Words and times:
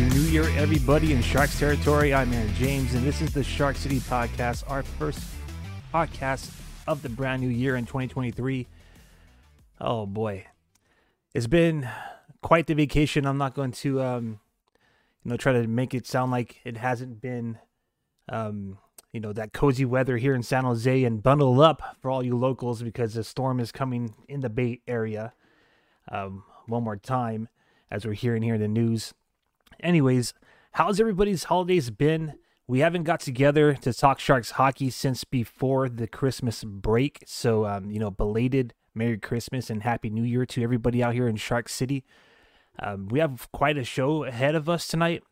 Happy 0.00 0.14
New 0.14 0.28
Year, 0.28 0.48
everybody 0.56 1.12
in 1.12 1.20
Sharks 1.20 1.58
territory. 1.58 2.14
I'm 2.14 2.32
Aaron 2.32 2.54
James, 2.54 2.94
and 2.94 3.04
this 3.04 3.20
is 3.20 3.34
the 3.34 3.44
Shark 3.44 3.76
City 3.76 3.98
Podcast, 3.98 4.64
our 4.66 4.82
first 4.82 5.22
podcast 5.92 6.50
of 6.86 7.02
the 7.02 7.10
brand 7.10 7.42
new 7.42 7.50
year 7.50 7.76
in 7.76 7.84
2023. 7.84 8.66
Oh 9.78 10.06
boy, 10.06 10.46
it's 11.34 11.46
been 11.46 11.86
quite 12.40 12.66
the 12.66 12.72
vacation. 12.72 13.26
I'm 13.26 13.36
not 13.36 13.52
going 13.52 13.72
to, 13.72 14.00
um, 14.00 14.40
you 15.22 15.32
know, 15.32 15.36
try 15.36 15.52
to 15.52 15.66
make 15.66 15.92
it 15.92 16.06
sound 16.06 16.32
like 16.32 16.60
it 16.64 16.78
hasn't 16.78 17.20
been, 17.20 17.58
um, 18.30 18.78
you 19.12 19.20
know, 19.20 19.34
that 19.34 19.52
cozy 19.52 19.84
weather 19.84 20.16
here 20.16 20.34
in 20.34 20.42
San 20.42 20.64
Jose 20.64 21.04
and 21.04 21.22
bundle 21.22 21.60
up 21.60 21.98
for 22.00 22.10
all 22.10 22.22
you 22.22 22.38
locals 22.38 22.82
because 22.82 23.12
the 23.12 23.24
storm 23.24 23.60
is 23.60 23.70
coming 23.70 24.14
in 24.30 24.40
the 24.40 24.48
Bay 24.48 24.80
Area. 24.88 25.34
Um, 26.10 26.44
one 26.66 26.84
more 26.84 26.96
time, 26.96 27.50
as 27.90 28.06
we're 28.06 28.14
hearing 28.14 28.40
here 28.40 28.54
in 28.54 28.62
the 28.62 28.68
news. 28.68 29.12
Anyways, 29.82 30.34
how's 30.72 31.00
everybody's 31.00 31.44
holidays 31.44 31.90
been? 31.90 32.34
We 32.66 32.80
haven't 32.80 33.04
got 33.04 33.20
together 33.20 33.74
to 33.74 33.92
talk 33.92 34.20
Sharks 34.20 34.52
hockey 34.52 34.90
since 34.90 35.24
before 35.24 35.88
the 35.88 36.06
Christmas 36.06 36.62
break. 36.62 37.24
So, 37.26 37.66
um, 37.66 37.90
you 37.90 37.98
know, 37.98 38.10
belated 38.10 38.74
Merry 38.94 39.18
Christmas 39.18 39.70
and 39.70 39.82
Happy 39.82 40.10
New 40.10 40.22
Year 40.22 40.46
to 40.46 40.62
everybody 40.62 41.02
out 41.02 41.14
here 41.14 41.26
in 41.26 41.36
Shark 41.36 41.68
City. 41.68 42.04
Um, 42.78 43.08
we 43.08 43.18
have 43.18 43.50
quite 43.52 43.76
a 43.76 43.84
show 43.84 44.24
ahead 44.24 44.54
of 44.54 44.68
us 44.68 44.86
tonight. 44.86 45.22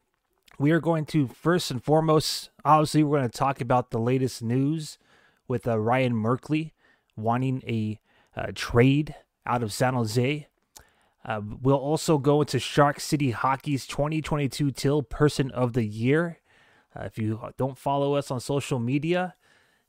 We 0.58 0.72
are 0.72 0.80
going 0.80 1.04
to, 1.06 1.28
first 1.28 1.70
and 1.70 1.82
foremost, 1.82 2.50
obviously, 2.64 3.04
we're 3.04 3.18
going 3.18 3.30
to 3.30 3.38
talk 3.38 3.60
about 3.60 3.90
the 3.90 4.00
latest 4.00 4.42
news 4.42 4.98
with 5.46 5.68
uh, 5.68 5.78
Ryan 5.78 6.14
Merkley 6.14 6.72
wanting 7.16 7.62
a 7.66 8.00
uh, 8.36 8.52
trade 8.54 9.14
out 9.46 9.62
of 9.62 9.72
San 9.72 9.94
Jose. 9.94 10.48
Uh, 11.24 11.40
we'll 11.60 11.76
also 11.76 12.18
go 12.18 12.40
into 12.40 12.58
Shark 12.58 13.00
City 13.00 13.32
Hockey's 13.32 13.86
2022 13.86 14.70
TEAL 14.70 15.02
Person 15.02 15.50
of 15.50 15.72
the 15.72 15.84
Year. 15.84 16.38
Uh, 16.96 17.04
if 17.04 17.18
you 17.18 17.40
don't 17.56 17.76
follow 17.76 18.14
us 18.14 18.30
on 18.30 18.40
social 18.40 18.78
media, 18.78 19.34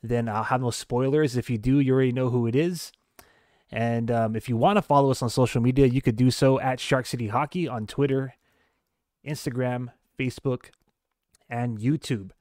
then 0.02 0.28
I'll 0.28 0.44
have 0.44 0.62
no 0.62 0.72
spoilers. 0.72 1.38
If 1.38 1.50
you 1.50 1.58
do, 1.58 1.80
you 1.80 1.94
already 1.94 2.12
know 2.12 2.30
who 2.30 2.48
it 2.48 2.56
is. 2.56 2.92
And 3.72 4.10
um, 4.10 4.36
if 4.36 4.50
you 4.50 4.58
want 4.58 4.78
to 4.78 4.82
follow 4.82 5.12
us 5.12 5.22
on 5.22 5.30
social 5.30 5.62
media, 5.62 5.86
you 5.86 6.02
could 6.02 6.16
do 6.16 6.32
so 6.32 6.60
at 6.60 6.80
Shark 6.80 7.06
City 7.06 7.28
Hockey 7.28 7.68
on 7.68 7.86
Twitter, 7.86 8.34
Instagram, 9.26 9.90
Facebook, 10.18 10.72
and 11.50 11.80
YouTube. 11.80 12.32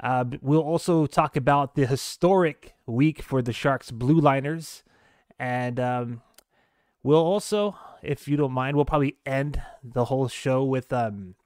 Uh, 0.00 0.24
we'll 0.40 0.60
also 0.60 1.06
talk 1.06 1.36
about 1.36 1.74
the 1.74 1.86
historic 1.86 2.74
week 2.86 3.22
for 3.22 3.42
the 3.42 3.52
Sharks 3.52 3.90
Blue 3.90 4.20
Liners. 4.20 4.82
And 5.38 5.80
um, 5.80 6.22
we'll 7.02 7.24
also, 7.24 7.76
if 8.02 8.26
you 8.26 8.36
don't 8.36 8.52
mind, 8.52 8.76
we'll 8.76 8.84
probably 8.84 9.16
end 9.24 9.62
the 9.82 10.06
whole 10.06 10.28
show 10.28 10.64
with 10.64 10.92
um, 10.92 11.36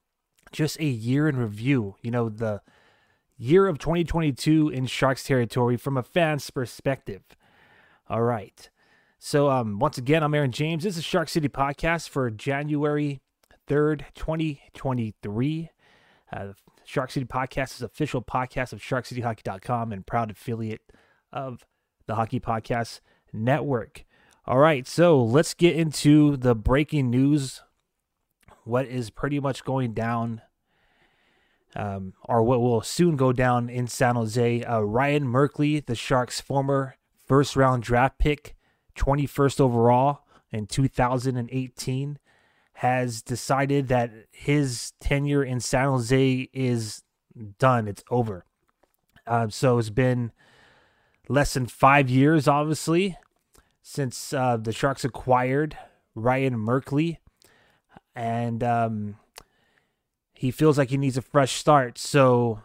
just 0.53 0.81
a 0.81 0.85
year 0.85 1.29
in 1.29 1.37
review. 1.37 1.97
You 2.03 2.11
know, 2.11 2.29
the 2.29 2.63
year 3.37 3.67
of 3.67 3.79
2022 3.79 4.71
in 4.71 4.87
Sharks 4.87 5.25
territory 5.25 5.77
from 5.77 5.97
a 5.97 6.03
fan's 6.03 6.49
perspective. 6.51 7.23
All 8.09 8.23
right. 8.23 8.71
So, 9.19 9.51
um, 9.51 9.79
once 9.79 9.99
again, 9.99 10.23
I'm 10.23 10.35
Aaron 10.35 10.53
James. 10.53 10.85
This 10.85 10.97
is 10.97 11.05
Shark 11.05 11.29
City 11.29 11.49
Podcast 11.49 12.09
for 12.09 12.31
January 12.31 13.21
3rd, 13.69 14.05
2023. 14.15 15.71
Uh, 16.33 16.53
Shark 16.85 17.11
City 17.11 17.27
Podcast 17.27 17.75
is 17.75 17.83
official 17.83 18.23
podcast 18.23 18.73
of 18.73 18.81
SharkCityHockey.com 18.81 19.93
and 19.93 20.07
proud 20.07 20.31
affiliate 20.31 20.83
of 21.33 21.67
the 22.07 22.15
Hockey 22.15 22.41
Podcast 22.41 23.01
Network. 23.33 24.05
All 24.49 24.59
right, 24.59 24.87
so 24.87 25.21
let's 25.21 25.55
get 25.55 25.75
into 25.75 26.37
the 26.37 26.55
breaking 26.55 27.11
news. 27.11 27.63
What 28.63 28.87
is 28.87 29.11
pretty 29.11 29.41
much 29.41 29.65
going 29.65 29.93
down, 29.93 30.41
um, 31.75 32.13
or 32.23 32.45
what 32.45 32.61
will 32.61 32.81
soon 32.81 33.17
go 33.17 33.33
down 33.33 33.69
in 33.69 33.89
San 33.89 34.15
Jose? 34.15 34.63
Uh, 34.63 34.83
Ryan 34.83 35.25
Merkley, 35.25 35.85
the 35.85 35.97
Sharks' 35.97 36.41
former 36.41 36.95
first 37.27 37.57
round 37.57 37.83
draft 37.83 38.21
pick, 38.21 38.55
21st 38.97 39.61
overall 39.61 40.21
in 40.53 40.69
2018, 40.69 42.19
has 42.75 43.23
decided 43.23 43.89
that 43.89 44.13
his 44.31 44.93
tenure 45.01 45.43
in 45.43 45.59
San 45.59 45.89
Jose 45.89 46.49
is 46.53 47.03
done. 47.59 47.89
It's 47.89 48.05
over. 48.13 48.45
Um, 49.27 49.51
so 49.51 49.79
it's 49.79 49.91
been 49.91 50.31
less 51.29 51.55
than 51.55 51.67
five 51.67 52.09
years, 52.09 52.47
obviously, 52.47 53.17
since 53.89 54.33
uh, 54.33 54.57
the 54.57 54.73
Sharks 54.73 55.05
acquired 55.05 55.79
Ryan 56.17 56.57
Merkley, 56.57 57.19
and 58.17 58.65
um, 58.65 59.17
he 60.35 60.51
feels 60.51 60.77
like 60.77 60.91
he 60.91 60.97
needs 60.97 61.17
a 61.17 61.23
fresh 61.23 61.53
start. 61.53 61.97
So, 61.97 62.63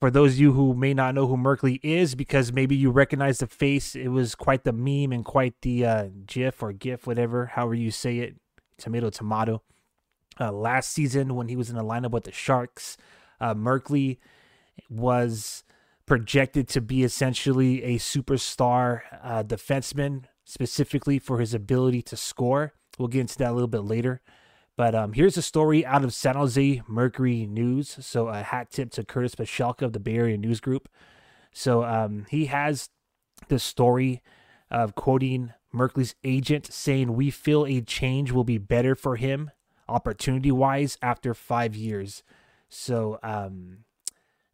for 0.00 0.10
those 0.10 0.32
of 0.32 0.40
you 0.40 0.52
who 0.52 0.74
may 0.74 0.94
not 0.94 1.14
know 1.14 1.28
who 1.28 1.36
Merkley 1.36 1.78
is, 1.84 2.16
because 2.16 2.52
maybe 2.52 2.74
you 2.74 2.90
recognize 2.90 3.38
the 3.38 3.46
face, 3.46 3.94
it 3.94 4.08
was 4.08 4.34
quite 4.34 4.64
the 4.64 4.72
meme 4.72 5.12
and 5.12 5.24
quite 5.24 5.54
the 5.62 5.86
uh, 5.86 6.08
GIF 6.26 6.60
or 6.60 6.72
GIF, 6.72 7.06
whatever, 7.06 7.46
however 7.46 7.74
you 7.74 7.92
say 7.92 8.18
it, 8.18 8.34
tomato, 8.78 9.10
tomato. 9.10 9.62
Uh, 10.40 10.50
last 10.50 10.90
season, 10.90 11.36
when 11.36 11.50
he 11.50 11.54
was 11.54 11.70
in 11.70 11.76
the 11.76 11.84
lineup 11.84 12.10
with 12.10 12.24
the 12.24 12.32
Sharks, 12.32 12.96
uh, 13.40 13.54
Merkley 13.54 14.18
was 14.90 15.62
projected 16.04 16.66
to 16.68 16.80
be 16.80 17.04
essentially 17.04 17.84
a 17.84 17.96
superstar 17.96 19.02
uh, 19.22 19.44
defenseman 19.44 20.24
specifically 20.44 21.18
for 21.18 21.38
his 21.38 21.54
ability 21.54 22.02
to 22.02 22.16
score. 22.16 22.74
We'll 22.98 23.08
get 23.08 23.20
into 23.20 23.38
that 23.38 23.50
a 23.50 23.54
little 23.54 23.68
bit 23.68 23.84
later. 23.84 24.20
But 24.76 24.94
um, 24.94 25.12
here's 25.12 25.36
a 25.36 25.42
story 25.42 25.84
out 25.84 26.02
of 26.02 26.14
San 26.14 26.34
Jose 26.34 26.82
Mercury 26.88 27.46
News. 27.46 27.96
So 28.00 28.28
a 28.28 28.42
hat 28.42 28.70
tip 28.70 28.90
to 28.92 29.04
Curtis 29.04 29.34
Pashelka 29.34 29.82
of 29.82 29.92
the 29.92 30.00
Bay 30.00 30.16
Area 30.16 30.38
News 30.38 30.60
Group. 30.60 30.88
So 31.52 31.84
um, 31.84 32.26
he 32.30 32.46
has 32.46 32.88
the 33.48 33.58
story 33.58 34.22
of 34.70 34.94
quoting 34.94 35.52
Merkley's 35.74 36.14
agent 36.24 36.72
saying, 36.72 37.14
"We 37.14 37.30
feel 37.30 37.66
a 37.66 37.80
change 37.82 38.32
will 38.32 38.44
be 38.44 38.58
better 38.58 38.94
for 38.94 39.16
him, 39.16 39.50
opportunity-wise, 39.88 40.96
after 41.02 41.34
five 41.34 41.76
years." 41.76 42.22
So 42.70 43.18
um, 43.22 43.84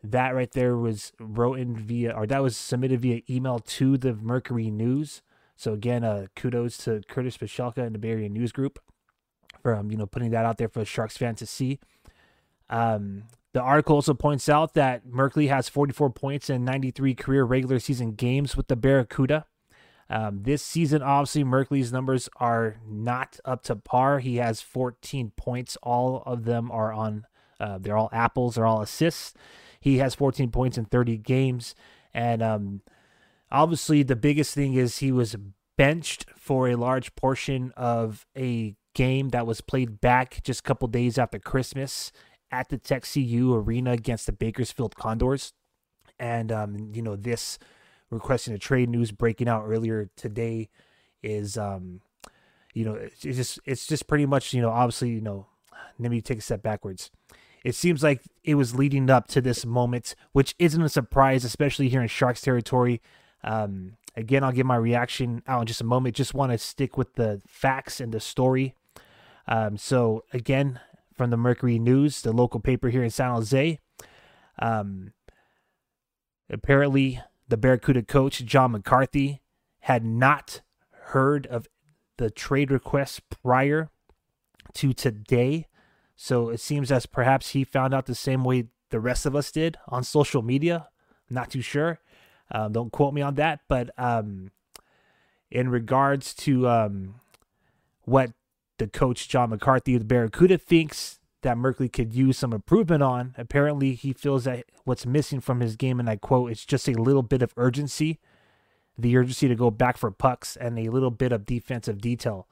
that 0.02 0.34
right 0.34 0.50
there 0.50 0.76
was 0.76 1.12
written 1.20 1.76
via, 1.76 2.12
or 2.12 2.26
that 2.26 2.42
was 2.42 2.56
submitted 2.56 3.00
via 3.00 3.22
email 3.30 3.60
to 3.60 3.96
the 3.96 4.14
Mercury 4.14 4.70
News. 4.70 5.22
So 5.58 5.72
again, 5.72 6.04
uh, 6.04 6.26
kudos 6.36 6.78
to 6.78 7.02
Curtis 7.08 7.36
Pashelka 7.36 7.78
and 7.78 7.92
the 7.92 7.98
Bay 7.98 8.10
Area 8.10 8.28
News 8.28 8.52
Group 8.52 8.78
for 9.60 9.74
um, 9.74 9.90
you 9.90 9.96
know 9.96 10.06
putting 10.06 10.30
that 10.30 10.44
out 10.44 10.56
there 10.56 10.68
for 10.68 10.84
Sharks 10.84 11.16
fans 11.16 11.40
to 11.40 11.46
see. 11.46 11.80
Um, 12.70 13.24
the 13.52 13.60
article 13.60 13.96
also 13.96 14.14
points 14.14 14.48
out 14.48 14.74
that 14.74 15.06
Merkley 15.06 15.48
has 15.48 15.68
44 15.68 16.10
points 16.10 16.48
in 16.48 16.64
93 16.64 17.14
career 17.14 17.44
regular 17.44 17.80
season 17.80 18.12
games 18.12 18.56
with 18.56 18.68
the 18.68 18.76
Barracuda. 18.76 19.46
Um, 20.08 20.42
this 20.44 20.62
season, 20.62 21.02
obviously, 21.02 21.42
Merkley's 21.42 21.92
numbers 21.92 22.28
are 22.36 22.76
not 22.86 23.40
up 23.44 23.62
to 23.64 23.74
par. 23.74 24.20
He 24.20 24.36
has 24.36 24.60
14 24.60 25.32
points. 25.36 25.76
All 25.82 26.22
of 26.24 26.44
them 26.44 26.70
are 26.70 26.92
on, 26.92 27.26
uh, 27.58 27.78
they're 27.78 27.96
all 27.96 28.10
apples, 28.12 28.54
they're 28.54 28.66
all 28.66 28.80
assists. 28.80 29.34
He 29.80 29.98
has 29.98 30.14
14 30.14 30.50
points 30.50 30.78
in 30.78 30.84
30 30.84 31.18
games. 31.18 31.74
And 32.14 32.42
um, 32.42 32.82
obviously, 33.50 34.02
the 34.02 34.16
biggest 34.16 34.54
thing 34.54 34.74
is 34.74 34.98
he 34.98 35.12
was 35.12 35.36
benched 35.76 36.26
for 36.36 36.68
a 36.68 36.76
large 36.76 37.14
portion 37.14 37.72
of 37.76 38.26
a 38.36 38.76
game 38.94 39.28
that 39.30 39.46
was 39.46 39.60
played 39.60 40.00
back 40.00 40.42
just 40.42 40.60
a 40.60 40.62
couple 40.64 40.88
days 40.88 41.18
after 41.18 41.38
Christmas 41.38 42.10
at 42.50 42.68
the 42.68 42.78
Tech 42.78 43.04
CU 43.04 43.54
Arena 43.54 43.92
against 43.92 44.26
the 44.26 44.32
Bakersfield 44.32 44.96
Condors. 44.96 45.52
And, 46.18 46.50
um, 46.50 46.90
you 46.92 47.02
know, 47.02 47.14
this 47.14 47.58
requesting 48.10 48.54
a 48.54 48.58
trade 48.58 48.88
news 48.88 49.12
breaking 49.12 49.48
out 49.48 49.64
earlier 49.66 50.10
today 50.16 50.68
is, 51.22 51.56
um, 51.56 52.00
you 52.74 52.84
know, 52.84 52.94
it's 52.94 53.20
just, 53.20 53.60
it's 53.64 53.86
just 53.86 54.08
pretty 54.08 54.26
much, 54.26 54.52
you 54.52 54.62
know, 54.62 54.70
obviously, 54.70 55.10
you 55.10 55.20
know, 55.20 55.46
let 55.98 56.10
me 56.10 56.20
take 56.20 56.38
a 56.38 56.42
step 56.42 56.62
backwards. 56.62 57.10
It 57.64 57.74
seems 57.74 58.02
like 58.02 58.22
it 58.44 58.54
was 58.54 58.74
leading 58.74 59.10
up 59.10 59.28
to 59.28 59.40
this 59.40 59.66
moment, 59.66 60.14
which 60.32 60.54
isn't 60.58 60.82
a 60.82 60.88
surprise, 60.88 61.44
especially 61.44 61.88
here 61.88 62.00
in 62.00 62.08
Sharks 62.08 62.40
territory. 62.40 63.00
Um, 63.44 63.96
again, 64.16 64.42
I'll 64.42 64.52
give 64.52 64.66
my 64.66 64.76
reaction 64.76 65.42
out 65.46 65.62
in 65.62 65.66
just 65.66 65.80
a 65.80 65.84
moment. 65.84 66.16
Just 66.16 66.34
want 66.34 66.52
to 66.52 66.58
stick 66.58 66.96
with 66.96 67.14
the 67.14 67.40
facts 67.46 68.00
and 68.00 68.12
the 68.12 68.20
story. 68.20 68.74
Um, 69.46 69.76
so, 69.76 70.24
again, 70.32 70.80
from 71.16 71.30
the 71.30 71.36
Mercury 71.36 71.78
News, 71.78 72.22
the 72.22 72.32
local 72.32 72.60
paper 72.60 72.90
here 72.90 73.02
in 73.02 73.10
San 73.10 73.32
Jose, 73.32 73.78
um, 74.58 75.12
apparently 76.50 77.20
the 77.48 77.56
Barracuda 77.56 78.02
coach, 78.02 78.44
John 78.44 78.72
McCarthy, 78.72 79.40
had 79.80 80.04
not 80.04 80.60
heard 80.90 81.46
of 81.46 81.66
the 82.18 82.30
trade 82.30 82.70
request 82.70 83.22
prior 83.42 83.90
to 84.74 84.92
today. 84.92 85.66
So 86.14 86.50
it 86.50 86.60
seems 86.60 86.92
as 86.92 87.06
perhaps 87.06 87.50
he 87.50 87.64
found 87.64 87.94
out 87.94 88.06
the 88.06 88.14
same 88.14 88.44
way 88.44 88.64
the 88.90 89.00
rest 89.00 89.24
of 89.24 89.34
us 89.34 89.50
did 89.50 89.76
on 89.88 90.04
social 90.04 90.42
media. 90.42 90.88
Not 91.30 91.50
too 91.50 91.60
sure. 91.60 92.00
Um, 92.50 92.72
don't 92.72 92.92
quote 92.92 93.14
me 93.14 93.22
on 93.22 93.34
that. 93.36 93.60
But 93.68 93.90
um, 93.98 94.50
in 95.50 95.68
regards 95.68 96.34
to 96.34 96.68
um, 96.68 97.16
what 98.04 98.32
the 98.78 98.86
coach 98.86 99.28
John 99.28 99.50
McCarthy 99.50 99.94
of 99.94 100.00
the 100.00 100.06
Barracuda 100.06 100.58
thinks, 100.58 101.18
that 101.42 101.56
Merkley 101.56 101.92
could 101.92 102.14
use 102.14 102.36
some 102.36 102.52
improvement 102.52 103.02
on. 103.02 103.34
Apparently, 103.38 103.94
he 103.94 104.12
feels 104.12 104.44
that 104.44 104.64
what's 104.84 105.06
missing 105.06 105.40
from 105.40 105.60
his 105.60 105.76
game, 105.76 106.00
and 106.00 106.10
I 106.10 106.16
quote, 106.16 106.50
it's 106.50 106.64
just 106.64 106.88
a 106.88 107.00
little 107.00 107.22
bit 107.22 107.42
of 107.42 107.54
urgency, 107.56 108.18
the 108.96 109.16
urgency 109.16 109.46
to 109.48 109.54
go 109.54 109.70
back 109.70 109.96
for 109.96 110.10
pucks, 110.10 110.56
and 110.56 110.78
a 110.78 110.88
little 110.88 111.10
bit 111.10 111.32
of 111.32 111.46
defensive 111.46 112.00
detail. 112.00 112.48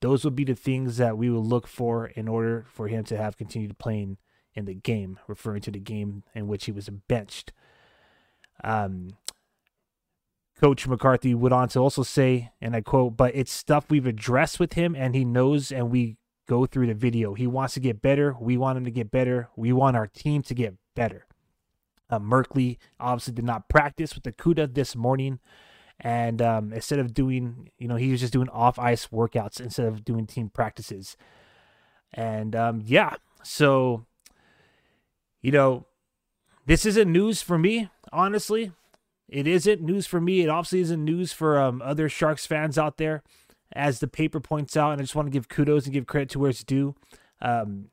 Those 0.00 0.24
would 0.24 0.36
be 0.36 0.44
the 0.44 0.54
things 0.54 0.96
that 0.96 1.18
we 1.18 1.30
would 1.30 1.44
look 1.44 1.66
for 1.66 2.06
in 2.06 2.28
order 2.28 2.64
for 2.68 2.88
him 2.88 3.04
to 3.04 3.16
have 3.16 3.36
continued 3.36 3.78
playing 3.78 4.18
in 4.54 4.64
the 4.64 4.74
game, 4.74 5.18
referring 5.26 5.60
to 5.62 5.70
the 5.70 5.78
game 5.78 6.22
in 6.34 6.48
which 6.48 6.64
he 6.64 6.72
was 6.72 6.88
benched. 6.88 7.52
Um, 8.64 9.10
Coach 10.60 10.86
McCarthy 10.86 11.34
went 11.34 11.52
on 11.52 11.68
to 11.68 11.80
also 11.80 12.02
say, 12.02 12.50
and 12.60 12.74
I 12.74 12.80
quote, 12.80 13.16
but 13.16 13.34
it's 13.34 13.52
stuff 13.52 13.86
we've 13.90 14.06
addressed 14.06 14.58
with 14.58 14.72
him 14.72 14.94
and 14.94 15.14
he 15.14 15.24
knows 15.24 15.70
and 15.70 15.90
we 15.90 16.16
go 16.48 16.64
through 16.64 16.86
the 16.86 16.94
video. 16.94 17.34
He 17.34 17.46
wants 17.46 17.74
to 17.74 17.80
get 17.80 18.00
better. 18.00 18.34
We 18.40 18.56
want 18.56 18.78
him 18.78 18.84
to 18.84 18.90
get 18.90 19.10
better. 19.10 19.48
We 19.56 19.72
want 19.72 19.96
our 19.96 20.06
team 20.06 20.42
to 20.42 20.54
get 20.54 20.74
better. 20.94 21.26
Uh, 22.08 22.20
Merkley 22.20 22.78
obviously 22.98 23.34
did 23.34 23.44
not 23.44 23.68
practice 23.68 24.14
with 24.14 24.24
the 24.24 24.32
CUDA 24.32 24.74
this 24.74 24.96
morning. 24.96 25.40
And 26.00 26.40
um, 26.40 26.72
instead 26.72 26.98
of 27.00 27.12
doing, 27.12 27.70
you 27.78 27.88
know, 27.88 27.96
he 27.96 28.10
was 28.10 28.20
just 28.20 28.32
doing 28.32 28.48
off 28.50 28.78
ice 28.78 29.08
workouts 29.08 29.60
instead 29.60 29.86
of 29.86 30.04
doing 30.04 30.26
team 30.26 30.48
practices. 30.48 31.16
And 32.12 32.54
um, 32.54 32.82
yeah, 32.84 33.16
so, 33.42 34.06
you 35.42 35.52
know, 35.52 35.86
this 36.66 36.86
isn't 36.86 37.10
news 37.10 37.42
for 37.42 37.58
me, 37.58 37.90
honestly. 38.16 38.72
It 39.28 39.46
isn't 39.46 39.82
news 39.82 40.06
for 40.06 40.20
me. 40.20 40.42
It 40.42 40.48
obviously 40.48 40.80
isn't 40.80 41.04
news 41.04 41.32
for 41.32 41.58
um, 41.58 41.82
other 41.82 42.08
Sharks 42.08 42.46
fans 42.46 42.78
out 42.78 42.96
there, 42.96 43.22
as 43.72 43.98
the 43.98 44.06
paper 44.06 44.40
points 44.40 44.76
out. 44.76 44.92
And 44.92 45.00
I 45.00 45.04
just 45.04 45.16
want 45.16 45.26
to 45.26 45.32
give 45.32 45.48
kudos 45.48 45.84
and 45.84 45.92
give 45.92 46.06
credit 46.06 46.30
to 46.30 46.38
where 46.38 46.50
it's 46.50 46.62
due. 46.64 46.94
Um, 47.40 47.90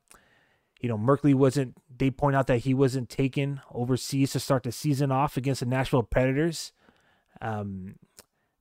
you 0.80 0.90
know, 0.90 0.98
Merkley 0.98 1.34
wasn't, 1.34 1.76
they 1.96 2.12
point 2.12 2.36
out 2.36 2.48
that 2.48 2.60
he 2.60 2.74
wasn't 2.74 3.10
taken 3.10 3.62
overseas 3.72 4.32
to 4.34 4.40
start 4.40 4.64
the 4.64 4.72
season 4.72 5.12
off 5.12 5.38
against 5.38 5.62
the 5.62 5.66
Nashville 5.66 6.04
Predators. 6.04 6.72
Um, 7.42 7.96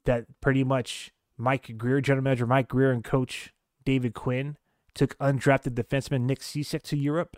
that 0.04 0.24
pretty 0.40 0.64
much 0.64 1.12
Mike 1.36 1.76
Grier, 1.76 2.00
general 2.00 2.24
manager 2.24 2.46
Mike 2.46 2.68
Grier, 2.68 2.90
and 2.90 3.04
coach 3.04 3.52
David 3.84 4.14
Quinn 4.14 4.56
took 4.94 5.16
undrafted 5.18 5.74
defenseman 5.74 6.22
Nick 6.22 6.40
Cicek 6.40 6.82
to 6.82 6.96
Europe 6.96 7.36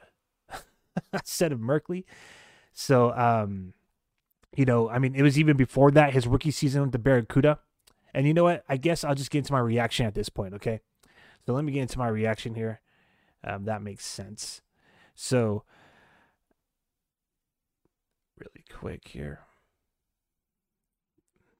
instead 1.13 1.53
of 1.53 1.59
Merkley. 1.59 2.05
So, 2.73 3.13
um, 3.13 3.74
you 4.57 4.65
know, 4.65 4.89
I 4.89 4.99
mean, 4.99 5.15
it 5.15 5.23
was 5.23 5.39
even 5.39 5.57
before 5.57 5.91
that, 5.93 6.13
his 6.13 6.27
rookie 6.27 6.51
season 6.51 6.83
with 6.83 6.93
the 6.93 6.99
Barracuda. 6.99 7.59
And 8.13 8.27
you 8.27 8.35
know 8.35 8.45
what? 8.45 8.65
I 8.69 8.77
guess 8.77 9.03
I'll 9.03 9.15
just 9.15 9.31
get 9.31 9.39
into 9.39 9.53
my 9.53 9.59
reaction 9.59 10.07
at 10.07 10.15
this 10.15 10.29
point, 10.29 10.55
okay? 10.55 10.81
So 11.45 11.53
let 11.53 11.65
me 11.65 11.73
get 11.73 11.83
into 11.83 11.99
my 11.99 12.09
reaction 12.09 12.55
here. 12.55 12.81
Um, 13.43 13.65
that 13.65 13.83
makes 13.83 14.07
sense. 14.07 14.63
So, 15.15 15.65
really 18.39 18.65
quick 18.73 19.09
here. 19.09 19.41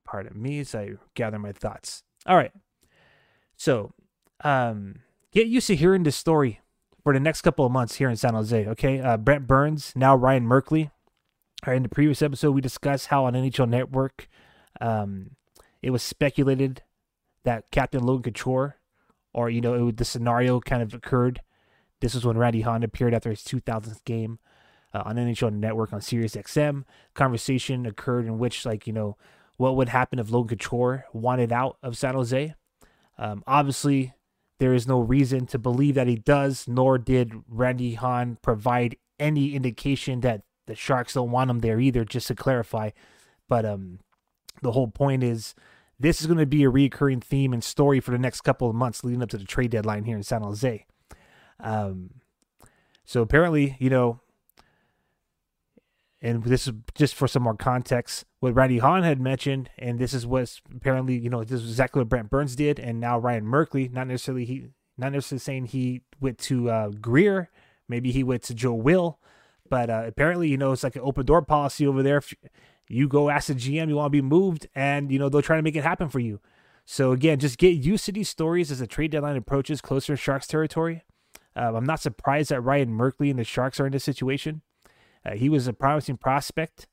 Pardon 0.05 0.41
me 0.41 0.61
as 0.61 0.75
I 0.75 0.93
gather 1.15 1.39
my 1.39 1.53
thoughts. 1.53 2.03
All 2.27 2.37
right. 2.37 2.53
So, 3.57 3.93
um, 4.43 5.01
get 5.33 5.47
used 5.47 5.67
to 5.67 5.77
hearing 5.77 6.05
this 6.05 6.17
story 6.17 6.61
for 7.03 7.13
the 7.13 7.21
next 7.21 7.43
couple 7.43 7.67
of 7.67 7.73
months 7.73 7.97
here 7.97 8.09
in 8.09 8.17
San 8.17 8.35
Jose, 8.35 8.67
okay? 8.67 9.01
Uh, 9.01 9.17
Brent 9.17 9.47
Burns, 9.47 9.93
now 9.95 10.17
Ryan 10.17 10.47
Merkley, 10.47 10.91
in 11.73 11.83
the 11.83 11.89
previous 11.89 12.23
episode, 12.23 12.53
we 12.53 12.61
discussed 12.61 13.07
how 13.07 13.25
on 13.25 13.35
NHL 13.35 13.69
Network, 13.69 14.29
um, 14.81 15.31
it 15.83 15.91
was 15.91 16.03
speculated 16.03 16.83
that 17.45 17.71
Captain 17.71 18.03
Logan 18.05 18.33
Couture, 18.33 18.77
or 19.33 19.51
you 19.51 19.61
know, 19.61 19.89
it, 19.89 19.97
the 19.97 20.05
scenario 20.05 20.61
kind 20.61 20.83
of 20.83 20.93
occurred. 20.95 21.41
This 22.01 22.15
was 22.15 22.25
when 22.25 22.39
Randy 22.39 22.63
Hahn 22.63 22.83
appeared 22.83 23.15
after 23.15 23.31
his 23.31 23.41
2000th 23.41 24.05
game 24.05 24.39
uh, 24.93 25.03
on 25.05 25.17
NHL 25.17 25.53
Network 25.53 25.93
on 25.93 26.01
Sirius 26.01 26.37
XM. 26.37 26.85
Conversation 27.15 27.87
occurred 27.87 28.27
in 28.27 28.39
which, 28.39 28.67
like, 28.67 28.87
you 28.87 28.93
know, 28.93 29.17
what 29.57 29.77
would 29.77 29.89
happen 29.89 30.19
if 30.19 30.31
Logan 30.31 30.59
Couture 30.59 31.07
wanted 31.13 31.53
out 31.53 31.79
of 31.83 31.97
San 31.97 32.15
Jose? 32.15 32.55
Um, 33.19 33.45
obviously, 33.47 34.15
there 34.59 34.75
is 34.75 34.87
no 34.87 35.01
reason 35.01 35.47
to 35.47 35.59
believe 35.59 35.95
that 35.95 36.07
he 36.07 36.17
does, 36.17 36.67
nor 36.67 36.99
did 36.99 37.33
Randy 37.49 37.95
Hahn 37.95 38.39
provide 38.43 38.97
any 39.19 39.55
indication 39.55 40.21
that 40.21 40.43
the 40.67 40.75
Sharks 40.75 41.15
don't 41.15 41.31
want 41.31 41.51
him 41.51 41.61
there 41.61 41.81
either, 41.81 42.05
just 42.05 42.29
to 42.29 42.35
clarify. 42.35 42.91
But 43.49 43.65
um, 43.65 44.01
the 44.63 44.73
whole 44.73 44.89
point 44.89 45.23
is 45.23 45.55
this 45.99 46.21
is 46.21 46.27
going 46.27 46.39
to 46.39 46.47
be 46.47 46.65
a 46.65 46.71
recurring 46.71 47.21
theme 47.21 47.53
and 47.53 47.63
story 47.63 48.01
for 48.01 48.11
the 48.11 48.19
next 48.19 48.41
couple 48.41 48.69
of 48.69 48.75
months 48.75 49.05
leading 49.05 49.23
up 49.23 49.31
to 49.31 49.39
the 49.39 49.45
trade 49.45 49.71
deadline 49.71 50.05
here 50.05 50.17
in 50.17 50.23
San 50.23 50.43
Jose. 50.43 50.87
Um, 51.61 52.11
so 53.05 53.23
apparently, 53.23 53.77
you 53.79 53.91
know, 53.91 54.21
and 56.21 56.43
this 56.43 56.67
is 56.67 56.73
just 56.95 57.15
for 57.15 57.29
some 57.29 57.43
more 57.43 57.55
context, 57.55 58.25
what 58.41 58.55
Randy 58.55 58.79
Hahn 58.79 59.03
had 59.03 59.21
mentioned, 59.21 59.69
and 59.79 59.99
this 59.99 60.15
is 60.15 60.27
what 60.27 60.59
apparently, 60.75 61.19
you 61.19 61.29
know, 61.29 61.45
this 61.45 61.61
is 61.61 61.69
exactly 61.69 62.01
what 62.01 62.09
Brent 62.09 62.31
Burns 62.31 62.57
did, 62.57 62.79
and 62.79 62.99
now 62.99 63.19
Ryan 63.19 63.45
Merkley, 63.45 63.93
not 63.93 64.07
necessarily 64.07 64.47
he, 64.47 64.69
not 64.97 65.13
necessarily 65.13 65.41
saying 65.41 65.67
he 65.67 66.01
went 66.21 66.39
to 66.39 66.71
uh, 66.71 66.89
Grier, 66.89 67.51
maybe 67.89 68.11
he 68.11 68.25
went 68.25 68.43
to 68.45 68.55
Joe 68.55 68.73
Will, 68.73 69.19
but 69.69 69.91
uh, 69.91 70.05
apparently, 70.07 70.49
you 70.49 70.57
know, 70.57 70.73
it's 70.73 70.85
like 70.85 70.97
an 70.97 71.03
open 71.05 71.27
door 71.27 71.43
policy 71.43 71.87
over 71.87 72.03
there. 72.03 72.19
If 72.19 72.35
you 72.89 73.09
go 73.09 73.31
ask 73.31 73.49
the 73.49 73.55
GM 73.55 73.89
you 73.89 73.97
want 73.97 74.07
to 74.07 74.11
be 74.11 74.23
moved, 74.23 74.67
and 74.75 75.11
you 75.11 75.19
know 75.19 75.29
they'll 75.29 75.43
try 75.43 75.57
to 75.57 75.63
make 75.63 75.77
it 75.77 75.85
happen 75.85 76.09
for 76.09 76.21
you. 76.21 76.41
So 76.85 77.13
again, 77.13 77.39
just 77.39 77.59
get 77.59 77.71
used 77.71 78.05
to 78.07 78.13
these 78.13 78.29
stories 78.29 78.71
as 78.71 78.79
the 78.79 78.87
trade 78.87 79.13
deadline 79.13 79.37
approaches 79.37 79.81
closer 79.81 80.15
to 80.15 80.17
Sharks 80.17 80.47
territory. 80.47 81.03
Uh, 81.57 81.73
I'm 81.75 81.85
not 81.85 82.01
surprised 82.01 82.51
that 82.51 82.61
Ryan 82.61 82.91
Merkley 82.91 83.31
and 83.31 83.39
the 83.39 83.45
Sharks 83.45 83.81
are 83.81 83.87
in 83.87 83.93
this 83.93 84.05
situation. 84.05 84.63
Uh, 85.25 85.33
he 85.33 85.49
was 85.49 85.67
a 85.67 85.73
promising 85.73 86.19
prospect, 86.19 86.87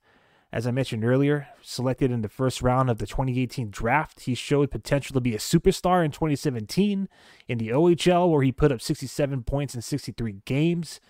as 0.53 0.65
I 0.65 0.71
mentioned 0.71 1.03
earlier, 1.03 1.47
selected 1.61 2.11
in 2.11 2.21
the 2.21 2.29
first 2.29 2.61
round 2.61 2.89
of 2.89 2.99
the 2.99 3.07
2018 3.07 3.69
draft. 3.69 4.21
He 4.21 4.35
showed 4.35 4.71
potential 4.71 5.13
to 5.15 5.21
be 5.21 5.35
a 5.35 5.39
superstar 5.39 6.05
in 6.05 6.11
2017 6.11 7.09
in 7.47 7.57
the 7.57 7.69
OHL, 7.69 8.31
where 8.31 8.43
he 8.43 8.51
put 8.51 8.71
up 8.71 8.81
67 8.81 9.43
points 9.43 9.75
in 9.75 9.81
63 9.81 10.41
games. 10.45 11.01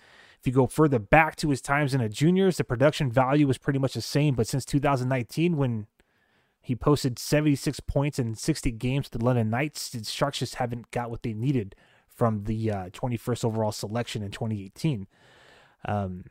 If 0.42 0.48
you 0.48 0.52
go 0.52 0.66
further 0.66 0.98
back 0.98 1.36
to 1.36 1.50
his 1.50 1.60
times 1.60 1.94
in 1.94 2.00
the 2.00 2.08
juniors, 2.08 2.56
the 2.56 2.64
production 2.64 3.12
value 3.12 3.46
was 3.46 3.58
pretty 3.58 3.78
much 3.78 3.94
the 3.94 4.00
same. 4.00 4.34
But 4.34 4.48
since 4.48 4.64
2019, 4.64 5.56
when 5.56 5.86
he 6.60 6.74
posted 6.74 7.16
76 7.16 7.78
points 7.78 8.18
in 8.18 8.34
60 8.34 8.72
games 8.72 9.08
to 9.08 9.18
the 9.18 9.24
London 9.24 9.50
Knights, 9.50 9.90
the 9.90 10.02
Sharks 10.02 10.40
just 10.40 10.56
haven't 10.56 10.90
got 10.90 11.10
what 11.10 11.22
they 11.22 11.32
needed 11.32 11.76
from 12.08 12.42
the 12.42 12.72
uh, 12.72 12.88
21st 12.88 13.44
overall 13.44 13.70
selection 13.70 14.24
in 14.24 14.32
2018. 14.32 15.06
Um, 15.84 16.24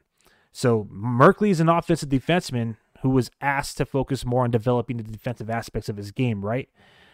so 0.51 0.89
Merkley 0.91 1.49
is 1.49 1.61
an 1.61 1.69
offensive 1.69 2.09
defenseman 2.09 2.75
who 3.03 3.11
was 3.11 3.31
asked 3.39 3.77
to 3.77 3.85
focus 3.85 4.25
more 4.25 4.43
on 4.43 4.51
developing 4.51 4.97
the 4.97 5.03
defensive 5.03 5.49
aspects 5.49 5.87
of 5.87 5.95
his 5.95 6.11
game, 6.11 6.43
right? 6.43 6.67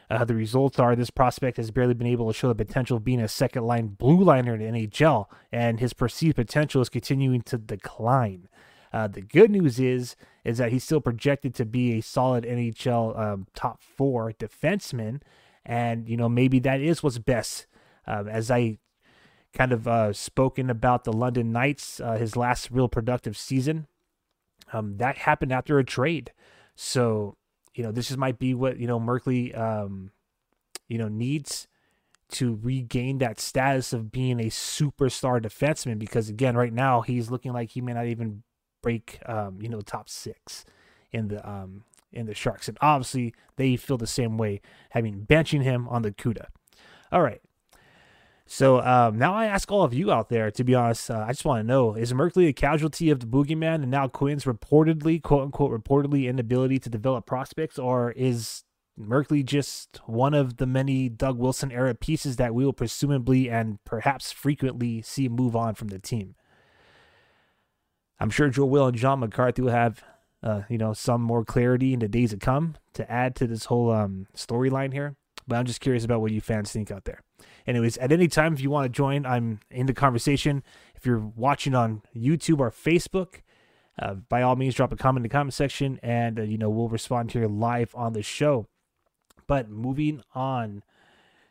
Uh, 0.09 0.23
the 0.23 0.35
results 0.35 0.79
are 0.79 0.95
this 0.95 1.09
prospect 1.09 1.57
has 1.57 1.71
barely 1.71 1.93
been 1.93 2.07
able 2.07 2.27
to 2.27 2.33
show 2.33 2.47
the 2.47 2.55
potential 2.55 2.97
of 2.97 3.03
being 3.03 3.19
a 3.19 3.27
second 3.27 3.65
line 3.65 3.87
blue 3.87 4.23
liner 4.23 4.55
in 4.55 4.61
NHL, 4.61 5.25
and 5.51 5.79
his 5.79 5.93
perceived 5.93 6.35
potential 6.35 6.81
is 6.81 6.89
continuing 6.89 7.41
to 7.41 7.57
decline. 7.57 8.47
Uh, 8.93 9.07
the 9.07 9.21
good 9.21 9.51
news 9.51 9.79
is 9.79 10.15
is 10.45 10.57
that 10.57 10.71
he's 10.71 10.83
still 10.83 11.01
projected 11.01 11.53
to 11.53 11.65
be 11.65 11.97
a 11.97 12.01
solid 12.01 12.45
NHL 12.45 13.19
um, 13.19 13.47
top 13.53 13.81
four 13.81 14.31
defenseman, 14.31 15.21
and 15.65 16.07
you 16.07 16.15
know 16.15 16.29
maybe 16.29 16.59
that 16.59 16.79
is 16.79 17.03
what's 17.03 17.17
best. 17.17 17.67
Um, 18.05 18.29
as 18.29 18.49
I 18.49 18.77
kind 19.53 19.73
of 19.73 19.87
uh, 19.87 20.13
spoken 20.13 20.69
about 20.69 21.03
the 21.03 21.11
London 21.11 21.51
Knights, 21.51 21.99
uh, 21.99 22.13
his 22.13 22.37
last 22.37 22.71
real 22.71 22.87
productive 22.87 23.37
season, 23.37 23.87
um, 24.71 24.97
that 24.97 25.17
happened 25.17 25.51
after 25.51 25.77
a 25.79 25.83
trade. 25.83 26.31
So 26.75 27.35
you 27.77 27.83
know, 27.83 27.91
this 27.91 28.07
just 28.07 28.17
might 28.17 28.39
be 28.39 28.55
what, 28.55 28.79
you 28.79 28.87
know, 28.87 28.99
Merkley, 28.99 29.55
um, 29.55 30.09
you 30.87 30.97
know, 30.97 31.07
needs 31.07 31.67
to 32.29 32.59
regain 32.63 33.19
that 33.19 33.39
status 33.39 33.93
of 33.93 34.11
being 34.11 34.39
a 34.39 34.45
superstar 34.45 35.39
defenseman 35.39 35.99
because 35.99 36.27
again, 36.27 36.57
right 36.57 36.73
now 36.73 37.01
he's 37.01 37.29
looking 37.29 37.53
like 37.53 37.69
he 37.69 37.81
may 37.81 37.93
not 37.93 38.07
even 38.07 38.41
break, 38.81 39.19
um, 39.27 39.59
you 39.61 39.69
know, 39.69 39.79
top 39.81 40.09
six 40.09 40.65
in 41.11 41.27
the, 41.27 41.47
um, 41.47 41.83
in 42.11 42.25
the 42.25 42.33
Sharks. 42.33 42.67
And 42.67 42.79
obviously 42.81 43.35
they 43.57 43.75
feel 43.75 43.97
the 43.97 44.07
same 44.07 44.39
way 44.39 44.59
having 44.89 45.27
benching 45.27 45.61
him 45.61 45.87
on 45.87 46.01
the 46.01 46.11
CUDA. 46.11 46.47
All 47.11 47.21
right. 47.21 47.41
So 48.49 48.79
um, 48.79 49.17
now 49.17 49.33
I 49.33 49.45
ask 49.45 49.69
all 49.69 49.83
of 49.83 49.93
you 49.93 50.09
out 50.09 50.29
there, 50.29 50.49
to 50.51 50.63
be 50.63 50.73
honest, 50.73 51.11
uh, 51.11 51.25
I 51.27 51.33
just 51.33 51.43
want 51.43 51.59
to 51.59 51.67
know 51.67 51.95
is 51.95 52.13
Merkley 52.13 52.47
a 52.47 52.53
casualty 52.53 53.09
of 53.09 53.19
the 53.19 53.25
boogeyman 53.25 53.81
and 53.83 53.91
now 53.91 54.07
Quinn's 54.07 54.45
reportedly, 54.45 55.21
quote 55.21 55.43
unquote, 55.43 55.71
reportedly 55.71 56.29
inability 56.29 56.79
to 56.79 56.89
develop 56.89 57.25
prospects, 57.25 57.77
or 57.77 58.11
is 58.11 58.63
Merkley 58.97 59.43
just 59.43 59.99
one 60.05 60.33
of 60.33 60.57
the 60.57 60.65
many 60.65 61.09
Doug 61.09 61.37
Wilson 61.37 61.73
era 61.73 61.93
pieces 61.93 62.37
that 62.37 62.55
we 62.55 62.63
will 62.63 62.71
presumably 62.71 63.49
and 63.49 63.83
perhaps 63.83 64.31
frequently 64.31 65.01
see 65.01 65.27
move 65.27 65.53
on 65.53 65.75
from 65.75 65.89
the 65.89 65.99
team? 65.99 66.35
I'm 68.17 68.29
sure 68.29 68.49
Joe 68.49 68.65
Will 68.65 68.87
and 68.87 68.97
John 68.97 69.19
McCarthy 69.19 69.61
will 69.61 69.71
have, 69.71 70.01
uh, 70.41 70.61
you 70.69 70.77
know, 70.77 70.93
some 70.93 71.21
more 71.21 71.43
clarity 71.43 71.91
in 71.91 71.99
the 71.99 72.07
days 72.07 72.31
to 72.31 72.37
come 72.37 72.77
to 72.93 73.11
add 73.11 73.35
to 73.35 73.45
this 73.45 73.65
whole 73.65 73.91
um, 73.91 74.27
storyline 74.33 74.93
here. 74.93 75.17
But 75.45 75.57
I'm 75.57 75.65
just 75.65 75.81
curious 75.81 76.05
about 76.05 76.21
what 76.21 76.31
you 76.31 76.39
fans 76.39 76.71
think 76.71 76.91
out 76.91 77.03
there. 77.03 77.21
Anyways, 77.65 77.97
at 77.97 78.11
any 78.11 78.27
time, 78.27 78.53
if 78.53 78.61
you 78.61 78.69
want 78.69 78.85
to 78.85 78.89
join, 78.89 79.25
I'm 79.25 79.59
in 79.69 79.85
the 79.85 79.93
conversation. 79.93 80.63
If 80.95 81.05
you're 81.05 81.19
watching 81.19 81.75
on 81.75 82.01
YouTube 82.15 82.59
or 82.59 82.71
Facebook, 82.71 83.41
uh, 83.99 84.15
by 84.15 84.41
all 84.41 84.55
means, 84.55 84.75
drop 84.75 84.91
a 84.91 84.95
comment 84.95 85.25
in 85.25 85.29
the 85.29 85.33
comment 85.33 85.53
section, 85.53 85.99
and 86.01 86.39
uh, 86.39 86.43
you 86.43 86.57
know 86.57 86.69
we'll 86.69 86.87
respond 86.87 87.31
here 87.31 87.47
live 87.47 87.93
on 87.95 88.13
the 88.13 88.21
show. 88.21 88.67
But 89.47 89.69
moving 89.69 90.21
on, 90.33 90.83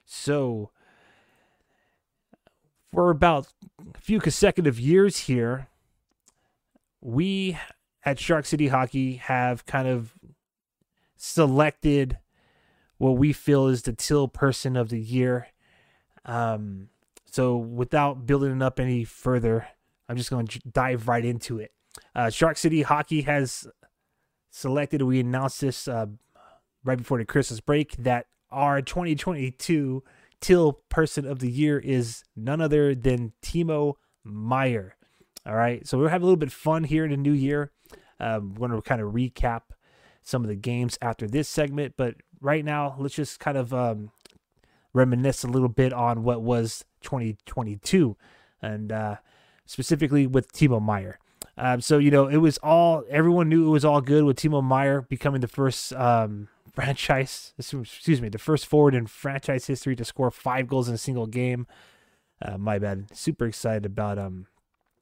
so 0.05 0.71
for 2.93 3.11
about 3.11 3.49
a 3.95 3.99
few 3.99 4.21
consecutive 4.21 4.79
years 4.79 5.21
here, 5.21 5.69
we 7.01 7.59
at 8.05 8.19
Shark 8.19 8.47
City 8.47 8.69
Hockey 8.69 9.17
have 9.17 9.67
kind 9.67 9.89
of 9.89 10.15
selected 11.17 12.19
what 12.99 13.19
we 13.19 13.33
feel 13.33 13.67
is 13.67 13.83
the 13.83 13.93
TEAL 13.93 14.29
Person 14.29 14.77
of 14.77 14.89
the 14.89 15.01
Year. 15.01 15.49
Um, 16.27 16.89
so 17.25 17.57
without 17.57 18.27
building 18.27 18.55
it 18.57 18.63
up 18.63 18.79
any 18.79 19.05
further, 19.05 19.67
I'm 20.09 20.17
just 20.17 20.31
going 20.31 20.47
to 20.49 20.61
dive 20.71 21.09
right 21.09 21.25
into 21.25 21.59
it. 21.59 21.73
Uh, 22.15 22.31
Shark 22.31 22.59
City 22.59 22.83
Hockey 22.83 23.23
has 23.23 23.67
selected, 24.51 25.03
we 25.03 25.21
announced 25.21 25.61
this 25.61 25.89
uh, 25.89 26.07
right 26.85 26.99
before 26.99 27.19
the 27.19 27.25
Christmas 27.25 27.61
break, 27.61 27.97
that 27.97 28.27
our 28.51 28.83
2022 28.83 30.03
TEAL 30.41 30.73
Person 30.89 31.27
of 31.27 31.39
the 31.39 31.51
Year 31.51 31.79
is 31.79 32.23
none 32.35 32.61
other 32.61 32.95
than 32.95 33.33
Timo 33.43 33.95
Meier. 34.25 34.97
All 35.47 35.55
right, 35.55 35.87
so 35.87 35.99
we're 35.99 36.09
having 36.09 36.25
a 36.25 36.27
little 36.27 36.37
bit 36.37 36.49
of 36.49 36.53
fun 36.55 36.85
here 36.85 37.05
in 37.05 37.11
the 37.11 37.17
new 37.17 37.33
year. 37.33 37.71
Um, 38.19 38.55
we're 38.55 38.69
going 38.69 38.81
to 38.81 38.89
kind 38.89 39.01
of 39.01 39.13
recap 39.13 39.63
some 40.23 40.43
of 40.43 40.49
the 40.49 40.57
games 40.57 40.99
after 41.01 41.29
this 41.29 41.49
segment, 41.49 41.95
but 41.97 42.17
right 42.41 42.65
now, 42.65 42.97
let's 42.99 43.15
just 43.15 43.39
kind 43.39 43.57
of 43.57 43.73
um, 43.73 44.11
reminisce 44.97 45.45
a 45.45 45.49
little 45.49 45.69
bit 45.69 45.93
on 45.93 46.25
what 46.25 46.43
was 46.43 46.85
2022, 47.03 48.17
and 48.63 48.91
uh, 48.91 49.17
specifically 49.67 50.27
with 50.27 50.53
Timo 50.53 50.83
Meier. 50.83 51.19
Um, 51.59 51.81
so 51.81 51.99
you 51.99 52.11
know, 52.11 52.27
it 52.27 52.39
was 52.39 52.59
all 52.59 53.05
everyone 53.09 53.49
knew 53.49 53.67
it 53.67 53.71
was 53.71 53.85
all 53.85 54.01
good 54.01 54.25
with 54.25 54.39
Timo 54.39 54.63
Meier 54.63 55.03
becoming 55.03 55.41
the 55.41 55.49
first 55.49 55.93
um, 55.93 56.49
franchise, 56.73 57.55
excuse 57.59 58.21
me, 58.21 58.29
the 58.29 58.39
first 58.39 58.67
forward 58.67 58.95
in 58.95 59.07
franchise 59.07 59.67
history 59.67 59.97
to 59.97 60.05
score 60.05 60.31
five 60.31 60.67
goals 60.67 60.89
in 60.89 60.95
a 60.95 60.99
single 60.99 61.27
game. 61.27 61.67
Uh, 62.43 62.59
my 62.59 62.79
bad. 62.79 63.07
Super 63.17 63.47
excited 63.47 63.87
about 63.87 64.19
um, 64.19 64.47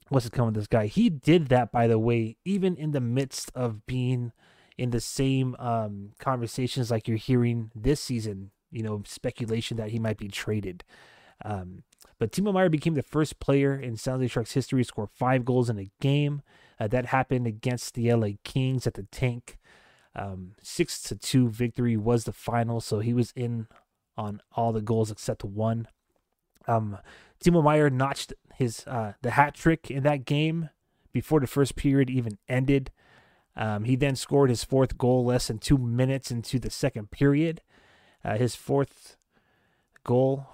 what's 0.08 0.28
coming 0.28 0.48
with 0.48 0.54
this 0.54 0.66
guy. 0.66 0.86
He 0.86 1.10
did 1.10 1.48
that, 1.48 1.72
by 1.72 1.88
the 1.88 1.98
way, 1.98 2.36
even 2.44 2.76
in 2.76 2.92
the 2.92 3.00
midst 3.00 3.50
of 3.54 3.84
being 3.86 4.32
in 4.76 4.90
the 4.90 5.00
same 5.00 5.56
um, 5.58 6.12
conversations 6.18 6.90
like 6.90 7.08
you're 7.08 7.16
hearing 7.16 7.70
this 7.74 8.00
season. 8.00 8.50
You 8.74 8.82
know, 8.82 9.02
speculation 9.06 9.76
that 9.76 9.90
he 9.90 9.98
might 9.98 10.18
be 10.18 10.28
traded. 10.28 10.84
Um, 11.44 11.82
but 12.18 12.32
Timo 12.32 12.52
Meier 12.52 12.68
became 12.68 12.94
the 12.94 13.02
first 13.02 13.40
player 13.40 13.74
in 13.74 13.96
San 13.96 14.14
Jose 14.14 14.28
Sharks 14.28 14.52
history 14.52 14.82
to 14.82 14.88
score 14.88 15.06
five 15.06 15.44
goals 15.44 15.68
in 15.68 15.78
a 15.78 15.90
game. 16.00 16.42
Uh, 16.78 16.88
that 16.88 17.06
happened 17.06 17.46
against 17.46 17.94
the 17.94 18.12
LA 18.12 18.30
Kings 18.42 18.86
at 18.86 18.94
the 18.94 19.04
tank. 19.04 19.58
Um, 20.16 20.52
six 20.62 21.02
to 21.02 21.16
two 21.16 21.48
victory 21.48 21.96
was 21.96 22.24
the 22.24 22.32
final, 22.32 22.80
so 22.80 23.00
he 23.00 23.12
was 23.12 23.32
in 23.36 23.66
on 24.16 24.40
all 24.52 24.72
the 24.72 24.80
goals 24.80 25.10
except 25.10 25.44
one. 25.44 25.88
Um, 26.66 26.98
Timo 27.44 27.62
Meier 27.62 27.90
notched 27.90 28.32
his 28.54 28.86
uh, 28.86 29.14
the 29.22 29.32
hat 29.32 29.54
trick 29.54 29.90
in 29.90 30.02
that 30.04 30.24
game 30.24 30.70
before 31.12 31.40
the 31.40 31.46
first 31.46 31.76
period 31.76 32.10
even 32.10 32.38
ended. 32.48 32.90
Um, 33.56 33.84
he 33.84 33.96
then 33.96 34.16
scored 34.16 34.50
his 34.50 34.64
fourth 34.64 34.98
goal 34.98 35.24
less 35.24 35.46
than 35.48 35.58
two 35.58 35.78
minutes 35.78 36.30
into 36.30 36.58
the 36.58 36.70
second 36.70 37.10
period. 37.10 37.60
Uh, 38.24 38.36
his 38.36 38.54
fourth 38.54 39.16
goal 40.04 40.46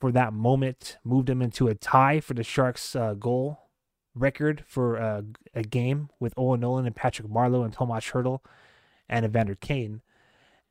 for 0.00 0.12
that 0.12 0.32
moment 0.32 0.96
moved 1.04 1.28
him 1.28 1.42
into 1.42 1.68
a 1.68 1.74
tie 1.74 2.20
for 2.20 2.34
the 2.34 2.44
Sharks' 2.44 2.94
uh, 2.94 3.14
goal 3.14 3.68
record 4.14 4.64
for 4.66 4.98
uh, 4.98 5.22
a 5.54 5.62
game 5.62 6.08
with 6.18 6.34
Owen 6.36 6.60
Nolan 6.60 6.86
and 6.86 6.96
Patrick 6.96 7.28
Marleau 7.28 7.64
and 7.64 7.72
Tomas 7.72 8.04
Hertl 8.06 8.40
and 9.08 9.24
Evander 9.24 9.54
Kane. 9.54 10.02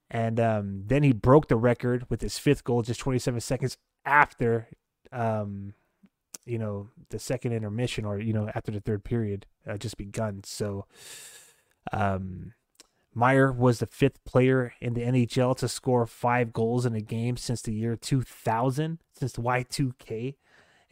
And 0.09 0.39
um, 0.39 0.83
then 0.85 1.03
he 1.03 1.11
broke 1.11 1.47
the 1.47 1.57
record 1.57 2.05
with 2.09 2.21
his 2.21 2.37
fifth 2.37 2.63
goal 2.63 2.81
just 2.81 2.99
27 2.99 3.41
seconds 3.41 3.77
after, 4.05 4.67
um, 5.11 5.73
you 6.45 6.57
know, 6.57 6.89
the 7.09 7.19
second 7.19 7.51
intermission 7.51 8.05
or, 8.05 8.19
you 8.19 8.31
know, 8.31 8.49
after 8.55 8.71
the 8.71 8.79
third 8.79 9.03
period 9.03 9.45
uh, 9.67 9.77
just 9.77 9.97
begun. 9.97 10.41
So, 10.45 10.85
um, 11.91 12.53
Meier 13.17 13.51
was 13.51 13.79
the 13.79 13.87
fifth 13.87 14.23
player 14.25 14.75
in 14.79 14.93
the 14.93 15.01
NHL 15.01 15.57
to 15.57 15.67
score 15.67 16.05
five 16.05 16.53
goals 16.53 16.85
in 16.85 16.93
a 16.93 17.01
game 17.01 17.35
since 17.35 17.63
the 17.63 17.73
year 17.73 17.95
2000, 17.95 18.99
since 19.15 19.31
the 19.31 19.41
Y2K. 19.41 20.35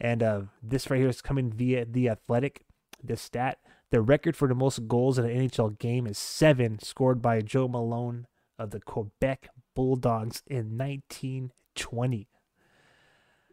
And 0.00 0.24
uh, 0.24 0.40
this 0.60 0.90
right 0.90 0.98
here 0.98 1.08
is 1.08 1.22
coming 1.22 1.52
via 1.52 1.84
The 1.84 2.08
Athletic, 2.08 2.62
this 3.00 3.22
stat. 3.22 3.58
The 3.92 4.00
record 4.02 4.36
for 4.36 4.48
the 4.48 4.56
most 4.56 4.88
goals 4.88 5.20
in 5.20 5.24
an 5.24 5.48
NHL 5.48 5.78
game 5.78 6.04
is 6.04 6.18
seven, 6.18 6.80
scored 6.80 7.22
by 7.22 7.42
Joe 7.42 7.68
Malone 7.68 8.26
of 8.58 8.72
the 8.72 8.80
Quebec 8.80 9.48
Bulldogs 9.76 10.42
in 10.48 10.76
1920. 10.76 12.26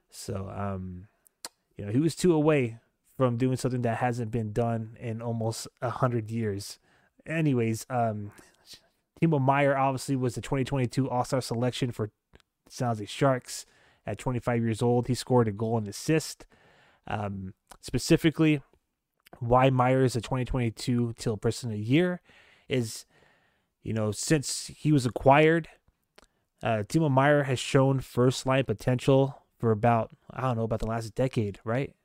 So, 0.10 0.52
um, 0.52 1.10
you 1.78 1.86
know, 1.86 1.92
he 1.92 2.00
was 2.00 2.16
two 2.16 2.34
away 2.34 2.80
from 3.16 3.38
doing 3.38 3.56
something 3.56 3.84
that 3.84 4.00
hasn't 4.00 4.32
been 4.32 4.52
done 4.52 4.98
in 5.00 5.22
almost 5.22 5.68
a 5.80 5.92
hundred 5.92 6.32
years. 6.32 6.80
Anyways, 7.28 7.86
um, 7.92 8.32
Timo 9.24 9.42
Meier 9.42 9.78
obviously 9.78 10.16
was 10.16 10.36
the 10.36 10.42
2022 10.42 11.10
All 11.10 11.24
Star 11.24 11.42
selection 11.42 11.92
for 11.92 12.12
San 12.68 12.90
Jose 12.90 13.06
Sharks. 13.06 13.66
At 14.06 14.18
25 14.18 14.62
years 14.62 14.82
old, 14.82 15.08
he 15.08 15.16
scored 15.16 15.48
a 15.48 15.52
goal 15.52 15.78
and 15.78 15.88
assist. 15.88 16.46
Um, 17.08 17.54
specifically, 17.80 18.62
why 19.40 19.70
Meier 19.70 20.04
is 20.04 20.18
a 20.18 20.22
2022 20.22 21.14
TEAL 21.18 21.38
Person 21.38 21.72
of 21.72 21.78
the 21.78 21.84
Year 21.84 22.22
is, 22.68 23.06
you 23.82 23.94
know, 23.94 24.12
since 24.12 24.70
he 24.76 24.92
was 24.92 25.06
acquired, 25.06 25.70
uh, 26.62 26.84
Timo 26.88 27.10
Meier 27.10 27.44
has 27.44 27.60
shown 27.60 28.02
first 28.02 28.46
line 28.46 28.66
potential 28.66 29.42
for 29.58 29.72
about, 29.72 30.12
I 30.32 30.42
don't 30.42 30.58
know, 30.58 30.64
about 30.64 30.80
the 30.80 30.88
last 30.88 31.16
decade, 31.16 31.60
right? 31.64 31.96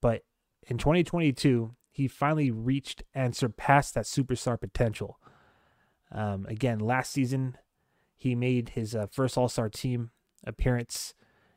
But 0.00 0.22
in 0.68 0.78
2022, 0.78 1.74
he 1.90 2.06
finally 2.06 2.52
reached 2.52 3.02
and 3.12 3.34
surpassed 3.34 3.94
that 3.94 4.04
superstar 4.04 4.60
potential. 4.60 5.18
Um, 6.10 6.46
again, 6.48 6.78
last 6.78 7.12
season, 7.12 7.56
he 8.16 8.34
made 8.34 8.70
his 8.70 8.94
uh, 8.94 9.06
first 9.10 9.36
All 9.36 9.48
Star 9.48 9.68
team 9.68 10.10
appearance 10.44 11.14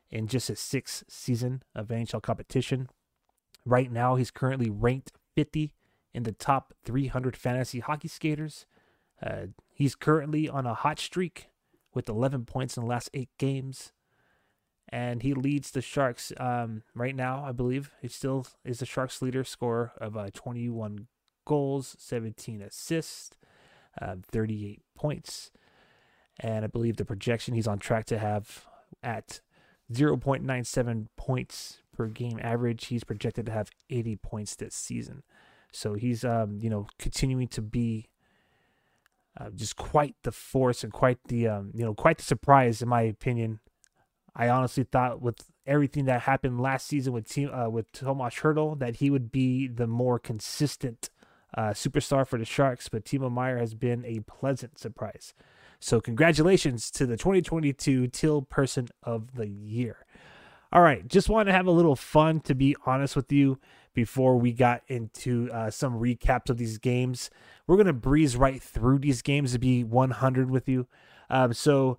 in 0.10 0.28
just 0.28 0.50
his 0.50 0.60
sixth 0.60 1.04
season 1.08 1.64
of 1.74 1.88
NHL 1.88 2.22
competition. 2.22 2.90
Right 3.66 3.92
now, 3.92 4.16
he's 4.16 4.32
currently 4.32 4.70
ranked 4.70 5.14
50 5.36 5.74
in 6.14 6.24
the 6.24 6.32
top 6.32 6.74
300 6.84 7.38
fantasy 7.38 7.80
hockey 7.80 8.08
skaters. 8.08 8.66
Uh, 9.24 9.48
he's 9.74 9.96
currently 9.96 10.50
on 10.50 10.66
a 10.66 10.74
hot 10.74 11.00
streak 11.00 11.48
with 11.94 12.10
11 12.10 12.46
points 12.46 12.76
in 12.76 12.84
the 12.84 12.90
last 12.90 13.10
eight 13.14 13.30
games. 13.38 13.94
And 14.90 15.24
he 15.24 15.34
leads 15.34 15.72
the 15.72 15.82
Sharks 15.82 16.34
um, 16.38 16.84
right 16.94 17.16
now, 17.16 17.46
I 17.46 17.54
believe. 17.54 17.92
He 18.02 18.10
still 18.10 18.48
is 18.66 18.80
the 18.80 18.86
Sharks 18.86 19.22
leader 19.22 19.44
scorer 19.46 19.94
of 19.98 20.18
uh, 20.18 20.30
21 20.34 21.08
goals, 21.46 21.96
17 21.98 22.62
assists 22.62 23.38
uh, 24.00 24.16
38 24.32 24.82
points. 24.96 25.52
And 26.40 26.64
I 26.64 26.68
believe 26.68 26.98
the 26.98 27.06
projection 27.06 27.54
he's 27.54 27.68
on 27.68 27.80
track 27.80 28.06
to 28.06 28.18
have 28.18 28.66
at 29.04 29.42
0.97 29.92 31.08
points 31.18 31.80
per 31.96 32.08
game 32.08 32.40
average. 32.42 32.88
He's 32.88 33.04
projected 33.04 33.46
to 33.48 33.52
have 33.52 33.70
80 33.90 34.16
points 34.18 34.56
this 34.56 34.76
season. 34.76 35.24
So 35.72 35.94
he's, 35.94 36.26
um, 36.26 36.60
you 36.62 36.70
know, 36.70 36.88
continuing 37.00 37.48
to 37.50 37.62
be 37.62 38.10
uh, 39.40 39.50
just 39.52 39.78
quite 39.78 40.16
the 40.24 40.32
force 40.32 40.84
and 40.84 40.92
quite 40.92 41.20
the, 41.28 41.48
um, 41.48 41.72
you 41.74 41.86
know, 41.86 41.94
quite 41.94 42.18
the 42.18 42.24
surprise 42.24 42.82
in 42.82 42.90
my 42.90 43.04
opinion. 43.04 43.60
I 44.36 44.50
honestly 44.50 44.84
thought 44.84 45.22
with 45.22 45.52
everything 45.66 46.06
that 46.06 46.22
happened 46.22 46.60
last 46.60 46.88
season 46.88 47.14
with 47.14 47.30
team 47.30 47.50
uh, 47.54 47.70
with 47.70 47.92
Tomas 47.92 48.36
Hertl 48.36 48.80
that 48.80 48.98
he 48.98 49.10
would 49.10 49.32
be 49.32 49.68
the 49.68 49.88
more 49.88 50.20
consistent 50.20 51.10
uh, 51.56 51.70
superstar 51.70 52.26
for 52.26 52.38
the 52.38 52.46
Sharks, 52.46 52.90
but 52.90 53.06
Timo 53.06 53.32
Meier 53.32 53.58
has 53.58 53.74
been 53.74 54.06
a 54.06 54.20
pleasant 54.22 54.80
surprise. 54.80 55.34
So, 55.80 56.00
congratulations 56.00 56.92
to 56.92 57.06
the 57.06 57.18
2022 57.18 58.08
TEAL 58.08 58.44
Person 58.44 58.88
of 59.04 59.36
the 59.36 59.48
Year. 59.48 60.06
All 60.72 60.82
right, 60.82 61.08
just 61.08 61.28
wanted 61.28 61.46
to 61.52 61.58
have 61.58 61.66
a 61.66 61.72
little 61.72 61.96
fun, 61.96 62.40
to 62.42 62.56
be 62.56 62.76
honest 62.86 63.16
with 63.16 63.32
you, 63.32 63.60
before 63.94 64.38
we 64.38 64.54
got 64.54 64.84
into 64.88 65.50
uh, 65.52 65.70
some 65.70 66.00
recaps 66.00 66.50
of 66.50 66.58
these 66.58 66.78
games. 66.78 67.30
We're 67.68 67.78
going 67.78 67.88
to 67.88 67.94
breeze 67.94 68.38
right 68.38 68.62
through 68.62 69.00
these 69.00 69.22
games 69.22 69.54
to 69.54 69.60
be 69.60 69.84
100 69.84 70.50
with 70.50 70.70
you. 70.70 70.88
Um, 71.30 71.54
so, 71.54 71.98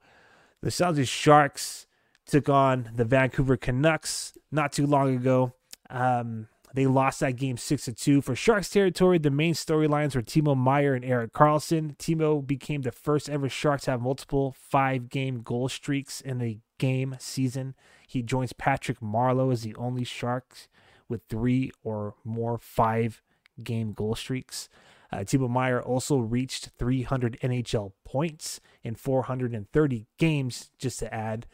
the 0.63 0.71
San 0.71 1.05
Sharks 1.05 1.87
took 2.25 2.49
on 2.49 2.91
the 2.95 3.05
Vancouver 3.05 3.57
Canucks 3.57 4.39
not 4.51 4.73
too 4.73 4.87
long 4.87 5.17
ago. 5.17 5.53
Um, 5.91 6.49
they 6.75 6.87
lost 6.87 7.21
that 7.21 7.37
game 7.37 7.57
6 7.57 7.85
to 7.85 7.93
2. 7.93 8.23
For 8.23 8.35
Sharks 8.35 8.71
territory, 8.71 9.19
the 9.19 9.31
main 9.31 9.55
storylines 9.55 10.15
were 10.15 10.23
Timo 10.23 10.57
Meier 10.57 10.95
and 10.95 11.05
Erik 11.05 11.33
Karlsson. 11.33 11.97
Timo 11.97 12.47
became 12.47 12.83
the 12.83 12.93
first 12.93 13.29
ever 13.29 13.49
Shark 13.49 13.83
to 13.83 13.91
have 13.93 14.01
multiple 14.01 14.55
five 14.59 15.09
game 15.09 15.43
goal 15.43 15.69
streaks 15.69 16.21
in 16.21 16.41
a 16.41 16.59
game 16.79 17.17
season. 17.19 17.75
He 18.07 18.23
joins 18.23 18.53
Patrick 18.53 19.01
Marleau 19.01 19.53
as 19.53 19.63
the 19.63 19.75
only 19.77 20.05
Sharks 20.05 20.69
with 21.09 21.23
three 21.29 21.71
or 21.85 22.15
more 22.25 22.59
five 22.59 23.23
game 23.63 23.93
goal 23.93 24.15
streaks. 24.15 24.69
Uh, 25.13 25.19
Timo 25.19 25.51
Meier 25.51 25.83
also 25.83 26.17
reached 26.17 26.71
300 26.79 27.39
NHL 27.43 27.93
points 28.05 28.61
in 28.83 28.95
430 28.95 30.07
games, 30.19 30.71
just 30.79 31.01
to 31.01 31.13
add, 31.13 31.47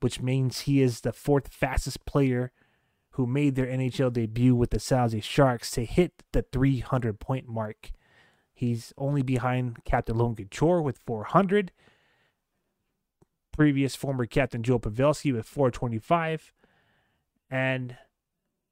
which 0.00 0.20
means 0.20 0.60
he 0.60 0.82
is 0.82 1.00
the 1.00 1.14
fourth 1.14 1.48
fastest 1.48 2.04
player 2.04 2.52
who 3.16 3.26
made 3.26 3.54
their 3.54 3.66
NHL 3.66 4.12
debut 4.12 4.54
with 4.54 4.70
the 4.70 4.78
San 4.78 4.98
Jose 4.98 5.20
Sharks 5.20 5.70
to 5.70 5.86
hit 5.86 6.22
the 6.32 6.42
300 6.42 7.18
point 7.18 7.48
mark. 7.48 7.90
He's 8.52 8.92
only 8.98 9.22
behind 9.22 9.84
Captain 9.86 10.18
Logan 10.18 10.36
Couture 10.36 10.82
with 10.82 10.98
400. 11.06 11.72
Previous 13.52 13.96
former 13.96 14.26
captain 14.26 14.62
Joe 14.62 14.78
Pavelski 14.78 15.32
with 15.32 15.46
425. 15.46 16.52
And 17.50 17.96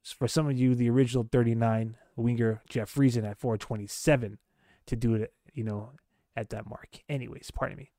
for 0.02 0.28
some 0.28 0.46
of 0.46 0.58
you, 0.58 0.74
the 0.74 0.90
original 0.90 1.26
39 1.32 1.96
winger 2.14 2.60
Jeff 2.68 2.94
Friesen 2.94 3.24
at 3.26 3.38
427 3.38 4.36
to 4.84 4.96
do 4.96 5.14
it, 5.14 5.32
you 5.54 5.64
know, 5.64 5.92
at 6.36 6.50
that 6.50 6.68
mark. 6.68 7.00
Anyways, 7.08 7.50
pardon 7.50 7.78
me. 7.78 7.90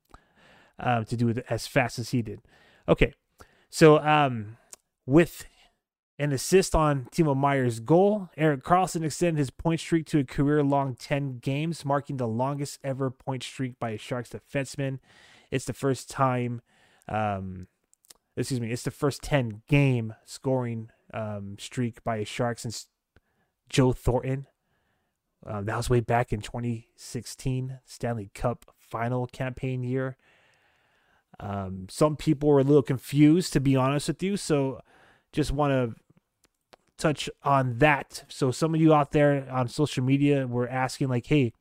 Um, 0.78 1.06
to 1.06 1.18
do 1.18 1.30
it 1.30 1.44
as 1.50 1.66
fast 1.66 1.98
as 1.98 2.10
he 2.10 2.22
did. 2.22 2.42
Okay. 2.88 3.14
So 3.72 3.98
um, 3.98 4.58
with 5.08 5.46
an 6.18 6.32
assist 6.32 6.74
on 6.74 7.08
Timo 7.12 7.36
Meier's 7.36 7.80
goal, 7.80 8.30
Erik 8.38 8.64
Karlsson 8.64 9.04
extended 9.04 9.38
his 9.38 9.50
point 9.50 9.82
streak 9.82 10.06
to 10.08 10.20
a 10.20 10.24
career 10.24 10.64
long 10.64 10.96
10 10.96 11.40
games, 11.40 11.84
marking 11.84 12.18
the 12.18 12.28
longest 12.28 12.80
ever 12.84 13.12
point 13.12 13.44
streak 13.44 13.78
by 13.80 13.92
a 13.92 13.98
Sharks 13.98 14.30
defenseman. 14.30 15.00
It's 15.52 15.66
the 15.66 15.74
first 15.74 16.10
time, 16.10 16.62
um, 17.10 17.68
excuse 18.38 18.62
me, 18.62 18.72
it's 18.72 18.84
the 18.84 18.92
first 18.92 19.24
10 19.24 19.64
game 19.68 20.16
scoring 20.26 20.90
um, 21.14 21.58
streak 21.60 22.04
by 22.04 22.18
a 22.18 22.26
Shark 22.26 22.60
since 22.60 22.88
Joe 23.70 23.92
Thornton. 23.92 24.48
Uh, 25.46 25.62
that 25.62 25.78
was 25.78 25.90
way 25.90 26.00
back 26.00 26.32
in 26.32 26.42
2016 26.42 27.80
Stanley 27.86 28.32
Cup 28.34 28.74
final 28.80 29.28
campaign 29.28 29.84
year. 29.84 30.18
Um, 31.40 31.88
some 31.90 32.16
people 32.16 32.50
were 32.50 32.62
a 32.62 32.64
little 32.64 32.82
confused, 32.82 33.52
to 33.54 33.60
be 33.60 33.76
honest 33.76 34.08
with 34.08 34.24
you. 34.24 34.38
So 34.38 34.80
just 35.34 35.52
want 35.52 35.72
to 35.72 36.00
touch 36.98 37.30
on 37.44 37.78
that. 37.80 38.24
So 38.28 38.52
some 38.52 38.74
of 38.74 38.82
you 38.82 38.94
out 38.94 39.12
there 39.12 39.48
on 39.52 39.68
social 39.68 40.04
media 40.04 40.48
were 40.48 40.68
asking, 40.68 41.10
like, 41.10 41.28
hey, 41.28 41.54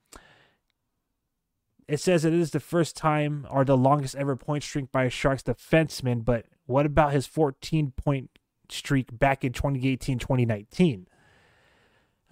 it 1.87 2.01
says 2.01 2.25
it 2.25 2.33
is 2.33 2.51
the 2.51 2.61
first 2.61 2.97
time 2.97 3.47
or 3.51 3.65
the 3.65 3.77
longest 3.77 4.15
ever 4.15 4.37
point 4.37 4.63
streak 4.63 4.91
by 4.91 5.05
a 5.05 5.11
Sharks 5.11 5.43
defenseman, 5.43 6.25
but 6.25 6.47
what 6.67 6.87
about 6.87 7.13
his 7.13 7.27
14 7.27 7.93
point 7.97 8.31
streak 8.71 9.19
back 9.19 9.45
in 9.45 9.53
2018 9.53 10.19
2019? 10.19 11.07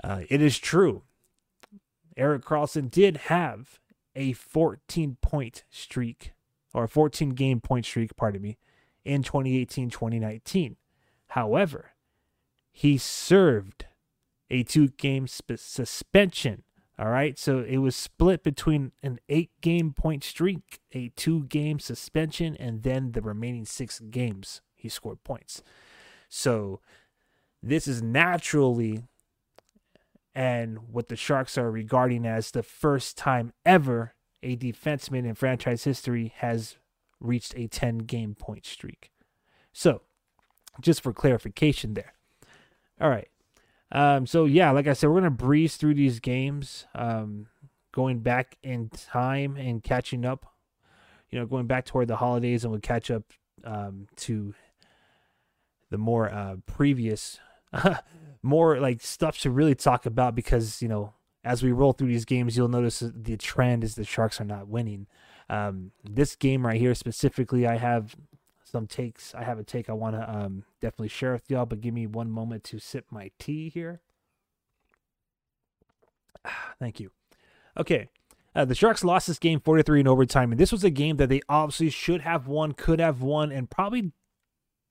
Uh, 0.03 0.23
it 0.29 0.41
is 0.41 0.59
true. 0.59 1.03
Erik 2.17 2.45
Karlsson 2.45 2.91
did 2.91 3.17
have 3.29 3.79
a 4.15 4.33
14 4.33 5.17
point 5.21 5.65
streak 5.71 6.33
or 6.75 6.87
14 6.87 7.31
game 7.31 7.61
point 7.61 7.85
streak, 7.85 8.17
pardon 8.17 8.43
me, 8.43 8.59
in 9.05 9.23
2018 9.23 9.91
2019. 9.91 10.77
However, 11.29 11.92
he 12.73 12.99
served 12.99 13.87
a 14.51 14.63
two 14.63 14.89
game 14.89 15.27
sp- 15.29 15.57
suspension. 15.57 16.65
All 16.99 17.09
right. 17.09 17.39
So 17.39 17.61
it 17.61 17.79
was 17.79 17.95
split 17.97 18.43
between 18.43 18.93
an 19.03 19.19
eight 19.29 19.51
game 19.61 19.93
point 19.93 20.25
streak, 20.25 20.81
a 20.93 21.11
two 21.17 21.45
game 21.45 21.79
suspension, 21.79 22.57
and 22.57 22.83
then 22.83 23.13
the 23.13 23.23
remaining 23.23 23.65
six 23.65 24.01
games 24.01 24.63
he 24.75 24.89
scored 24.89 25.23
points. 25.23 25.63
So 26.29 26.81
this 27.63 27.87
is 27.87 28.03
naturally 28.03 29.05
and 30.35 30.91
what 30.91 31.09
the 31.09 31.17
Sharks 31.17 31.59
are 31.59 31.71
regarding 31.71 32.27
as 32.27 32.51
the 32.51 32.63
first 32.63 33.17
time 33.17 33.53
ever 33.67 34.15
a 34.43 34.57
defenseman 34.57 35.27
in 35.27 35.35
franchise 35.35 35.85
history 35.85 36.33
has 36.37 36.77
reached 37.21 37.55
a 37.57 37.69
10 37.69 37.99
game 37.99 38.35
point 38.35 38.67
streak. 38.67 39.11
So, 39.73 40.03
just 40.81 41.03
for 41.03 41.13
clarification 41.13 41.95
there. 41.95 42.15
All 43.03 43.11
right. 43.11 43.29
Um, 43.91 44.27
so 44.27 44.45
yeah, 44.45 44.71
like 44.71 44.87
I 44.87 44.93
said, 44.93 45.11
we're 45.11 45.17
gonna 45.17 45.31
breeze 45.31 45.77
through 45.77 45.95
these 45.95 46.21
games, 46.21 46.87
um, 46.95 47.49
going 47.91 48.21
back 48.21 48.57
in 48.63 48.89
time 48.89 49.57
and 49.57 49.83
catching 49.83 50.25
up. 50.25 50.47
You 51.31 51.41
know, 51.41 51.47
going 51.47 51.67
back 51.67 51.85
toward 51.85 52.09
the 52.09 52.17
holidays, 52.17 52.63
and 52.63 52.71
we'll 52.71 52.81
catch 52.81 53.11
up 53.11 53.25
um, 53.65 54.07
to 54.17 54.55
the 55.91 55.99
more 55.99 56.33
uh, 56.33 56.57
previous, 56.67 57.41
more 58.43 58.79
like 58.79 59.01
stuff 59.01 59.39
to 59.41 59.51
really 59.51 59.75
talk 59.75 60.07
about 60.07 60.37
because 60.37 60.81
you 60.81 60.89
know, 60.89 61.13
as 61.43 61.63
we 61.63 61.73
roll 61.73 61.93
through 61.93 62.09
these 62.09 62.25
games, 62.25 62.57
you'll 62.57 62.69
notice 62.69 63.01
the 63.01 63.37
trend 63.37 63.83
is 63.83 63.97
the 63.97 64.05
Sharks 64.05 64.41
are 64.41 64.45
not 64.45 64.69
winning. 64.69 65.09
Um, 65.51 65.91
this 66.05 66.37
game 66.37 66.65
right 66.65 66.81
here 66.81 66.95
specifically, 66.95 67.67
I 67.67 67.79
have 67.79 68.15
some 68.73 68.87
takes. 68.87 69.35
I 69.35 69.45
have 69.45 69.59
a 69.59 69.65
take 69.65 69.89
I 69.89 69.93
want 69.93 70.17
to 70.17 70.29
um, 70.29 70.65
definitely 70.81 71.09
share 71.09 71.35
with 71.35 71.51
y'all, 71.51 71.67
but 71.67 71.81
give 71.81 71.95
me 71.95 72.07
one 72.07 72.31
moment 72.31 72.65
to 72.65 72.79
sip 72.79 73.07
my 73.11 73.31
tea 73.39 73.69
here. 73.69 74.01
Thank 76.81 76.99
you. 76.99 77.11
Okay. 77.77 78.09
Uh, 78.55 78.65
the 78.65 78.75
Sharks 78.75 79.05
lost 79.05 79.29
this 79.29 79.39
game 79.39 79.61
43 79.61 80.01
in 80.01 80.09
overtime, 80.09 80.53
and 80.53 80.61
this 80.61 80.73
was 80.73 80.85
a 80.85 80.91
game 80.91 81.17
that 81.17 81.29
they 81.29 81.41
obviously 81.49 81.89
should 81.89 82.21
have 82.21 82.47
won, 82.47 82.73
could 82.73 83.01
have 83.01 83.23
won, 83.23 83.51
and 83.51 83.71
probably 83.71 84.13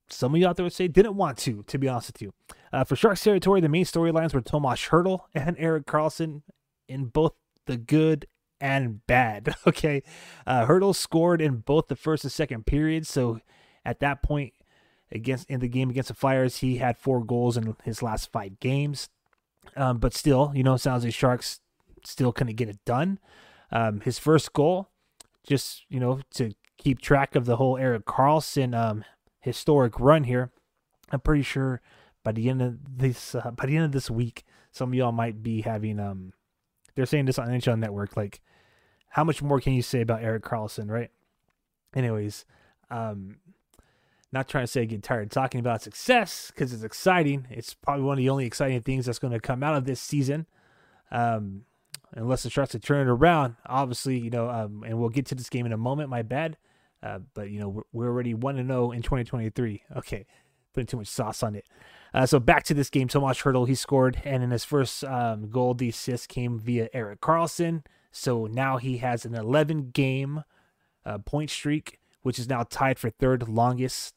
some 0.09 0.33
of 0.33 0.41
you 0.41 0.47
out 0.47 0.55
there 0.55 0.63
would 0.63 0.73
say 0.73 0.87
didn't 0.87 1.15
want 1.15 1.37
to, 1.39 1.63
to 1.63 1.77
be 1.77 1.87
honest 1.87 2.13
with 2.13 2.21
you. 2.21 2.33
Uh, 2.73 2.83
for 2.83 2.95
Sharks 2.95 3.23
territory, 3.23 3.61
the 3.61 3.69
main 3.69 3.85
storylines 3.85 4.33
were 4.33 4.41
Tomas 4.41 4.79
Hertl 4.89 5.21
and 5.33 5.55
Erik 5.59 5.85
Karlsson 5.85 6.41
in 6.87 7.05
both 7.05 7.33
the 7.67 7.77
good 7.77 8.25
and 8.59 9.05
bad. 9.07 9.55
Okay. 9.67 10.03
Uh, 10.45 10.65
Hertl 10.65 10.95
scored 10.95 11.41
in 11.41 11.57
both 11.57 11.87
the 11.87 11.95
first 11.95 12.23
and 12.23 12.31
second 12.31 12.65
periods, 12.65 13.09
so 13.09 13.39
at 13.85 13.99
that 13.99 14.21
point, 14.21 14.53
against 15.11 15.49
in 15.49 15.59
the 15.59 15.67
game 15.67 15.89
against 15.89 16.07
the 16.09 16.13
Flyers, 16.13 16.57
he 16.57 16.77
had 16.77 16.97
four 16.97 17.23
goals 17.23 17.57
in 17.57 17.75
his 17.83 18.01
last 18.01 18.31
five 18.31 18.59
games. 18.59 19.09
Um, 19.75 19.99
but 19.99 20.13
still, 20.13 20.51
you 20.55 20.63
know, 20.63 20.77
sounds 20.77 21.03
like 21.03 21.13
Sharks 21.13 21.59
still 22.05 22.31
couldn't 22.31 22.55
get 22.55 22.69
it 22.69 22.83
done. 22.85 23.19
Um, 23.71 24.01
his 24.01 24.19
first 24.19 24.53
goal, 24.53 24.89
just 25.45 25.83
you 25.89 25.99
know, 25.99 26.21
to 26.31 26.53
keep 26.77 26.99
track 26.99 27.35
of 27.35 27.45
the 27.45 27.57
whole 27.57 27.77
Erik 27.77 28.05
Karlsson 28.05 28.75
um, 28.75 29.03
historic 29.39 29.99
run 29.99 30.23
here. 30.23 30.51
I'm 31.11 31.19
pretty 31.19 31.43
sure 31.43 31.81
by 32.23 32.31
the 32.31 32.49
end 32.49 32.61
of 32.61 32.97
this 32.97 33.35
uh, 33.35 33.51
by 33.51 33.65
the 33.65 33.75
end 33.75 33.85
of 33.85 33.91
this 33.91 34.09
week, 34.09 34.43
some 34.71 34.89
of 34.89 34.95
y'all 34.95 35.11
might 35.11 35.43
be 35.43 35.61
having 35.61 35.99
um, 35.99 36.33
they're 36.95 37.05
saying 37.05 37.25
this 37.25 37.39
on 37.39 37.47
NHL 37.47 37.79
Network. 37.79 38.17
Like, 38.17 38.41
how 39.09 39.23
much 39.23 39.41
more 39.41 39.59
can 39.59 39.73
you 39.73 39.81
say 39.81 40.01
about 40.01 40.23
Erik 40.23 40.43
Karlsson, 40.43 40.89
right? 40.89 41.11
Anyways, 41.95 42.45
um, 42.89 43.37
not 44.31 44.47
trying 44.47 44.63
to 44.63 44.67
say 44.67 44.85
get 44.85 45.03
tired 45.03 45.29
talking 45.29 45.59
about 45.59 45.81
success 45.81 46.51
because 46.53 46.73
it's 46.73 46.83
exciting. 46.83 47.47
It's 47.49 47.73
probably 47.73 48.03
one 48.03 48.13
of 48.13 48.17
the 48.17 48.29
only 48.29 48.45
exciting 48.45 48.81
things 48.81 49.05
that's 49.05 49.19
going 49.19 49.33
to 49.33 49.39
come 49.39 49.61
out 49.61 49.75
of 49.75 49.85
this 49.85 49.99
season. 49.99 50.47
Um, 51.11 51.63
unless 52.13 52.45
it 52.45 52.51
starts 52.51 52.71
to 52.71 52.79
turn 52.79 53.07
it 53.07 53.11
around, 53.11 53.55
obviously, 53.65 54.17
you 54.17 54.29
know, 54.29 54.49
um, 54.49 54.83
and 54.85 54.97
we'll 54.99 55.09
get 55.09 55.25
to 55.27 55.35
this 55.35 55.49
game 55.49 55.65
in 55.65 55.73
a 55.73 55.77
moment. 55.77 56.09
My 56.09 56.21
bad. 56.21 56.57
Uh, 57.03 57.19
but, 57.33 57.49
you 57.49 57.59
know, 57.59 57.67
we're, 57.67 57.83
we're 57.91 58.07
already 58.07 58.33
1 58.33 58.55
to 58.55 58.65
0 58.65 58.91
in 58.91 59.01
2023. 59.01 59.83
Okay. 59.97 60.25
Putting 60.73 60.87
too 60.87 60.97
much 60.97 61.07
sauce 61.07 61.43
on 61.43 61.55
it. 61.55 61.65
Uh, 62.13 62.25
so 62.25 62.39
back 62.39 62.63
to 62.63 62.73
this 62.73 62.89
game, 62.89 63.07
Tomas 63.07 63.41
Hertl, 63.41 63.67
he 63.67 63.75
scored, 63.75 64.21
and 64.23 64.43
in 64.43 64.51
his 64.51 64.63
first 64.63 65.03
um, 65.03 65.49
goal, 65.49 65.73
the 65.73 65.89
assist 65.89 66.29
came 66.29 66.59
via 66.59 66.89
Erik 66.93 67.21
Karlsson. 67.21 67.83
So 68.11 68.45
now 68.45 68.77
he 68.77 68.97
has 68.97 69.25
an 69.25 69.33
11 69.33 69.91
game 69.91 70.43
uh, 71.05 71.17
point 71.19 71.49
streak, 71.49 71.99
which 72.21 72.37
is 72.37 72.47
now 72.47 72.63
tied 72.63 72.99
for 72.99 73.09
third 73.09 73.49
longest 73.49 74.13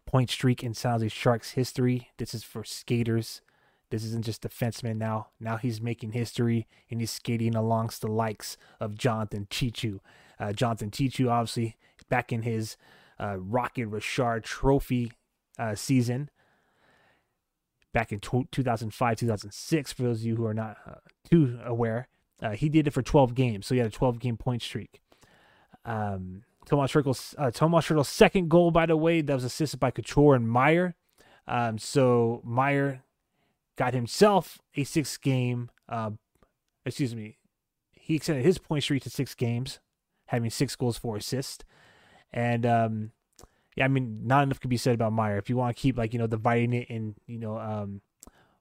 point 0.00 0.30
streak 0.30 0.62
in 0.62 0.74
San 0.74 0.92
Jose 0.92 1.08
Sharks 1.08 1.52
history. 1.52 2.10
This 2.18 2.34
is 2.34 2.44
for 2.44 2.64
skaters. 2.64 3.42
This 3.90 4.04
isn't 4.04 4.24
just 4.24 4.42
defensemen 4.42 4.96
now. 4.96 5.28
Now 5.38 5.58
he's 5.58 5.80
making 5.80 6.12
history 6.12 6.66
and 6.90 7.00
he's 7.00 7.10
skating 7.10 7.52
alongst 7.52 8.00
the 8.00 8.10
likes 8.10 8.56
of 8.80 8.96
Jonathan 8.96 9.46
Cheechoo. 9.50 10.00
Uh, 10.40 10.52
Jonathan 10.52 10.90
Cheechoo, 10.90 11.30
obviously, 11.30 11.76
back 12.08 12.32
in 12.32 12.42
his 12.42 12.76
uh, 13.20 13.36
Rocket 13.38 13.86
Richard 13.88 14.44
Trophy 14.44 15.12
uh, 15.58 15.74
season, 15.74 16.30
back 17.92 18.12
in 18.12 18.18
2005, 18.18 19.16
2006, 19.16 19.92
for 19.92 20.02
those 20.02 20.20
of 20.20 20.24
you 20.24 20.36
who 20.36 20.46
are 20.46 20.54
not 20.54 20.78
uh, 20.86 20.94
too 21.28 21.58
aware, 21.64 22.08
uh, 22.42 22.52
he 22.52 22.68
did 22.68 22.86
it 22.86 22.92
for 22.92 23.02
12 23.02 23.34
games. 23.34 23.66
So 23.66 23.74
he 23.74 23.78
had 23.78 23.88
a 23.88 23.90
12 23.90 24.18
game 24.18 24.36
point 24.36 24.62
streak. 24.62 25.00
Um, 25.84 26.44
Tomas 26.66 26.92
Hertl's 26.92 27.34
uh, 27.38 27.50
Tomas 27.50 28.08
second 28.08 28.48
goal, 28.48 28.70
by 28.70 28.86
the 28.86 28.96
way, 28.96 29.20
that 29.20 29.34
was 29.34 29.44
assisted 29.44 29.80
by 29.80 29.90
Couture 29.90 30.34
and 30.34 30.48
Meier. 30.48 30.94
Um, 31.46 31.78
so 31.78 32.40
Meier 32.44 33.02
got 33.76 33.94
himself 33.94 34.60
a 34.76 34.84
six 34.84 35.16
game. 35.16 35.70
Uh, 35.88 36.12
excuse 36.86 37.14
me, 37.14 37.38
he 37.90 38.16
extended 38.16 38.44
his 38.44 38.58
point 38.58 38.84
streak 38.84 39.02
to 39.02 39.10
six 39.10 39.34
games, 39.34 39.80
having 40.26 40.50
six 40.50 40.76
goals, 40.76 40.98
four 40.98 41.16
assists, 41.16 41.64
and 42.32 42.64
um, 42.64 43.12
yeah, 43.76 43.84
I 43.84 43.88
mean, 43.88 44.26
not 44.26 44.44
enough 44.44 44.60
could 44.60 44.70
be 44.70 44.76
said 44.76 44.94
about 44.94 45.12
Meier. 45.12 45.38
If 45.38 45.48
you 45.50 45.56
want 45.56 45.76
to 45.76 45.80
keep 45.80 45.96
like 45.96 46.12
you 46.12 46.18
know 46.18 46.26
dividing 46.26 46.72
it 46.72 46.90
and 46.90 47.14
you 47.26 47.38
know 47.38 47.58
um, 47.58 48.02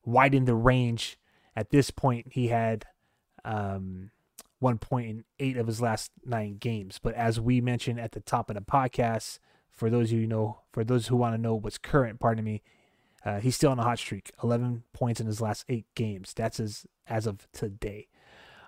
widen 0.06 0.46
the 0.46 0.56
range, 0.56 1.18
at 1.56 1.70
this 1.70 1.92
point 1.92 2.28
he 2.32 2.48
had 2.48 2.86
um, 3.46 4.12
one 4.62 4.78
point 4.78 5.10
in 5.10 5.24
eight 5.40 5.58
of 5.58 5.66
his 5.66 5.82
last 5.82 6.12
nine 6.24 6.58
games. 6.58 7.00
But 7.02 7.16
as 7.16 7.40
we 7.40 7.60
mentioned 7.62 8.00
at 8.00 8.12
the 8.12 8.20
top 8.20 8.50
of 8.50 8.56
the 8.56 8.62
podcast, 8.62 9.40
for 9.72 9.90
those 9.90 10.12
you 10.12 10.28
know, 10.28 10.62
for 10.72 10.84
those 10.84 11.08
who 11.08 11.16
want 11.16 11.34
to 11.34 11.42
know 11.42 11.56
what's 11.56 11.80
current, 11.80 12.20
pardon 12.20 12.46
me, 12.46 12.62
uh, 13.26 13.40
he's 13.40 13.56
still 13.56 13.72
on 13.72 13.80
a 13.80 13.84
hot 13.84 13.98
streak. 13.98 14.32
Eleven 14.44 14.84
points 14.94 15.20
in 15.20 15.26
his 15.26 15.42
last 15.42 15.66
eight 15.68 15.88
games. 15.96 16.34
That's 16.36 16.60
as 16.60 16.86
as 17.08 17.26
of 17.26 17.48
today. 17.52 18.08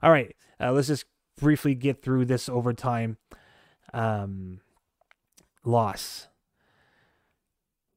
All 0.02 0.12
right, 0.12 0.36
uh, 0.60 0.72
let's 0.72 0.88
just 0.88 1.06
briefly 1.38 1.76
get 1.76 2.02
through 2.02 2.26
this 2.26 2.50
overtime 2.50 3.18
um, 3.94 4.62
loss. 5.64 6.28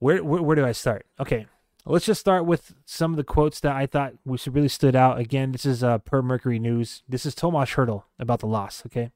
Where, 0.00 0.22
where 0.22 0.42
where 0.42 0.56
do 0.56 0.66
I 0.66 0.72
start? 0.72 1.06
Okay, 1.18 1.46
let's 1.86 2.04
just 2.04 2.20
start 2.20 2.44
with 2.44 2.74
some 2.84 3.12
of 3.12 3.16
the 3.16 3.24
quotes 3.24 3.60
that 3.60 3.74
I 3.74 3.86
thought 3.86 4.14
which 4.24 4.46
really 4.46 4.68
stood 4.68 4.96
out. 4.96 5.18
Again, 5.18 5.52
this 5.52 5.64
is 5.64 5.82
uh, 5.82 5.98
per 5.98 6.20
Mercury 6.20 6.58
News. 6.58 7.02
This 7.08 7.24
is 7.24 7.34
Tomas 7.34 7.70
Hertl 7.70 8.04
about 8.18 8.40
the 8.40 8.46
loss. 8.46 8.82
Okay, 8.86 9.12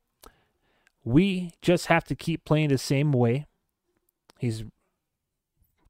we 1.04 1.52
just 1.60 1.86
have 1.86 2.04
to 2.04 2.14
keep 2.14 2.44
playing 2.44 2.68
the 2.68 2.78
same 2.78 3.12
way. 3.12 3.46
He's 4.38 4.64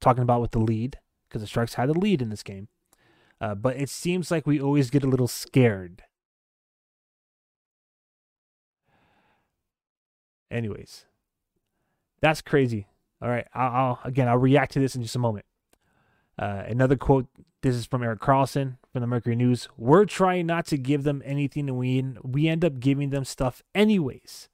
talking 0.00 0.22
about 0.22 0.40
with 0.40 0.52
the 0.52 0.58
lead 0.58 0.98
because 1.28 1.42
the 1.42 1.46
Sharks 1.46 1.74
had 1.74 1.90
the 1.90 1.98
lead 1.98 2.22
in 2.22 2.30
this 2.30 2.42
game, 2.42 2.68
uh, 3.40 3.54
but 3.54 3.76
it 3.76 3.90
seems 3.90 4.30
like 4.30 4.46
we 4.46 4.60
always 4.60 4.90
get 4.90 5.04
a 5.04 5.08
little 5.08 5.28
scared. 5.28 6.02
Anyways, 10.50 11.04
that's 12.20 12.40
crazy. 12.40 12.86
All 13.22 13.28
right, 13.28 13.46
I'll, 13.54 13.70
I'll 13.70 14.00
again 14.04 14.28
I'll 14.28 14.38
react 14.38 14.72
to 14.72 14.80
this 14.80 14.96
in 14.96 15.02
just 15.02 15.14
a 15.14 15.20
moment. 15.20 15.44
Uh, 16.40 16.64
another 16.66 16.96
quote. 16.96 17.26
This 17.62 17.76
is 17.76 17.84
from 17.84 18.02
Erik 18.02 18.20
Karlsson 18.20 18.78
from 18.90 19.02
the 19.02 19.06
Mercury 19.06 19.36
News. 19.36 19.68
We're 19.76 20.06
trying 20.06 20.46
not 20.46 20.64
to 20.68 20.78
give 20.78 21.02
them 21.02 21.20
anything, 21.26 21.68
and 21.68 21.76
we 21.76 22.02
we 22.22 22.48
end 22.48 22.64
up 22.64 22.80
giving 22.80 23.10
them 23.10 23.26
stuff 23.26 23.62
anyways. 23.74 24.48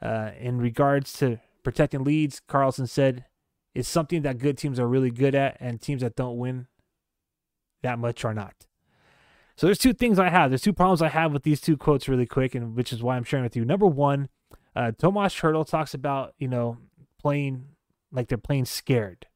Uh, 0.00 0.30
in 0.40 0.56
regards 0.56 1.12
to 1.18 1.38
protecting 1.62 2.04
leads, 2.04 2.40
Karlsson 2.48 2.88
said, 2.88 3.26
"It's 3.74 3.88
something 3.88 4.22
that 4.22 4.38
good 4.38 4.56
teams 4.56 4.80
are 4.80 4.88
really 4.88 5.10
good 5.10 5.34
at, 5.34 5.58
and 5.60 5.82
teams 5.82 6.00
that 6.00 6.16
don't 6.16 6.38
win 6.38 6.68
that 7.82 7.98
much 7.98 8.24
are 8.24 8.32
not." 8.32 8.66
So 9.54 9.66
there's 9.66 9.78
two 9.78 9.92
things 9.92 10.18
I 10.18 10.30
have. 10.30 10.50
There's 10.50 10.62
two 10.62 10.72
problems 10.72 11.02
I 11.02 11.08
have 11.08 11.32
with 11.32 11.42
these 11.42 11.60
two 11.60 11.76
quotes 11.76 12.08
really 12.08 12.26
quick, 12.26 12.54
and 12.54 12.74
which 12.74 12.90
is 12.90 13.02
why 13.02 13.16
I'm 13.16 13.24
sharing 13.24 13.44
with 13.44 13.56
you. 13.56 13.66
Number 13.66 13.86
one, 13.86 14.30
uh, 14.74 14.92
Tomas 14.92 15.34
Hertl 15.34 15.68
talks 15.68 15.92
about 15.92 16.32
you 16.38 16.48
know 16.48 16.78
playing 17.20 17.66
like 18.10 18.28
they're 18.28 18.38
playing 18.38 18.64
scared. 18.64 19.26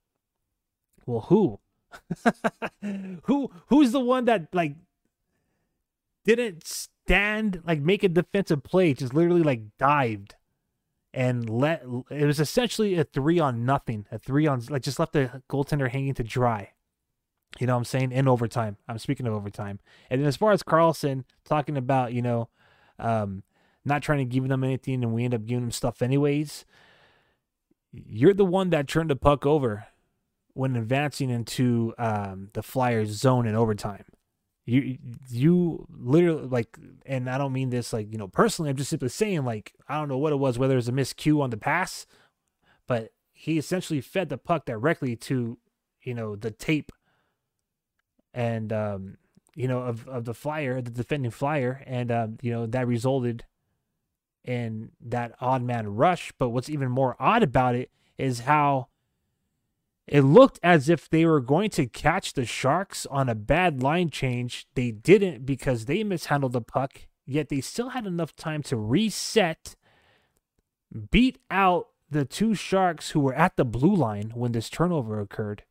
Well, 1.05 1.23
who? 1.23 1.59
who 3.25 3.51
who's 3.69 3.93
the 3.93 4.01
one 4.01 4.25
that 4.27 4.49
like 4.53 4.77
didn't 6.25 6.67
stand 6.67 7.63
like 7.67 7.81
make 7.81 8.03
a 8.03 8.09
defensive 8.09 8.63
play, 8.63 8.95
just 8.95 9.15
literally 9.15 9.43
like 9.43 9.77
dived 9.79 10.35
and 11.15 11.49
let 11.49 11.83
it 12.11 12.25
was 12.25 12.41
essentially 12.41 12.97
a 12.97 13.05
three 13.05 13.39
on 13.39 13.65
nothing, 13.65 14.07
a 14.11 14.19
three 14.19 14.47
on 14.47 14.63
like 14.69 14.83
just 14.83 14.99
left 14.99 15.13
the 15.13 15.43
goaltender 15.49 15.91
hanging 15.91 16.15
to 16.15 16.23
dry. 16.23 16.71
You 17.59 17.67
know 17.67 17.75
what 17.75 17.81
I'm 17.81 17.85
saying? 17.85 18.13
In 18.13 18.29
overtime. 18.29 18.79
I'm 18.89 18.99
speaking 18.99 19.27
of 19.27 19.35
overtime. 19.35 19.79
And 20.09 20.21
then 20.21 20.29
as 20.29 20.37
far 20.37 20.53
as 20.53 20.63
Karlsson 20.63 21.25
talking 21.45 21.77
about, 21.77 22.15
you 22.15 22.23
know, 22.23 22.49
um, 22.99 23.43
not 23.85 24.03
trying 24.03 24.21
to 24.21 24.25
give 24.25 24.49
them 24.49 24.65
anything 24.65 25.03
and 25.03 25.13
we 25.13 25.25
end 25.25 25.35
up 25.35 25.45
giving 25.45 25.65
them 25.65 25.71
stuff 25.71 26.01
anyways 26.01 26.65
you're 27.93 28.35
the 28.35 28.45
one 28.45 28.71
that 28.71 28.89
turned 28.89 29.11
the 29.11 29.17
puck 29.17 29.45
over 29.45 29.87
when 30.55 30.77
advancing 30.77 31.31
into 31.31 31.95
um, 31.99 32.51
the 32.53 32.63
Flyers 32.63 33.11
zone 33.11 33.47
in 33.47 33.55
overtime. 33.55 34.05
You 34.65 34.99
you 35.29 35.87
literally 35.91 36.47
like, 36.47 36.79
and 37.05 37.29
I 37.29 37.37
don't 37.37 37.53
mean 37.53 37.71
this 37.71 37.93
like 37.93 38.13
you 38.13 38.19
know 38.19 38.29
personally. 38.29 38.71
I'm 38.71 38.77
just 38.77 38.91
simply 38.91 39.09
saying 39.09 39.45
like 39.45 39.73
I 39.89 39.99
don't 39.99 40.09
know 40.09 40.19
what 40.19 40.33
it 40.33 40.37
was, 40.37 40.59
whether 40.59 40.75
it 40.75 40.77
was 40.77 40.89
a 40.89 40.93
miscue 40.93 41.43
on 41.43 41.51
the 41.51 41.57
pass, 41.57 42.07
but 42.87 43.11
he 43.33 43.59
essentially 43.59 44.01
fed 44.01 44.29
the 44.29 44.39
puck 44.39 44.65
directly 44.65 45.17
to 45.17 45.59
you 46.03 46.15
know 46.15 46.37
the 46.37 46.53
tape 46.53 46.93
and 48.33 48.73
um, 48.73 49.17
you 49.57 49.67
know 49.67 49.81
of 49.81 50.09
of 50.09 50.27
the 50.27 50.35
Flyer, 50.35 50.81
the 50.81 50.93
defending 50.93 51.33
Flyer, 51.33 51.83
and 51.87 52.13
um, 52.13 52.39
you 52.41 52.53
know 52.53 52.67
that 52.67 52.87
resulted 52.87 53.45
in 54.45 54.91
that 55.01 55.35
odd 55.41 55.63
man 55.63 55.89
rush. 55.89 56.33
But 56.39 56.51
what's 56.51 56.71
even 56.71 56.91
more 56.91 57.17
odd 57.19 57.43
about 57.43 57.75
it 57.75 57.91
is 58.17 58.41
how 58.41 58.89
it 60.07 60.23
looked 60.23 60.59
as 60.63 60.89
if 60.89 61.09
they 61.09 61.25
were 61.25 61.41
going 61.41 61.71
to 61.71 61.87
catch 61.87 62.33
the 62.33 62.45
Sharks 62.45 63.07
on 63.07 63.29
a 63.29 63.35
bad 63.35 63.83
line 63.83 64.11
change. 64.11 64.67
They 64.75 64.91
didn't 64.91 65.47
because 65.47 65.85
they 65.85 66.03
mishandled 66.03 66.53
the 66.53 66.61
puck, 66.61 67.03
yet 67.25 67.49
they 67.49 67.61
still 67.61 67.91
had 67.91 68.07
enough 68.07 68.35
time 68.35 68.63
to 68.65 68.77
reset, 68.77 69.77
beat 71.11 71.39
out 71.51 71.89
the 72.11 72.25
two 72.25 72.55
Sharks 72.55 73.11
who 73.11 73.21
were 73.21 73.35
at 73.35 73.57
the 73.57 73.65
blue 73.65 73.95
line 73.95 74.33
when 74.35 74.53
this 74.53 74.69
turnover 74.69 75.21
occurred. 75.21 75.63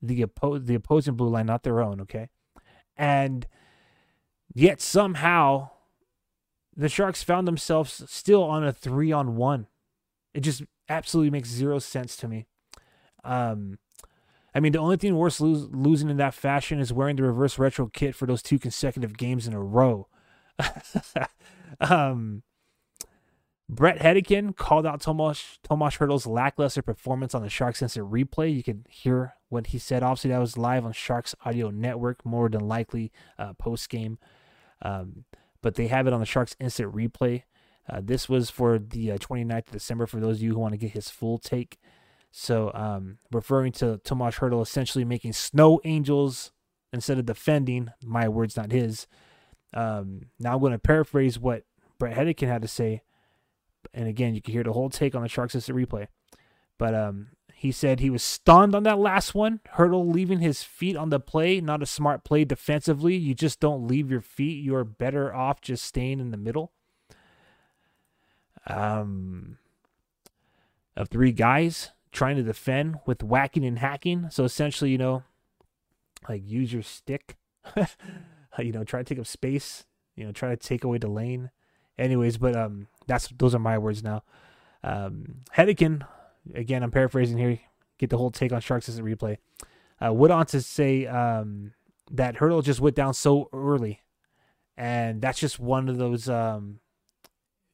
The, 0.00 0.24
oppo- 0.24 0.64
the 0.64 0.74
opposing 0.74 1.14
blue 1.14 1.28
line, 1.28 1.46
not 1.46 1.62
their 1.62 1.80
own, 1.80 2.00
okay? 2.00 2.28
And 2.96 3.46
yet 4.52 4.80
somehow 4.80 5.70
the 6.76 6.88
Sharks 6.88 7.22
found 7.22 7.46
themselves 7.46 8.02
still 8.10 8.42
on 8.42 8.64
a 8.64 8.72
three 8.72 9.12
on 9.12 9.36
one. 9.36 9.66
It 10.32 10.40
just 10.40 10.62
absolutely 10.88 11.30
makes 11.30 11.48
zero 11.48 11.78
sense 11.78 12.16
to 12.16 12.28
me. 12.28 12.46
Um, 13.24 13.78
I 14.54 14.60
mean, 14.60 14.72
the 14.72 14.78
only 14.78 14.96
thing 14.96 15.16
worse 15.16 15.40
lose, 15.40 15.68
losing 15.72 16.10
in 16.10 16.16
that 16.18 16.34
fashion 16.34 16.78
is 16.78 16.92
wearing 16.92 17.16
the 17.16 17.24
reverse 17.24 17.58
retro 17.58 17.88
kit 17.88 18.14
for 18.14 18.26
those 18.26 18.42
two 18.42 18.58
consecutive 18.58 19.16
games 19.16 19.46
in 19.46 19.54
a 19.54 19.60
row. 19.60 20.08
um, 21.80 22.42
Bret 23.68 23.98
Hedican 23.98 24.54
called 24.54 24.86
out 24.86 25.00
Tomas 25.00 25.58
Tomas 25.62 25.96
Hertl's 25.96 26.26
lackluster 26.26 26.82
performance 26.82 27.34
on 27.34 27.42
the 27.42 27.48
Sharks 27.48 27.82
Instant 27.82 28.10
replay. 28.10 28.54
You 28.54 28.62
can 28.62 28.86
hear 28.88 29.34
what 29.48 29.68
he 29.68 29.78
said. 29.78 30.02
Obviously, 30.02 30.30
that 30.30 30.38
was 30.38 30.58
live 30.58 30.84
on 30.84 30.92
Sharks 30.92 31.34
Audio 31.44 31.70
Network, 31.70 32.24
more 32.24 32.48
than 32.48 32.68
likely 32.68 33.10
uh, 33.38 33.54
post 33.54 33.88
game. 33.88 34.18
Um, 34.82 35.24
but 35.62 35.76
they 35.76 35.86
have 35.86 36.06
it 36.06 36.12
on 36.12 36.20
the 36.20 36.26
Sharks 36.26 36.54
Instant 36.60 36.94
Replay. 36.94 37.44
Uh, 37.88 38.00
this 38.02 38.28
was 38.28 38.50
for 38.50 38.78
the 38.78 39.12
uh, 39.12 39.18
29th 39.18 39.66
of 39.66 39.72
December 39.72 40.06
for 40.06 40.20
those 40.20 40.36
of 40.36 40.42
you 40.42 40.54
who 40.54 40.60
want 40.60 40.72
to 40.72 40.78
get 40.78 40.92
his 40.92 41.10
full 41.10 41.38
take. 41.38 41.78
So, 42.36 42.72
um, 42.74 43.18
referring 43.30 43.70
to 43.74 43.98
Tomas 43.98 44.34
Hertl 44.34 44.60
essentially 44.60 45.04
making 45.04 45.34
snow 45.34 45.80
angels 45.84 46.50
instead 46.92 47.16
of 47.16 47.26
defending, 47.26 47.90
my 48.02 48.28
words, 48.28 48.56
not 48.56 48.72
his. 48.72 49.06
Um, 49.72 50.22
now 50.40 50.54
I'm 50.54 50.58
going 50.58 50.72
to 50.72 50.78
paraphrase 50.80 51.38
what 51.38 51.62
Bret 51.96 52.16
Hedican 52.16 52.48
had 52.48 52.62
to 52.62 52.68
say. 52.68 53.02
And 53.94 54.08
again, 54.08 54.34
you 54.34 54.42
can 54.42 54.52
hear 54.52 54.64
the 54.64 54.72
whole 54.72 54.90
take 54.90 55.14
on 55.14 55.22
the 55.22 55.28
Sharks 55.28 55.54
Instant 55.54 55.78
Replay. 55.78 56.08
But 56.76 56.92
um, 56.92 57.28
he 57.54 57.70
said 57.70 58.00
he 58.00 58.10
was 58.10 58.24
stunned 58.24 58.74
on 58.74 58.82
that 58.82 58.98
last 58.98 59.36
one. 59.36 59.60
Hertl 59.76 60.12
leaving 60.12 60.40
his 60.40 60.64
feet 60.64 60.96
on 60.96 61.10
the 61.10 61.20
play, 61.20 61.60
not 61.60 61.84
a 61.84 61.86
smart 61.86 62.24
play 62.24 62.44
defensively. 62.44 63.14
You 63.14 63.36
just 63.36 63.60
don't 63.60 63.86
leave 63.86 64.10
your 64.10 64.20
feet. 64.20 64.64
You're 64.64 64.82
better 64.82 65.32
off 65.32 65.60
just 65.60 65.84
staying 65.84 66.18
in 66.18 66.32
the 66.32 66.36
middle. 66.36 66.72
Um, 68.66 69.58
of 70.96 71.10
three 71.10 71.30
guys 71.30 71.92
trying 72.14 72.36
to 72.36 72.42
defend 72.42 72.96
with 73.04 73.22
whacking 73.22 73.64
and 73.64 73.78
hacking. 73.78 74.30
So 74.30 74.44
essentially, 74.44 74.90
you 74.90 74.98
know, 74.98 75.24
like 76.28 76.42
use 76.46 76.72
your 76.72 76.82
stick. 76.82 77.36
you 78.58 78.72
know, 78.72 78.84
try 78.84 79.00
to 79.00 79.04
take 79.04 79.18
up 79.18 79.26
space. 79.26 79.84
You 80.16 80.24
know, 80.24 80.32
try 80.32 80.48
to 80.48 80.56
take 80.56 80.84
away 80.84 80.98
the 80.98 81.08
lane. 81.08 81.50
Anyways, 81.98 82.38
but 82.38 82.56
um, 82.56 82.86
that's 83.06 83.28
those 83.36 83.54
are 83.54 83.58
my 83.58 83.76
words 83.76 84.02
now. 84.02 84.22
Um, 84.82 85.42
Hedican 85.56 86.06
again, 86.54 86.82
I'm 86.82 86.90
paraphrasing 86.90 87.38
here. 87.38 87.58
Get 87.98 88.10
the 88.10 88.18
whole 88.18 88.30
take 88.30 88.52
on 88.52 88.60
Sharks 88.60 88.88
as 88.88 88.98
a 88.98 89.02
replay. 89.02 89.38
Uh, 90.04 90.12
went 90.12 90.32
on 90.32 90.46
to 90.46 90.60
say 90.60 91.06
um, 91.06 91.72
that 92.10 92.36
Hertl 92.36 92.64
just 92.64 92.80
went 92.80 92.96
down 92.96 93.14
so 93.14 93.48
early, 93.52 94.00
and 94.76 95.22
that's 95.22 95.38
just 95.38 95.58
one 95.58 95.88
of 95.88 95.98
those. 95.98 96.28
Um, 96.28 96.80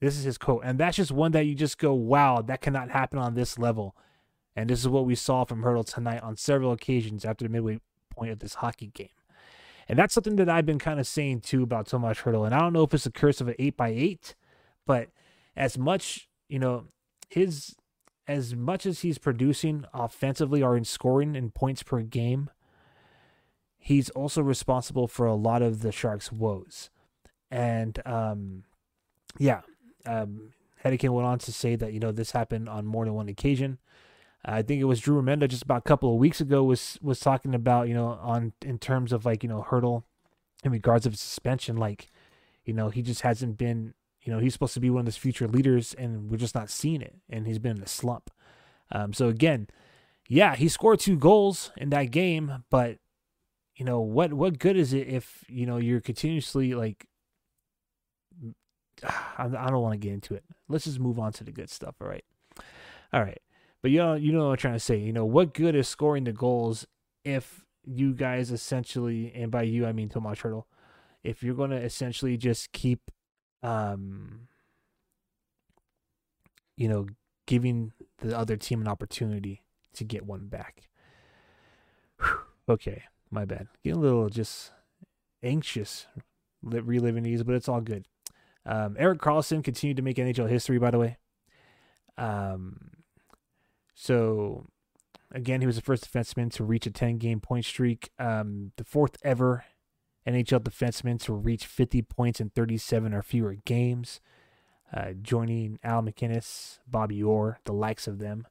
this 0.00 0.16
is 0.16 0.24
his 0.24 0.38
quote, 0.38 0.62
and 0.64 0.78
that's 0.78 0.96
just 0.96 1.10
one 1.10 1.32
that 1.32 1.46
you 1.46 1.54
just 1.54 1.78
go, 1.78 1.94
"Wow, 1.94 2.42
that 2.42 2.60
cannot 2.60 2.90
happen 2.90 3.18
on 3.18 3.34
this 3.34 3.58
level." 3.58 3.96
And 4.56 4.68
this 4.68 4.80
is 4.80 4.88
what 4.88 5.06
we 5.06 5.14
saw 5.14 5.44
from 5.44 5.62
Hertl 5.62 5.86
tonight 5.86 6.22
on 6.22 6.36
several 6.36 6.72
occasions 6.72 7.24
after 7.24 7.44
the 7.44 7.50
midway 7.50 7.80
point 8.10 8.32
of 8.32 8.40
this 8.40 8.54
hockey 8.54 8.88
game. 8.88 9.08
And 9.88 9.98
that's 9.98 10.14
something 10.14 10.36
that 10.36 10.48
I've 10.48 10.66
been 10.66 10.78
kind 10.78 11.00
of 11.00 11.06
saying 11.06 11.40
too 11.40 11.62
about 11.62 11.86
Tomas 11.86 12.18
Hertl. 12.18 12.46
And 12.46 12.54
I 12.54 12.60
don't 12.60 12.72
know 12.72 12.84
if 12.84 12.94
it's 12.94 13.06
a 13.06 13.10
curse 13.10 13.40
of 13.40 13.48
an 13.48 13.56
eight 13.58 13.76
by 13.76 13.88
eight, 13.88 14.34
but 14.86 15.08
as 15.56 15.76
much, 15.76 16.28
you 16.48 16.58
know, 16.58 16.84
his 17.28 17.74
as 18.28 18.54
much 18.54 18.86
as 18.86 19.00
he's 19.00 19.18
producing 19.18 19.84
offensively 19.92 20.62
or 20.62 20.76
in 20.76 20.84
scoring 20.84 21.34
in 21.34 21.50
points 21.50 21.82
per 21.82 22.00
game, 22.02 22.48
he's 23.76 24.10
also 24.10 24.40
responsible 24.40 25.08
for 25.08 25.26
a 25.26 25.34
lot 25.34 25.62
of 25.62 25.82
the 25.82 25.90
Sharks' 25.90 26.30
woes. 26.30 26.90
And 27.50 28.00
um, 28.06 28.62
yeah, 29.38 29.62
um, 30.06 30.52
Hedican 30.84 31.10
went 31.10 31.26
on 31.26 31.38
to 31.40 31.52
say 31.52 31.74
that 31.74 31.92
you 31.92 31.98
know 31.98 32.12
this 32.12 32.30
happened 32.30 32.68
on 32.68 32.86
more 32.86 33.04
than 33.04 33.14
one 33.14 33.28
occasion. 33.28 33.78
I 34.44 34.62
think 34.62 34.80
it 34.80 34.84
was 34.84 35.00
Drew 35.00 35.20
Remenda 35.20 35.48
just 35.48 35.62
about 35.62 35.78
a 35.78 35.88
couple 35.88 36.12
of 36.12 36.18
weeks 36.18 36.40
ago 36.40 36.64
was 36.64 36.98
was 37.02 37.20
talking 37.20 37.54
about 37.54 37.88
you 37.88 37.94
know 37.94 38.18
on 38.22 38.52
in 38.62 38.78
terms 38.78 39.12
of 39.12 39.24
like 39.24 39.42
you 39.42 39.48
know 39.48 39.66
Hertl 39.68 40.04
in 40.64 40.72
regards 40.72 41.06
of 41.06 41.16
suspension 41.16 41.76
like 41.76 42.08
you 42.64 42.72
know 42.72 42.88
he 42.88 43.02
just 43.02 43.20
hasn't 43.22 43.58
been 43.58 43.94
you 44.22 44.32
know 44.32 44.38
he's 44.38 44.52
supposed 44.52 44.74
to 44.74 44.80
be 44.80 44.90
one 44.90 45.00
of 45.00 45.06
those 45.06 45.16
future 45.16 45.48
leaders 45.48 45.94
and 45.94 46.30
we're 46.30 46.36
just 46.36 46.54
not 46.54 46.70
seeing 46.70 47.02
it 47.02 47.16
and 47.28 47.46
he's 47.46 47.58
been 47.58 47.76
in 47.76 47.82
a 47.82 47.88
slump. 47.88 48.30
Um, 48.92 49.12
so 49.12 49.28
again, 49.28 49.68
yeah, 50.28 50.56
he 50.56 50.68
scored 50.68 51.00
two 51.00 51.16
goals 51.16 51.70
in 51.76 51.90
that 51.90 52.10
game, 52.10 52.64
but 52.70 52.98
you 53.76 53.84
know 53.84 54.00
what 54.00 54.32
what 54.32 54.58
good 54.58 54.76
is 54.76 54.92
it 54.92 55.06
if 55.06 55.44
you 55.48 55.66
know 55.66 55.76
you're 55.76 56.00
continuously 56.00 56.74
like 56.74 57.06
I, 59.38 59.48
don't 59.48 59.82
want 59.82 59.94
to 59.94 59.98
get 59.98 60.12
into 60.12 60.34
it. 60.34 60.44
Let's 60.68 60.84
just 60.84 60.98
move 60.98 61.18
on 61.18 61.32
to 61.32 61.44
the 61.44 61.52
good 61.52 61.70
stuff. 61.70 61.96
All 62.00 62.08
right, 62.08 62.24
all 63.12 63.22
right. 63.22 63.40
But 63.82 63.90
you 63.90 63.98
know, 63.98 64.14
you 64.14 64.32
know 64.32 64.46
what 64.46 64.52
I'm 64.52 64.56
trying 64.58 64.74
to 64.74 64.80
say. 64.80 64.96
You 64.96 65.12
know, 65.12 65.24
what 65.24 65.54
good 65.54 65.74
is 65.74 65.88
scoring 65.88 66.24
the 66.24 66.32
goals 66.32 66.86
if 67.24 67.64
you 67.84 68.12
guys 68.12 68.50
essentially, 68.50 69.32
and 69.34 69.50
by 69.50 69.62
you 69.62 69.86
I 69.86 69.92
mean 69.92 70.08
Tomas 70.08 70.40
Hertl, 70.40 70.64
if 71.22 71.42
you're 71.42 71.54
going 71.54 71.70
to 71.70 71.76
essentially 71.76 72.36
just 72.36 72.72
keep, 72.72 73.10
um, 73.62 74.48
you 76.76 76.88
know, 76.88 77.06
giving 77.46 77.92
the 78.18 78.36
other 78.36 78.56
team 78.56 78.80
an 78.80 78.88
opportunity 78.88 79.62
to 79.94 80.04
get 80.04 80.24
one 80.24 80.46
back. 80.46 80.88
Whew. 82.20 82.38
Okay, 82.68 83.04
my 83.30 83.44
bad. 83.44 83.68
Getting 83.82 83.98
a 83.98 84.02
little 84.02 84.28
just 84.28 84.72
anxious 85.42 86.06
reliving 86.62 87.24
these, 87.24 87.42
but 87.42 87.54
it's 87.54 87.68
all 87.68 87.80
good. 87.80 88.06
Um, 88.66 88.96
Erik 88.98 89.18
Karlsson 89.18 89.64
continued 89.64 89.96
to 89.96 90.02
make 90.02 90.16
NHL 90.16 90.48
history, 90.48 90.78
by 90.78 90.90
the 90.90 90.98
way. 90.98 91.16
Um, 92.18 92.90
so, 94.00 94.64
again, 95.30 95.60
he 95.60 95.66
was 95.66 95.76
the 95.76 95.82
first 95.82 96.10
defenseman 96.10 96.50
to 96.54 96.64
reach 96.64 96.86
a 96.86 96.90
10 96.90 97.18
game 97.18 97.38
point 97.38 97.66
streak, 97.66 98.08
um, 98.18 98.72
the 98.76 98.84
fourth 98.84 99.18
ever 99.22 99.66
NHL 100.26 100.60
defenseman 100.60 101.20
to 101.24 101.34
reach 101.34 101.66
50 101.66 102.00
points 102.00 102.40
in 102.40 102.48
37 102.48 103.12
or 103.12 103.20
fewer 103.20 103.56
games, 103.66 104.22
uh, 104.90 105.12
joining 105.20 105.78
Al 105.84 106.00
MacInnis, 106.00 106.78
Bobby 106.86 107.22
Orr, 107.22 107.58
the 107.64 107.74
likes 107.74 108.08
of 108.08 108.18
them. 108.20 108.46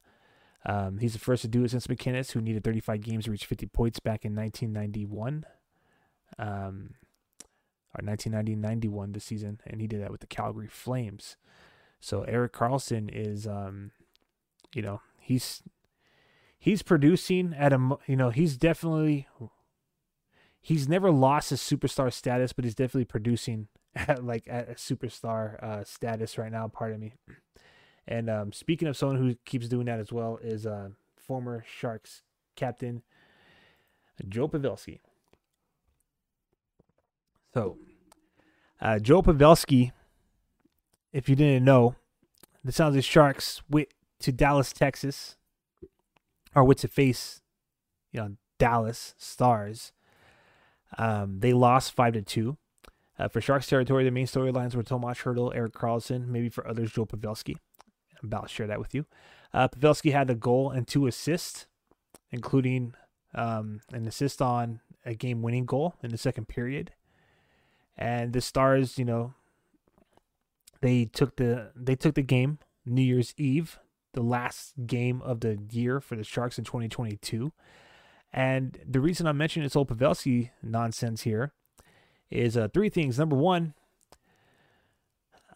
Um, 0.64 0.98
he's 0.98 1.14
the 1.14 1.18
first 1.18 1.42
to 1.42 1.48
do 1.48 1.64
it 1.64 1.72
since 1.72 1.88
MacInnis, 1.88 2.30
who 2.30 2.40
needed 2.40 2.62
35 2.62 3.00
games 3.00 3.24
to 3.24 3.32
reach 3.32 3.46
50 3.46 3.66
points 3.66 3.98
back 3.98 4.24
in 4.24 4.36
1991. 4.36 5.46
Um, 6.38 6.94
or 7.98 8.04
1990-91 8.04 9.14
this 9.14 9.24
season, 9.24 9.60
and 9.66 9.80
he 9.80 9.88
did 9.88 10.00
that 10.00 10.12
with 10.12 10.20
the 10.20 10.28
Calgary 10.28 10.68
Flames. 10.68 11.36
So 11.98 12.22
Erik 12.22 12.52
Karlsson 12.52 13.10
is, 13.12 13.48
um, 13.48 13.90
you 14.72 14.80
know, 14.80 15.00
he's 15.30 15.62
he's 16.58 16.82
producing 16.82 17.54
at 17.56 17.72
a, 17.72 17.96
you 18.06 18.16
know, 18.16 18.30
he's 18.30 18.56
definitely 18.56 19.28
he's 20.60 20.88
never 20.88 21.10
lost 21.10 21.50
his 21.50 21.60
superstar 21.60 22.12
status, 22.12 22.52
but 22.52 22.64
he's 22.64 22.74
definitely 22.74 23.04
producing 23.04 23.68
at 23.94 24.24
like 24.24 24.44
at 24.48 24.68
a 24.68 24.74
superstar 24.74 25.62
uh, 25.62 25.84
status 25.84 26.36
right 26.36 26.50
now. 26.50 26.66
Pardon 26.66 27.00
me. 27.00 27.14
And 28.08 28.28
um, 28.28 28.52
speaking 28.52 28.88
of 28.88 28.96
someone 28.96 29.18
who 29.18 29.36
keeps 29.44 29.68
doing 29.68 29.86
that 29.86 30.00
as 30.00 30.12
well 30.12 30.38
is 30.42 30.66
uh, 30.66 30.88
former 31.16 31.64
Sharks 31.66 32.22
captain 32.56 33.02
Joe 34.28 34.48
Pavelski. 34.48 34.98
So, 37.54 37.78
uh, 38.80 38.98
Joe 38.98 39.22
Pavelski, 39.22 39.92
if 41.12 41.28
you 41.28 41.36
didn't 41.36 41.64
know, 41.64 41.94
the 42.64 42.72
San 42.72 42.86
Jose 42.86 43.00
Sharks 43.00 43.62
went 43.70 43.88
to 44.20 44.32
Dallas, 44.32 44.72
Texas, 44.72 45.36
or 46.54 46.64
went 46.64 46.78
to 46.80 46.88
face, 46.88 47.40
you 48.12 48.20
know, 48.20 48.36
Dallas 48.58 49.14
Stars. 49.18 49.92
Um, 50.98 51.40
they 51.40 51.52
lost 51.52 51.92
five 51.92 52.14
to 52.14 52.22
two. 52.22 52.56
Uh, 53.18 53.28
for 53.28 53.40
Sharks 53.40 53.66
territory, 53.66 54.04
the 54.04 54.10
main 54.10 54.26
storylines 54.26 54.74
were 54.74 54.82
Tomas 54.82 55.18
Hertl, 55.18 55.54
Erik 55.54 55.74
Karlsson, 55.74 56.26
maybe 56.28 56.48
for 56.48 56.66
others, 56.66 56.92
Joe 56.92 57.04
Pavelski. 57.04 57.56
I'm 58.22 58.28
about 58.28 58.48
to 58.48 58.54
share 58.54 58.66
that 58.66 58.78
with 58.78 58.94
you. 58.94 59.06
Uh, 59.52 59.68
Pavelski 59.68 60.12
had 60.12 60.30
a 60.30 60.34
goal 60.34 60.70
and 60.70 60.86
two 60.86 61.06
assists, 61.06 61.66
including 62.30 62.94
um, 63.34 63.80
an 63.92 64.06
assist 64.06 64.40
on 64.40 64.80
a 65.04 65.14
game-winning 65.14 65.66
goal 65.66 65.94
in 66.02 66.10
the 66.10 66.18
second 66.18 66.48
period 66.48 66.92
and 68.00 68.32
the 68.32 68.40
Stars, 68.40 68.98
you 68.98 69.04
know, 69.04 69.34
they 70.80 71.04
took 71.04 71.36
the 71.36 71.70
they 71.76 71.94
took 71.94 72.14
the 72.14 72.22
game 72.22 72.58
New 72.86 73.02
Year's 73.02 73.34
Eve, 73.36 73.78
the 74.12 74.22
last 74.22 74.74
game 74.86 75.22
of 75.22 75.40
the 75.40 75.58
year 75.70 76.00
for 76.00 76.16
the 76.16 76.24
Sharks 76.24 76.58
in 76.58 76.64
2022. 76.64 77.52
And 78.32 78.78
the 78.86 79.00
reason 79.00 79.26
I'm 79.26 79.38
mentioning 79.38 79.64
this 79.66 79.76
old 79.76 79.88
Pavelski 79.88 80.50
nonsense 80.62 81.22
here 81.22 81.52
is 82.30 82.56
uh, 82.56 82.68
three 82.72 82.88
things. 82.88 83.18
Number 83.18 83.36
one, 83.36 83.74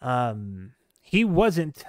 um, 0.01 0.73
he 1.01 1.23
wasn't 1.23 1.85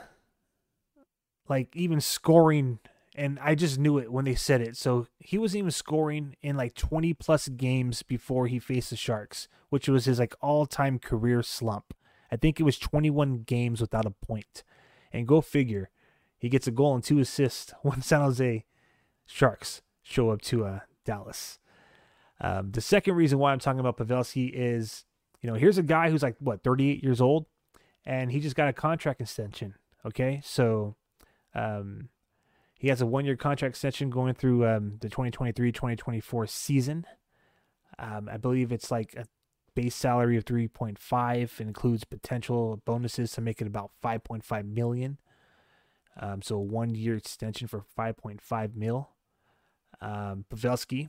like 1.48 1.74
even 1.74 2.00
scoring 2.00 2.78
and 3.16 3.38
I 3.40 3.54
just 3.54 3.78
knew 3.78 3.96
it 3.96 4.12
when 4.12 4.26
they 4.26 4.34
said 4.34 4.60
it. 4.60 4.76
So 4.76 5.06
he 5.18 5.38
wasn't 5.38 5.60
even 5.60 5.70
scoring 5.70 6.36
in 6.42 6.56
like 6.56 6.74
20 6.74 7.14
plus 7.14 7.48
games 7.48 8.02
before 8.02 8.46
he 8.46 8.58
faced 8.58 8.90
the 8.90 8.96
Sharks, 8.96 9.48
which 9.70 9.88
was 9.88 10.04
his 10.04 10.18
like 10.18 10.34
all-time 10.42 10.98
career 10.98 11.42
slump. 11.42 11.94
I 12.30 12.36
think 12.36 12.60
it 12.60 12.64
was 12.64 12.78
21 12.78 13.44
games 13.46 13.80
without 13.80 14.04
a 14.04 14.10
point. 14.10 14.62
And 15.12 15.26
go 15.26 15.40
figure, 15.40 15.88
he 16.38 16.48
gets 16.48 16.66
a 16.66 16.70
goal 16.70 16.94
and 16.94 17.04
two 17.04 17.18
assists 17.18 17.72
when 17.82 18.02
San 18.02 18.20
Jose 18.20 18.64
Sharks 19.26 19.82
show 20.02 20.30
up 20.30 20.42
to 20.42 20.64
uh, 20.64 20.80
Dallas. 21.04 21.58
Um, 22.40 22.72
the 22.72 22.80
second 22.80 23.14
reason 23.14 23.38
why 23.38 23.52
I'm 23.52 23.58
talking 23.58 23.80
about 23.80 23.96
Pavelski 23.96 24.50
is, 24.52 25.04
you 25.40 25.50
know, 25.50 25.56
here's 25.56 25.78
a 25.78 25.82
guy 25.82 26.10
who's 26.10 26.22
like 26.22 26.36
what 26.38 26.62
38 26.62 27.02
years 27.02 27.20
old, 27.20 27.46
and 28.04 28.30
he 28.30 28.40
just 28.40 28.56
got 28.56 28.68
a 28.68 28.72
contract 28.72 29.20
extension. 29.20 29.74
Okay, 30.04 30.40
so 30.44 30.94
um, 31.54 32.10
he 32.78 32.88
has 32.88 33.00
a 33.00 33.06
one 33.06 33.24
year 33.24 33.36
contract 33.36 33.72
extension 33.72 34.10
going 34.10 34.34
through 34.34 34.66
um, 34.66 34.98
the 35.00 35.08
2023 35.08 35.72
2024 35.72 36.46
season. 36.46 37.06
Um, 37.98 38.28
I 38.30 38.36
believe 38.36 38.72
it's 38.72 38.90
like 38.90 39.14
a 39.16 39.24
base 39.74 39.94
salary 39.94 40.36
of 40.36 40.44
3.5 40.44 41.60
includes 41.60 42.04
potential 42.04 42.82
bonuses 42.84 43.32
to 43.32 43.40
make 43.40 43.60
it 43.60 43.66
about 43.66 43.90
5.5 44.02 44.64
million. 44.64 45.18
Um, 46.18 46.42
so 46.42 46.58
one 46.58 46.94
year 46.94 47.16
extension 47.16 47.68
for 47.68 47.84
5.5 47.98 48.74
mil. 48.74 49.10
Um, 50.00 50.44
Pavelski 50.52 51.08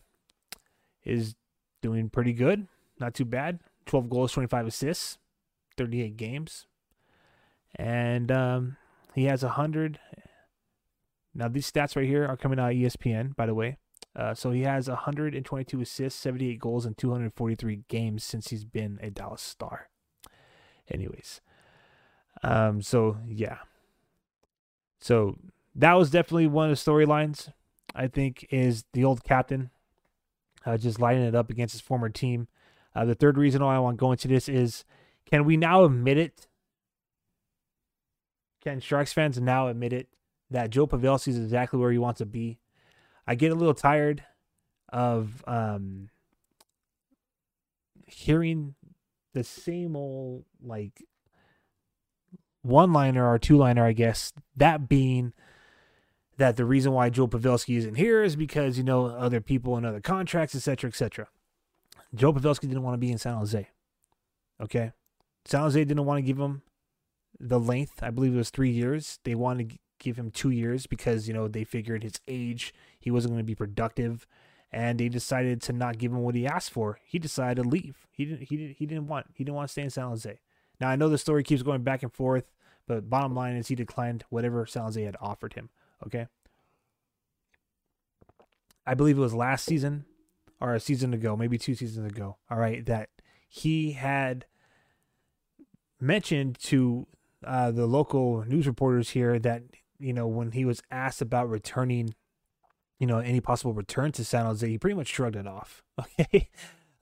is 1.03 1.35
doing 1.81 2.09
pretty 2.09 2.33
good, 2.33 2.67
not 2.99 3.13
too 3.13 3.25
bad. 3.25 3.59
12 3.85 4.09
goals, 4.09 4.31
25 4.33 4.67
assists, 4.67 5.17
38 5.77 6.17
games, 6.17 6.67
and 7.75 8.29
um, 8.31 8.75
he 9.15 9.25
has 9.25 9.43
100 9.43 9.99
now, 11.37 11.47
these 11.47 11.71
stats 11.71 11.95
right 11.95 12.07
here 12.07 12.25
are 12.25 12.35
coming 12.35 12.59
out 12.59 12.71
of 12.71 12.75
ESPN, 12.75 13.35
by 13.35 13.45
the 13.45 13.53
way. 13.53 13.77
Uh, 14.15 14.33
so 14.33 14.49
he 14.49 14.63
has 14.63 14.89
122 14.89 15.81
assists, 15.81 16.19
78 16.19 16.59
goals, 16.59 16.83
and 16.83 16.97
243 16.97 17.83
games 17.87 18.23
since 18.23 18.47
he's 18.47 18.65
been 18.65 18.97
a 19.03 19.11
Dallas 19.11 19.43
Star. 19.43 19.89
Anyways, 20.89 21.41
um, 22.41 22.81
so 22.81 23.17
yeah, 23.27 23.57
so 24.99 25.37
that 25.75 25.93
was 25.93 26.09
definitely 26.09 26.47
one 26.47 26.69
of 26.69 26.83
the 26.83 26.91
storylines. 26.91 27.51
I 27.95 28.07
think 28.07 28.45
is 28.51 28.85
the 28.93 29.03
old 29.03 29.23
captain 29.23 29.71
uh, 30.67 30.77
just 30.77 30.99
lighting 30.99 31.23
it 31.23 31.33
up 31.33 31.49
against 31.49 31.71
his 31.71 31.81
former 31.81 32.09
team. 32.09 32.47
Uh, 32.93 33.05
the 33.05 33.15
third 33.15 33.37
reason 33.37 33.63
why 33.63 33.75
I 33.75 33.79
want 33.79 33.97
to 33.97 33.99
go 33.99 34.11
into 34.11 34.27
this 34.27 34.49
is, 34.49 34.83
can 35.25 35.45
we 35.45 35.55
now 35.55 35.85
admit 35.85 36.17
it? 36.17 36.47
Can 38.61 38.81
Sharks 38.81 39.13
fans 39.13 39.39
now 39.39 39.67
admit 39.67 39.93
it 39.93 40.09
that 40.51 40.71
Joe 40.71 40.85
Pavelski 40.85 41.29
is 41.29 41.37
exactly 41.37 41.79
where 41.79 41.91
he 41.91 41.97
wants 41.97 42.17
to 42.17 42.25
be. 42.25 42.59
I 43.25 43.35
get 43.35 43.51
a 43.51 43.55
little 43.55 43.73
tired 43.73 44.23
of 44.89 45.43
um, 45.47 46.09
hearing 48.05 48.75
the 49.33 49.43
same 49.43 49.95
old 49.95 50.43
like 50.61 51.03
one 52.67 52.93
liner 52.93 53.27
or 53.27 53.39
two 53.39 53.57
liner, 53.57 53.85
I 53.85 53.93
guess. 53.93 54.33
That 54.55 54.87
being 54.89 55.33
that 56.37 56.55
the 56.55 56.65
reason 56.65 56.91
why 56.91 57.09
Joe 57.09 57.27
Pavelski 57.27 57.77
isn't 57.77 57.95
here 57.95 58.23
is 58.23 58.35
because 58.35 58.77
you 58.77 58.83
know 58.83 59.07
other 59.07 59.41
people 59.41 59.75
and 59.75 59.85
other 59.85 60.01
contracts, 60.01 60.55
etc., 60.55 60.89
etc. 60.89 61.27
Joe 62.13 62.31
Pavelski 62.33 62.61
didn't 62.61 62.83
want 62.83 62.93
to 62.93 62.99
be 62.99 63.11
in 63.11 63.17
San 63.17 63.37
Jose. 63.37 63.67
Okay, 64.61 64.91
San 65.45 65.61
Jose 65.61 65.83
didn't 65.83 66.05
want 66.05 66.19
to 66.19 66.21
give 66.21 66.39
him 66.39 66.61
the 67.39 67.59
length. 67.59 68.01
I 68.01 68.09
believe 68.09 68.33
it 68.33 68.37
was 68.37 68.49
three 68.49 68.71
years. 68.71 69.19
They 69.23 69.35
wanted 69.35 69.69
to 69.69 69.77
give 69.99 70.17
him 70.17 70.31
two 70.31 70.49
years 70.49 70.87
because 70.87 71.27
you 71.27 71.33
know 71.33 71.47
they 71.47 71.63
figured 71.63 72.03
his 72.03 72.19
age 72.27 72.73
he 72.99 73.11
wasn't 73.11 73.31
going 73.31 73.39
to 73.39 73.45
be 73.45 73.55
productive 73.55 74.27
and 74.71 74.99
they 74.99 75.09
decided 75.09 75.61
to 75.61 75.73
not 75.73 75.97
give 75.97 76.11
him 76.11 76.19
what 76.19 76.35
he 76.35 76.45
asked 76.45 76.71
for 76.71 76.99
he 77.05 77.17
decided 77.17 77.63
to 77.63 77.67
leave 77.67 78.07
he 78.11 78.25
didn't 78.25 78.43
he, 78.43 78.57
didn't, 78.57 78.77
he 78.77 78.85
didn't 78.85 79.07
want 79.07 79.25
he 79.33 79.43
didn't 79.43 79.55
want 79.55 79.67
to 79.67 79.71
stay 79.71 79.81
in 79.81 79.89
san 79.89 80.07
jose 80.09 80.39
now 80.79 80.89
i 80.89 80.95
know 80.95 81.09
the 81.09 81.17
story 81.17 81.43
keeps 81.43 81.63
going 81.63 81.81
back 81.81 82.03
and 82.03 82.13
forth 82.13 82.51
but 82.87 83.09
bottom 83.09 83.35
line 83.35 83.55
is 83.55 83.67
he 83.67 83.75
declined 83.75 84.23
whatever 84.29 84.65
san 84.65 84.83
jose 84.83 85.01
had 85.01 85.17
offered 85.21 85.53
him 85.53 85.69
okay 86.05 86.27
I 88.87 88.93
believe 88.93 89.17
it 89.17 89.21
was 89.21 89.33
last 89.33 89.65
season 89.65 90.05
or 90.61 90.73
a 90.73 90.79
season 90.79 91.13
ago, 91.13 91.35
maybe 91.35 91.57
two 91.57 91.75
seasons 91.75 92.09
ago. 92.09 92.37
All 92.49 92.57
right, 92.57 92.85
that 92.85 93.09
he 93.49 93.91
had 93.91 94.45
mentioned 95.99 96.57
to 96.59 97.05
uh, 97.45 97.71
the 97.71 97.85
local 97.85 98.45
news 98.45 98.65
reporters 98.65 99.09
here 99.09 99.37
that 99.39 99.63
you 99.99 100.13
know 100.13 100.25
when 100.25 100.53
he 100.53 100.63
was 100.63 100.81
asked 100.89 101.21
about 101.21 101.49
returning, 101.49 102.15
you 102.97 103.05
know, 103.05 103.19
any 103.19 103.41
possible 103.41 103.73
return 103.73 104.13
to 104.13 104.23
San 104.23 104.45
Jose, 104.45 104.67
he 104.67 104.77
pretty 104.77 104.95
much 104.95 105.07
shrugged 105.07 105.35
it 105.35 105.47
off. 105.47 105.83
Okay, 106.19 106.49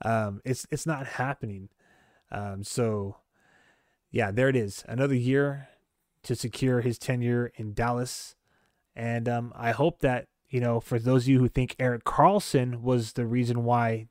um, 0.02 0.40
it's 0.44 0.66
it's 0.70 0.86
not 0.86 1.06
happening. 1.06 1.68
Um, 2.32 2.64
so 2.64 3.18
yeah, 4.10 4.30
there 4.30 4.48
it 4.48 4.56
is, 4.56 4.84
another 4.88 5.14
year 5.14 5.68
to 6.26 6.36
secure 6.36 6.80
his 6.82 6.98
tenure 6.98 7.50
in 7.56 7.74
Dallas, 7.74 8.36
and 8.94 9.28
um, 9.28 9.52
I 9.56 9.72
hope 9.72 10.00
that 10.00 10.28
you 10.48 10.60
know 10.60 10.80
for 10.80 10.98
those 10.98 11.24
of 11.24 11.28
you 11.28 11.38
who 11.40 11.48
think 11.48 11.74
Erik 11.78 12.04
Karlsson 12.04 12.82
was 12.82 13.14
the 13.14 13.26
reason 13.26 13.64
why 13.64 14.08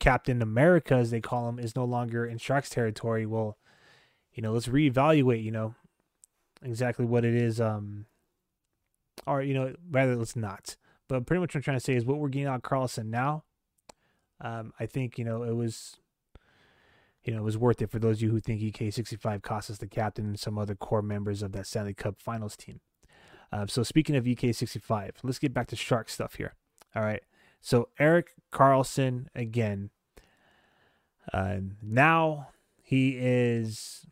Captain 0.00 0.42
America, 0.42 0.94
as 0.94 1.10
they 1.10 1.20
call 1.20 1.48
him, 1.48 1.58
is 1.58 1.74
no 1.74 1.84
longer 1.84 2.26
in 2.26 2.36
Sharks 2.36 2.68
territory. 2.68 3.24
Well, 3.24 3.56
you 4.34 4.42
know, 4.42 4.52
let's 4.52 4.68
reevaluate, 4.68 5.42
you 5.42 5.50
know, 5.50 5.74
exactly 6.62 7.06
what 7.06 7.24
it 7.24 7.34
is. 7.34 7.60
Um, 7.60 8.06
or, 9.26 9.42
you 9.42 9.54
know, 9.54 9.74
rather, 9.90 10.16
let's 10.16 10.36
not. 10.36 10.76
But 11.08 11.24
pretty 11.24 11.40
much 11.40 11.54
what 11.54 11.60
I'm 11.60 11.62
trying 11.62 11.78
to 11.78 11.84
say 11.84 11.94
is 11.94 12.04
what 12.04 12.18
we're 12.18 12.28
getting 12.28 12.48
out 12.48 12.62
Karlsson 12.62 13.06
now. 13.06 13.44
Um, 14.40 14.72
I 14.78 14.86
think, 14.86 15.18
you 15.18 15.24
know, 15.24 15.42
it 15.44 15.54
was, 15.54 15.96
you 17.24 17.32
know, 17.32 17.40
it 17.40 17.44
was 17.44 17.58
worth 17.58 17.80
it 17.80 17.90
for 17.90 17.98
those 17.98 18.18
of 18.18 18.22
you 18.22 18.30
who 18.30 18.40
think 18.40 18.60
EK65 18.60 19.42
cost 19.42 19.70
us 19.70 19.78
the 19.78 19.86
captain 19.86 20.26
and 20.26 20.38
some 20.38 20.58
other 20.58 20.74
core 20.74 21.02
members 21.02 21.42
of 21.42 21.52
that 21.52 21.66
Stanley 21.66 21.94
Cup 21.94 22.16
finals 22.18 22.56
team. 22.56 22.80
Uh, 23.50 23.66
so 23.66 23.82
speaking 23.82 24.16
of 24.16 24.24
EK65, 24.24 25.12
let's 25.22 25.38
get 25.38 25.54
back 25.54 25.68
to 25.68 25.76
Shark 25.76 26.08
stuff 26.08 26.34
here. 26.34 26.54
All 26.94 27.02
right. 27.02 27.22
So 27.60 27.88
Erik 27.98 28.32
Karlsson 28.52 29.26
again. 29.34 29.90
Uh, 31.32 31.58
now 31.82 32.48
he 32.82 33.16
is 33.18 34.04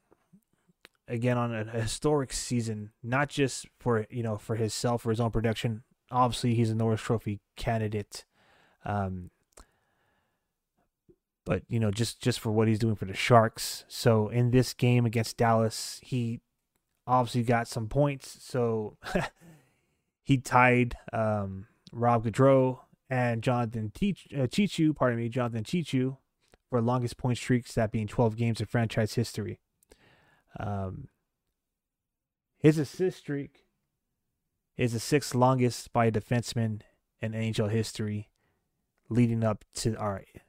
again 1.07 1.37
on 1.37 1.55
a 1.55 1.65
historic 1.65 2.33
season, 2.33 2.91
not 3.03 3.29
just 3.29 3.67
for 3.79 4.07
you 4.09 4.23
know 4.23 4.39
for 4.39 4.57
himself 4.57 5.03
for 5.03 5.11
his 5.11 5.21
own 5.21 5.31
production. 5.31 5.83
Obviously, 6.11 6.55
he's 6.55 6.71
a 6.71 6.75
Norris 6.75 7.01
Trophy 7.01 7.41
candidate, 7.57 8.25
um, 8.85 9.31
but 11.45 11.63
you 11.69 11.81
know 11.81 11.91
just 11.91 12.21
just 12.21 12.41
for 12.41 12.53
what 12.53 12.69
he's 12.69 12.79
doing 12.79 12.95
for 12.95 13.05
the 13.05 13.15
Sharks. 13.15 13.85
So 13.89 14.29
in 14.29 14.51
this 14.51 14.75
game 14.75 15.07
against 15.07 15.37
Dallas, 15.37 16.01
he 16.03 16.41
obviously 17.07 17.43
got 17.43 17.69
some 17.69 17.89
points. 17.89 18.39
So 18.41 18.97
he 20.23 20.39
tied 20.39 20.97
um, 21.13 21.67
Rob 21.93 22.25
Gaudreau 22.25 22.81
and 23.11 23.43
Jonathan 23.43 23.93
uh, 23.95 24.47
Cheechoo, 24.47 24.95
pardon 24.97 25.19
me, 25.19 25.29
Jonathan 25.29 25.65
Cheechoo, 25.65 26.17
for 26.71 26.81
longest 26.81 27.19
point 27.19 27.39
streaks, 27.39 27.75
that 27.75 27.93
being 27.93 28.07
12 28.07 28.37
games 28.37 28.61
in 28.61 28.67
franchise 28.67 29.15
history. 29.15 29.61
Um, 30.59 31.09
his 32.59 32.79
assist 32.79 33.19
streak 33.19 33.67
is 34.77 34.93
the 34.93 35.01
sixth 35.01 35.35
longest 35.35 35.93
by 35.93 36.07
a 36.07 36.13
defenseman 36.13 36.83
in 37.21 37.33
NHL 37.33 37.71
history, 37.71 38.31
leading 39.09 39.45
up 39.45 39.65
to 39.75 39.95
right. 39.95 40.41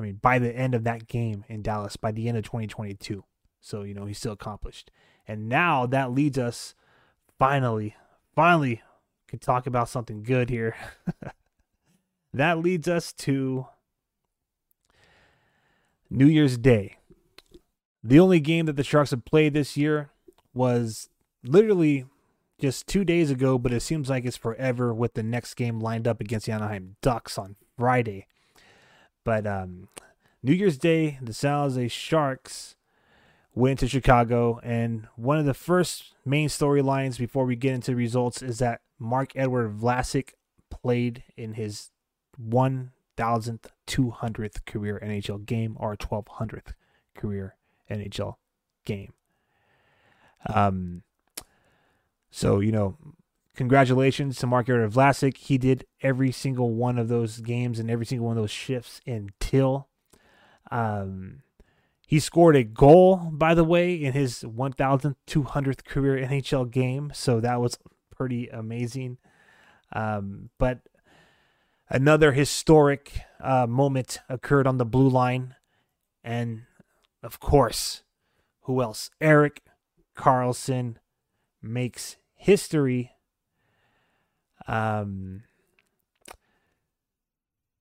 I 0.00 0.02
mean, 0.02 0.18
by 0.22 0.38
the 0.38 0.56
end 0.56 0.74
of 0.74 0.84
that 0.84 1.08
game 1.08 1.44
in 1.46 1.60
Dallas, 1.60 1.96
by 1.96 2.10
the 2.10 2.26
end 2.26 2.38
of 2.38 2.44
2022. 2.44 3.22
So, 3.60 3.82
you 3.82 3.92
know, 3.92 4.06
he's 4.06 4.16
still 4.16 4.32
accomplished. 4.32 4.90
And 5.28 5.46
now 5.46 5.84
that 5.84 6.10
leads 6.10 6.38
us 6.38 6.74
finally, 7.38 7.94
finally, 8.34 8.80
can 9.28 9.40
talk 9.40 9.66
about 9.66 9.90
something 9.90 10.22
good 10.22 10.48
here. 10.48 10.74
that 12.32 12.58
leads 12.58 12.88
us 12.88 13.12
to 13.12 13.66
New 16.08 16.26
Year's 16.26 16.56
Day. 16.56 16.96
The 18.02 18.18
only 18.18 18.40
game 18.40 18.64
that 18.64 18.76
the 18.76 18.82
Sharks 18.82 19.10
have 19.10 19.26
played 19.26 19.52
this 19.52 19.76
year 19.76 20.10
was 20.54 21.10
literally 21.44 22.06
just 22.58 22.86
two 22.86 23.04
days 23.04 23.30
ago, 23.30 23.58
but 23.58 23.72
it 23.72 23.80
seems 23.80 24.08
like 24.08 24.24
it's 24.24 24.38
forever 24.38 24.94
with 24.94 25.12
the 25.12 25.22
next 25.22 25.54
game 25.54 25.78
lined 25.78 26.08
up 26.08 26.22
against 26.22 26.46
the 26.46 26.52
Anaheim 26.52 26.96
Ducks 27.02 27.36
on 27.36 27.56
Friday. 27.76 28.26
But 29.24 29.46
um, 29.46 29.88
New 30.42 30.52
Year's 30.52 30.76
Day, 30.78 31.18
the 31.20 31.32
San 31.32 31.52
Jose 31.52 31.88
Sharks 31.88 32.76
went 33.54 33.78
to 33.80 33.88
Chicago, 33.88 34.60
and 34.62 35.08
one 35.16 35.38
of 35.38 35.44
the 35.44 35.54
first 35.54 36.14
main 36.24 36.48
storylines 36.48 37.18
before 37.18 37.44
we 37.44 37.56
get 37.56 37.74
into 37.74 37.96
results 37.96 38.42
is 38.42 38.58
that 38.58 38.80
Marc-Edouard 38.98 39.76
Vlasic 39.76 40.34
played 40.70 41.24
in 41.36 41.54
his 41.54 41.90
1,200th 42.40 44.64
career 44.66 45.00
NHL 45.04 45.44
game 45.44 45.76
or 45.78 45.96
1,200th 45.96 46.74
career 47.14 47.56
NHL 47.90 48.36
game. 48.84 49.12
Um, 50.46 51.02
so, 52.30 52.60
you 52.60 52.72
know, 52.72 52.96
congratulations 53.60 54.38
to 54.38 54.46
Marc-Edouard 54.46 54.90
Vlasic. 54.90 55.36
He 55.36 55.58
did 55.58 55.84
every 56.00 56.32
single 56.32 56.72
one 56.72 56.96
of 56.96 57.08
those 57.08 57.40
games 57.40 57.78
and 57.78 57.90
every 57.90 58.06
single 58.06 58.26
one 58.26 58.38
of 58.38 58.42
those 58.42 58.50
shifts 58.50 59.02
until 59.06 59.86
um, 60.70 61.42
he 62.06 62.18
scored 62.18 62.56
a 62.56 62.64
goal, 62.64 63.16
by 63.30 63.52
the 63.52 63.62
way, 63.62 63.92
in 63.92 64.14
his 64.14 64.44
1,200th 64.44 65.84
career 65.84 66.26
NHL 66.26 66.70
game. 66.70 67.12
So 67.14 67.38
that 67.38 67.60
was 67.60 67.76
pretty 68.10 68.48
amazing. 68.48 69.18
Um, 69.92 70.48
but 70.56 70.78
another 71.90 72.32
historic 72.32 73.20
uh, 73.40 73.66
moment 73.66 74.20
occurred 74.30 74.66
on 74.66 74.78
the 74.78 74.86
blue 74.86 75.10
line. 75.10 75.54
And 76.24 76.62
of 77.22 77.40
course, 77.40 78.04
who 78.62 78.80
else? 78.80 79.10
Erik 79.20 79.60
Karlsson 80.16 80.96
makes 81.60 82.16
history. 82.34 83.12
Um, 84.70 85.42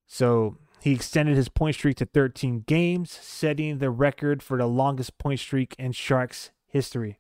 so 0.08 0.58
he 0.82 0.92
extended 0.92 1.36
his 1.36 1.50
point 1.50 1.76
streak 1.76 1.98
to 1.98 2.06
13 2.06 2.64
games, 2.66 3.12
setting 3.12 3.78
the 3.78 3.92
record 3.92 4.42
for 4.42 4.58
the 4.58 4.66
longest 4.66 5.18
point 5.20 5.40
streak 5.40 5.76
in 5.78 5.92
Sharks 5.92 6.50
history. 6.66 7.20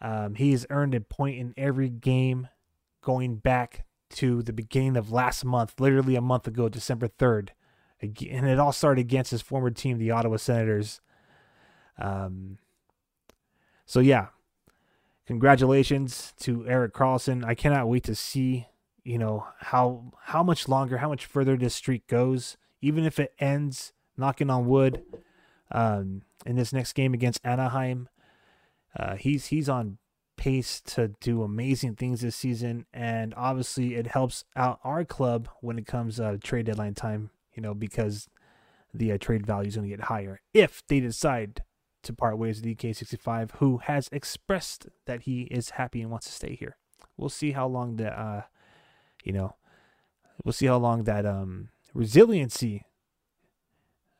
Um, 0.00 0.34
he 0.34 0.50
has 0.50 0.66
earned 0.68 0.94
a 0.94 1.00
point 1.00 1.38
in 1.38 1.54
every 1.56 1.88
game 1.88 2.48
going 3.00 3.36
back 3.36 3.84
to 4.10 4.42
the 4.42 4.52
beginning 4.52 4.96
of 4.96 5.12
last 5.12 5.44
month, 5.44 5.78
literally 5.78 6.16
a 6.16 6.20
month 6.20 6.48
ago, 6.48 6.68
December 6.68 7.08
3rd. 7.08 7.50
And 8.00 8.48
it 8.48 8.58
all 8.58 8.72
started 8.72 9.00
against 9.00 9.30
his 9.30 9.42
former 9.42 9.70
team, 9.70 9.98
the 9.98 10.10
Ottawa 10.10 10.36
Senators. 10.36 11.00
Um, 11.98 12.58
so, 13.86 14.00
yeah, 14.00 14.28
congratulations 15.26 16.32
to 16.40 16.66
Erik 16.66 16.94
Karlsson. 16.94 17.44
I 17.44 17.54
cannot 17.54 17.88
wait 17.88 18.04
to 18.04 18.14
see, 18.14 18.66
you 19.08 19.16
know, 19.16 19.46
how 19.58 20.12
how 20.24 20.42
much 20.42 20.68
longer, 20.68 20.98
how 20.98 21.08
much 21.08 21.24
further 21.24 21.56
this 21.56 21.74
streak 21.74 22.06
goes. 22.06 22.58
Even 22.82 23.04
if 23.04 23.18
it 23.18 23.32
ends, 23.38 23.94
knocking 24.18 24.50
on 24.50 24.66
wood, 24.66 25.02
um, 25.72 26.22
in 26.44 26.56
this 26.56 26.74
next 26.74 26.92
game 26.92 27.14
against 27.14 27.40
Anaheim, 27.42 28.10
uh, 28.94 29.16
he's 29.16 29.46
he's 29.46 29.66
on 29.66 29.96
pace 30.36 30.82
to 30.82 31.08
do 31.20 31.42
amazing 31.42 31.96
things 31.96 32.20
this 32.20 32.36
season, 32.36 32.84
and 32.92 33.32
obviously 33.34 33.94
it 33.94 34.08
helps 34.08 34.44
out 34.54 34.78
our 34.84 35.06
club 35.06 35.48
when 35.62 35.78
it 35.78 35.86
comes 35.86 36.20
uh, 36.20 36.36
trade 36.42 36.66
deadline 36.66 36.94
time. 36.94 37.30
You 37.54 37.62
know 37.62 37.72
because 37.72 38.28
the 38.92 39.12
uh, 39.12 39.18
trade 39.18 39.46
value 39.46 39.68
is 39.68 39.76
going 39.76 39.88
to 39.88 39.96
get 39.96 40.04
higher 40.06 40.40
if 40.52 40.82
they 40.86 41.00
decide 41.00 41.62
to 42.02 42.12
part 42.12 42.36
ways 42.36 42.60
with 42.60 42.76
EK65, 42.76 43.52
who 43.56 43.78
has 43.78 44.10
expressed 44.12 44.86
that 45.06 45.22
he 45.22 45.42
is 45.44 45.70
happy 45.70 46.02
and 46.02 46.10
wants 46.10 46.26
to 46.26 46.32
stay 46.32 46.54
here. 46.54 46.76
We'll 47.16 47.28
see 47.28 47.52
how 47.52 47.66
long 47.66 47.96
the, 47.96 48.18
uh, 48.18 48.42
you 49.24 49.32
know, 49.32 49.56
we'll 50.44 50.52
see 50.52 50.66
how 50.66 50.76
long 50.76 51.04
that 51.04 51.26
um, 51.26 51.68
resiliency 51.94 52.84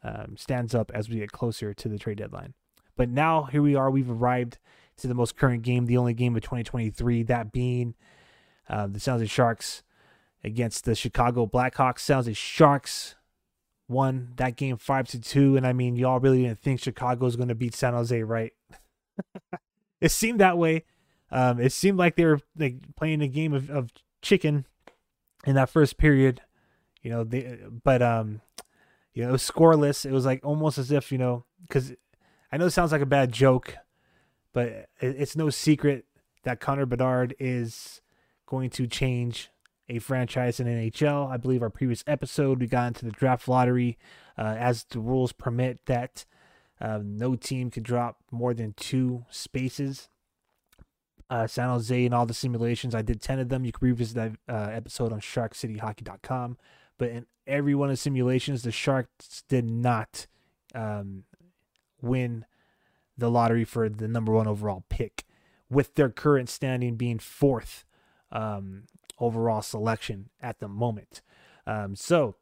um, 0.03 0.37
stands 0.37 0.75
up 0.75 0.91
as 0.95 1.09
we 1.09 1.17
get 1.17 1.33
closer 1.33 1.75
to 1.75 1.89
the 1.89 1.99
trade 1.99 2.19
deadline. 2.19 2.55
But 2.97 3.09
now 3.09 3.45
here 3.45 3.63
we 3.63 3.75
are. 3.75 3.91
We've 3.91 4.11
arrived 4.11 4.59
to 4.99 5.07
the 5.07 5.15
most 5.15 5.37
current 5.37 5.63
game, 5.63 5.87
the 5.87 5.97
only 5.97 6.15
game 6.15 6.37
of 6.37 6.43
2023, 6.43 7.23
that 7.25 7.53
being 7.53 7.95
uh, 8.69 8.87
the 8.89 9.01
San 9.01 9.15
Jose 9.15 9.27
Sharks 9.27 9.83
against 10.43 10.85
the 10.85 10.95
Chicago 10.95 11.47
Blackhawks. 11.47 12.01
San 12.01 12.17
Jose 12.17 12.33
Sharks 12.33 13.15
won 13.89 14.33
that 14.37 14.57
game 14.57 14.77
five 14.77 15.09
to 15.09 15.21
two, 15.21 15.57
and 15.57 15.67
I 15.67 15.73
mean, 15.73 15.97
y'all 15.97 16.21
really 16.21 16.43
didn't 16.43 16.59
think 16.59 16.81
Chicago 16.81 17.25
was 17.25 17.37
going 17.37 17.49
to 17.49 17.55
beat 17.55 17.75
San 17.75 17.95
Jose, 17.95 18.23
right? 18.23 18.53
it 20.01 20.11
seemed 20.11 20.41
that 20.41 20.59
way. 20.59 20.85
Um, 21.31 21.61
it 21.61 21.73
seemed 21.73 21.99
like 21.99 22.17
they 22.17 22.25
were 22.25 22.41
like 22.57 22.97
playing 22.97 23.23
a 23.23 23.29
game 23.29 23.53
of, 23.53 23.71
of 23.71 23.91
chicken 24.23 24.67
in 25.47 25.55
that 25.55 25.71
first 25.71 25.99
period, 25.99 26.43
you 27.03 27.11
know. 27.11 27.25
They, 27.25 27.59
but 27.85 28.03
um, 28.03 28.41
you 29.15 29.23
know, 29.23 29.31
it 29.31 29.33
was 29.33 29.49
scoreless. 29.49 30.05
It 30.05 30.13
was 30.13 30.27
like 30.27 30.45
almost 30.45 30.79
as 30.79 30.91
if 30.91 31.11
you 31.13 31.19
know, 31.19 31.45
because 31.63 31.93
I 32.53 32.57
know 32.57 32.67
it 32.67 32.71
sounds 32.71 32.93
like 32.93 33.03
a 33.03 33.07
bad 33.07 33.33
joke, 33.33 33.77
but 34.53 34.89
it's 35.01 35.37
no 35.37 35.51
secret 35.51 36.07
that 36.45 36.61
Connor 36.61 36.87
Bedard 36.87 37.35
is 37.39 38.01
going 38.47 38.71
to 38.71 38.87
change 38.87 39.51
a 39.89 39.99
franchise 39.99 40.61
in 40.61 40.67
NHL. 40.67 41.31
I 41.31 41.37
believe 41.37 41.63
our 41.63 41.71
previous 41.71 42.05
episode 42.07 42.61
we 42.61 42.67
got 42.67 42.89
into 42.89 43.05
the 43.05 43.11
draft 43.11 43.49
lottery 43.49 43.99
uh, 44.37 44.57
as 44.59 44.85
the 44.85 45.01
rules 45.01 45.33
permit 45.33 45.81
that 45.87 46.25
uh, 46.81 47.01
no 47.03 47.35
team 47.35 47.71
could 47.71 47.83
drop 47.83 48.19
more 48.31 48.55
than 48.55 48.75
two 48.75 49.25
spaces. 49.31 50.09
Uh, 51.31 51.47
San 51.47 51.69
Jose 51.69 52.05
and 52.05 52.15
all 52.15 52.25
the 52.25 52.33
simulations, 52.33 52.95
I 52.95 53.03
did 53.03 53.21
10 53.21 53.39
of 53.39 53.49
them. 53.51 53.65
You 53.65 53.73
can 53.73 53.87
revisit 53.87 54.17
that 54.17 54.33
uh, 54.49 54.71
episode 54.71 55.13
on 55.13 55.21
sharkcityhockey.com. 55.21 56.57
But 56.97 57.11
in 57.11 57.27
every 57.47 57.75
one 57.75 57.91
of 57.91 57.93
the 57.93 57.99
simulations, 57.99 58.63
the 58.63 58.73
Sharks 58.73 59.43
did 59.49 59.69
not 59.69 60.27
um, 60.75 61.25
win 62.01 62.45
the 63.17 63.31
lottery 63.31 63.65
for 63.65 63.89
the 63.89 64.09
number 64.09 64.33
one 64.33 64.47
overall 64.47 64.85
pick, 64.89 65.25
with 65.69 65.95
their 65.95 66.09
current 66.09 66.49
standing 66.49 66.97
being 66.97 67.19
fourth 67.19 67.85
um, 68.33 68.85
overall 69.19 69.63
selection 69.63 70.31
at 70.41 70.61
the 70.61 70.69
moment. 70.69 71.21
Um, 71.67 71.95
so, 71.97 72.37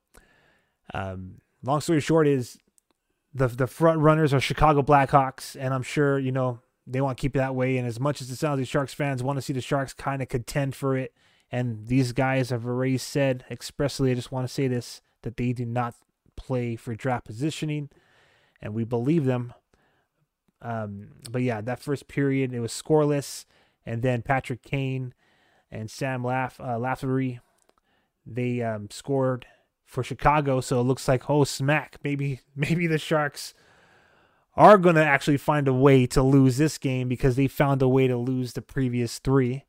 um, 0.95 1.41
long 1.62 1.80
story 1.80 2.01
short 2.01 2.28
is 2.28 2.59
the 3.34 3.49
the 3.49 3.66
front 3.66 4.01
runners 4.01 4.32
are 4.32 4.41
Chicago 4.41 4.82
Blackhawks, 4.82 5.57
and 5.59 5.74
I'm 5.74 5.82
sure 5.82 6.18
you 6.18 6.32
know 6.32 6.61
they 6.87 7.01
want 7.01 7.18
to 7.18 7.20
keep 7.20 7.34
it 7.34 7.39
that 7.39 7.55
way. 7.55 7.76
And 7.76 7.87
as 7.87 7.99
much 7.99 8.20
as 8.20 8.28
the 8.28 8.37
San 8.37 8.51
Jose 8.51 8.64
Sharks 8.64 8.95
fans 8.95 9.22
want 9.22 9.37
to 9.37 9.43
see 9.43 9.53
the 9.53 9.61
Sharks 9.61 9.93
kind 9.93 10.22
of 10.22 10.28
contend 10.28 10.74
for 10.74 10.97
it, 10.97 11.12
and 11.51 11.87
these 11.87 12.12
guys 12.12 12.51
have 12.51 12.66
already 12.66 12.99
said 12.99 13.45
expressly, 13.51 14.11
I 14.11 14.14
just 14.14 14.32
want 14.32 14.47
to 14.47 14.53
say 14.53 14.68
this 14.68 15.01
that 15.22 15.37
they 15.37 15.53
do 15.53 15.64
not 15.64 15.95
play 16.37 16.76
for 16.76 16.95
draft 16.95 17.24
positioning, 17.26 17.89
and 18.61 18.74
we 18.74 18.84
believe 18.84 19.24
them. 19.24 19.55
Um, 20.62 21.09
but 21.30 21.43
yeah, 21.43 21.61
that 21.61 21.80
first 21.80 22.09
period 22.09 22.53
it 22.53 22.61
was 22.61 22.72
scoreless, 22.72 23.47
and 23.84 24.03
then 24.03 24.22
Patrick 24.22 24.62
Kane 24.62 25.14
and 25.70 25.91
Sam 25.91 26.24
Laff 26.24 26.61
uh, 26.61 26.78
Lafferty 26.78 27.41
they 28.24 28.61
um, 28.61 28.91
scored 28.91 29.47
for 29.84 30.03
Chicago. 30.03 30.61
So 30.61 30.80
it 30.80 30.84
looks 30.84 31.07
like 31.07 31.30
oh 31.30 31.45
smack, 31.45 31.99
maybe 32.03 32.41
maybe 32.57 32.87
the 32.87 32.99
Sharks 32.99 33.55
are 34.57 34.78
gonna 34.78 35.02
actually 35.02 35.36
find 35.36 35.68
a 35.68 35.72
way 35.72 36.07
to 36.07 36.22
lose 36.22 36.57
this 36.57 36.78
game 36.78 37.09
because 37.09 37.36
they 37.36 37.46
found 37.46 37.82
a 37.82 37.88
way 37.88 38.07
to 38.07 38.16
lose 38.16 38.54
the 38.54 38.62
previous 38.62 39.18
three. 39.18 39.64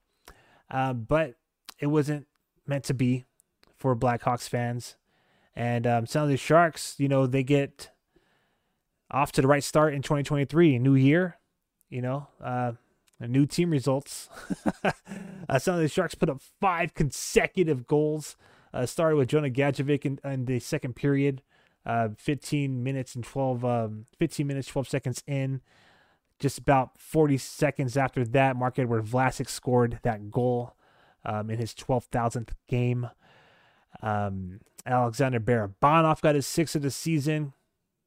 Uh, 0.69 0.93
but 0.93 1.35
it 1.79 1.87
wasn't 1.87 2.27
meant 2.65 2.83
to 2.85 2.93
be 2.93 3.25
for 3.75 3.95
Blackhawks 3.95 4.47
fans. 4.47 4.95
And 5.55 5.87
um, 5.87 6.05
some 6.05 6.23
of 6.23 6.29
the 6.29 6.37
Sharks, 6.37 6.95
you 6.97 7.07
know, 7.07 7.25
they 7.25 7.43
get 7.43 7.89
off 9.09 9.31
to 9.33 9.41
the 9.41 9.47
right 9.47 9.63
start 9.63 9.93
in 9.93 10.01
2023, 10.01 10.77
new 10.79 10.95
year, 10.95 11.37
you 11.89 12.01
know, 12.01 12.27
uh, 12.43 12.73
new 13.19 13.45
team 13.45 13.71
results. 13.71 14.29
uh, 14.83 15.59
some 15.59 15.75
of 15.75 15.81
the 15.81 15.87
Sharks 15.87 16.15
put 16.15 16.29
up 16.29 16.41
five 16.59 16.93
consecutive 16.93 17.87
goals. 17.87 18.35
Uh, 18.73 18.85
started 18.85 19.15
with 19.15 19.29
Jonah 19.29 19.49
Gadjovich 19.49 20.05
in, 20.05 20.19
in, 20.23 20.45
the 20.45 20.59
second 20.59 20.95
period, 20.95 21.41
uh, 21.87 22.09
15 22.17 22.83
minutes 22.83 23.15
and 23.15 23.23
12, 23.23 23.65
um, 23.65 24.05
15 24.19 24.45
minutes, 24.45 24.67
12 24.67 24.87
seconds 24.87 25.23
in. 25.25 25.61
Just 26.39 26.59
about 26.59 26.99
40 26.99 27.39
seconds 27.39 27.97
after 27.97 28.23
that, 28.23 28.55
Marc-Edouard 28.55 29.05
Vlasic 29.05 29.49
scored 29.49 29.99
that 30.03 30.29
goal 30.29 30.75
um, 31.25 31.49
in 31.49 31.57
his 31.57 31.73
12,000th 31.73 32.49
game. 32.67 33.09
Um, 34.03 34.59
Alexander 34.85 35.39
Barabanov 35.39 36.21
got 36.21 36.35
his 36.35 36.45
sixth 36.45 36.75
of 36.75 36.83
the 36.83 36.91
season 36.91 37.53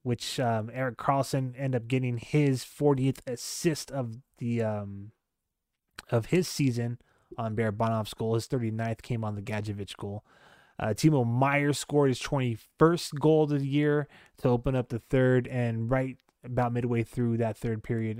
which 0.02 0.40
um, 0.40 0.70
Erik 0.72 0.96
Karlsson 0.96 1.54
ended 1.56 1.82
up 1.82 1.88
getting 1.88 2.16
his 2.16 2.64
40th 2.64 3.18
assist 3.26 3.90
of 3.90 4.18
the 4.38 4.62
um, 4.62 5.12
of 6.10 6.26
his 6.26 6.48
season 6.48 6.98
on 7.38 7.54
Barabanov's 7.54 8.14
goal. 8.14 8.34
His 8.34 8.48
39th 8.48 9.02
came 9.02 9.24
on 9.24 9.34
the 9.34 9.42
Gadjovich 9.42 9.96
goal. 9.96 10.24
Uh, 10.80 10.94
Timo 10.94 11.26
Meier 11.26 11.74
scored 11.74 12.08
his 12.08 12.20
21st 12.20 13.20
goal 13.20 13.42
of 13.44 13.50
the 13.50 13.66
year 13.66 14.08
to 14.38 14.48
open 14.48 14.74
up 14.74 14.88
the 14.88 14.98
third, 14.98 15.46
and 15.46 15.90
right 15.90 16.16
about 16.42 16.72
midway 16.72 17.02
through 17.02 17.36
that 17.36 17.58
third 17.58 17.82
period, 17.82 18.18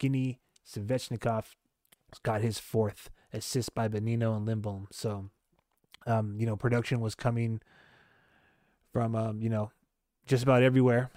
Evgeny 0.00 0.38
Svechnikov 0.68 1.54
got 2.24 2.40
his 2.40 2.58
fourth 2.58 3.08
assist 3.32 3.72
by 3.72 3.86
Bonino 3.86 4.36
and 4.36 4.48
Lindblom. 4.48 4.86
So, 4.90 5.30
um, 6.08 6.36
you 6.40 6.46
know, 6.46 6.56
production 6.56 7.00
was 7.00 7.14
coming 7.14 7.60
from, 8.92 9.14
um, 9.14 9.40
you 9.40 9.48
know, 9.48 9.70
just 10.26 10.42
about 10.42 10.64
everywhere. 10.64 11.10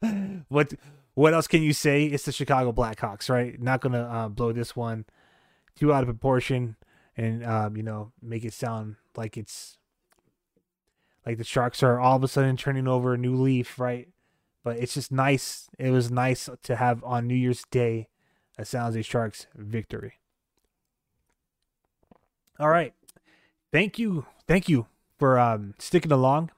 what 0.48 0.72
what 1.12 1.34
else 1.34 1.46
can 1.46 1.62
you 1.62 1.74
say? 1.74 2.06
It's 2.06 2.24
the 2.24 2.32
Chicago 2.32 2.72
Blackhawks, 2.72 3.28
right? 3.28 3.60
Not 3.60 3.82
gonna 3.82 4.04
uh, 4.04 4.28
blow 4.28 4.52
this 4.52 4.74
one 4.74 5.04
too 5.76 5.92
out 5.92 6.02
of 6.02 6.06
proportion 6.06 6.76
and 7.18 7.44
um, 7.44 7.76
you 7.76 7.82
know 7.82 8.12
make 8.22 8.44
it 8.44 8.54
sound 8.54 8.96
like 9.18 9.36
it's 9.36 9.76
like 11.26 11.36
the 11.36 11.44
Sharks 11.44 11.82
are 11.82 12.00
all 12.00 12.16
of 12.16 12.24
a 12.24 12.28
sudden 12.28 12.56
turning 12.56 12.88
over 12.88 13.12
a 13.12 13.18
new 13.18 13.36
leaf, 13.36 13.78
right? 13.78 14.08
But 14.64 14.78
it's 14.78 14.94
just 14.94 15.12
nice. 15.12 15.68
It 15.78 15.90
was 15.90 16.10
nice 16.10 16.48
to 16.62 16.76
have 16.76 17.04
on 17.04 17.26
New 17.26 17.34
Year's 17.34 17.64
Day 17.70 18.08
a 18.56 18.64
San 18.64 18.82
Jose 18.82 19.02
Sharks 19.02 19.46
victory. 19.54 20.14
All 22.58 22.70
right, 22.70 22.94
thank 23.70 23.98
you, 23.98 24.26
thank 24.48 24.68
you 24.68 24.86
for 25.18 25.38
um, 25.38 25.74
sticking 25.78 26.10
along 26.10 26.50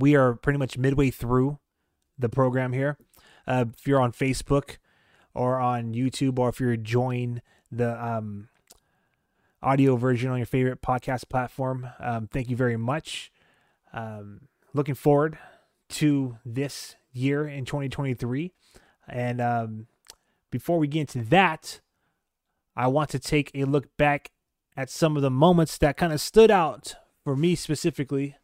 we 0.00 0.16
are 0.16 0.34
pretty 0.34 0.58
much 0.58 0.78
midway 0.78 1.10
through 1.10 1.58
the 2.18 2.28
program 2.28 2.72
here. 2.72 2.96
Uh, 3.46 3.66
if 3.76 3.86
you're 3.86 4.00
on 4.00 4.12
Facebook 4.12 4.78
or 5.34 5.60
on 5.60 5.94
YouTube, 5.94 6.38
or 6.38 6.48
if 6.48 6.60
you're 6.60 6.72
enjoying 6.72 7.40
the 7.70 8.04
um, 8.04 8.48
audio 9.62 9.96
version 9.96 10.30
on 10.30 10.38
your 10.38 10.46
favorite 10.46 10.82
podcast 10.82 11.28
platform, 11.28 11.88
um, 11.98 12.26
thank 12.26 12.48
you 12.48 12.56
very 12.56 12.76
much. 12.76 13.30
Um, 13.92 14.48
looking 14.72 14.94
forward 14.94 15.38
to 15.90 16.38
this 16.44 16.96
year 17.12 17.46
in 17.46 17.64
2023. 17.64 18.52
And 19.08 19.40
um, 19.40 19.86
before 20.50 20.78
we 20.78 20.86
get 20.86 21.14
into 21.14 21.28
that, 21.30 21.80
I 22.76 22.86
want 22.86 23.10
to 23.10 23.18
take 23.18 23.50
a 23.54 23.64
look 23.64 23.96
back 23.96 24.30
at 24.76 24.88
some 24.88 25.16
of 25.16 25.22
the 25.22 25.30
moments 25.30 25.76
that 25.78 25.96
kind 25.96 26.12
of 26.12 26.20
stood 26.20 26.50
out 26.50 26.94
for 27.24 27.36
me 27.36 27.54
specifically 27.54 28.36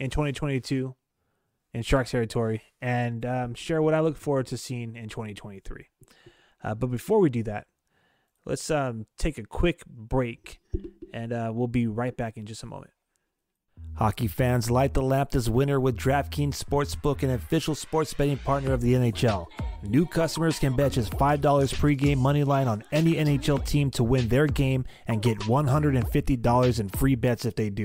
in 0.00 0.10
2022 0.10 0.94
in 1.72 1.82
Shark 1.82 2.08
territory 2.08 2.62
and 2.80 3.26
um, 3.26 3.54
share 3.54 3.82
what 3.82 3.94
I 3.94 4.00
look 4.00 4.16
forward 4.16 4.46
to 4.46 4.56
seeing 4.56 4.96
in 4.96 5.08
2023. 5.08 5.88
Uh, 6.64 6.74
but 6.74 6.86
before 6.88 7.20
we 7.20 7.28
do 7.28 7.42
that, 7.44 7.66
let's 8.46 8.70
um, 8.70 9.06
take 9.18 9.36
a 9.36 9.42
quick 9.42 9.84
break 9.86 10.60
and 11.12 11.32
uh, 11.32 11.50
we'll 11.52 11.68
be 11.68 11.86
right 11.86 12.16
back 12.16 12.36
in 12.36 12.46
just 12.46 12.62
a 12.62 12.66
moment. 12.66 12.92
Hockey 13.94 14.26
fans, 14.26 14.70
light 14.70 14.94
the 14.94 15.02
lamp 15.02 15.30
this 15.30 15.48
winter 15.48 15.80
with 15.80 15.96
DraftKings 15.96 16.62
Sportsbook, 16.62 17.22
an 17.22 17.30
official 17.30 17.74
sports 17.74 18.12
betting 18.14 18.38
partner 18.38 18.72
of 18.72 18.80
the 18.80 18.94
NHL. 18.94 19.46
New 19.88 20.04
customers 20.04 20.58
can 20.58 20.74
bet 20.74 20.92
just 20.92 21.12
$5 21.12 21.40
pregame 21.40 22.18
money 22.18 22.42
line 22.42 22.66
on 22.66 22.82
any 22.90 23.14
NHL 23.14 23.64
team 23.64 23.90
to 23.92 24.02
win 24.02 24.26
their 24.28 24.46
game 24.46 24.84
and 25.06 25.22
get 25.22 25.38
$150 25.40 26.80
in 26.80 26.88
free 26.88 27.14
bets 27.14 27.44
if 27.44 27.54
they 27.54 27.70
do. 27.70 27.84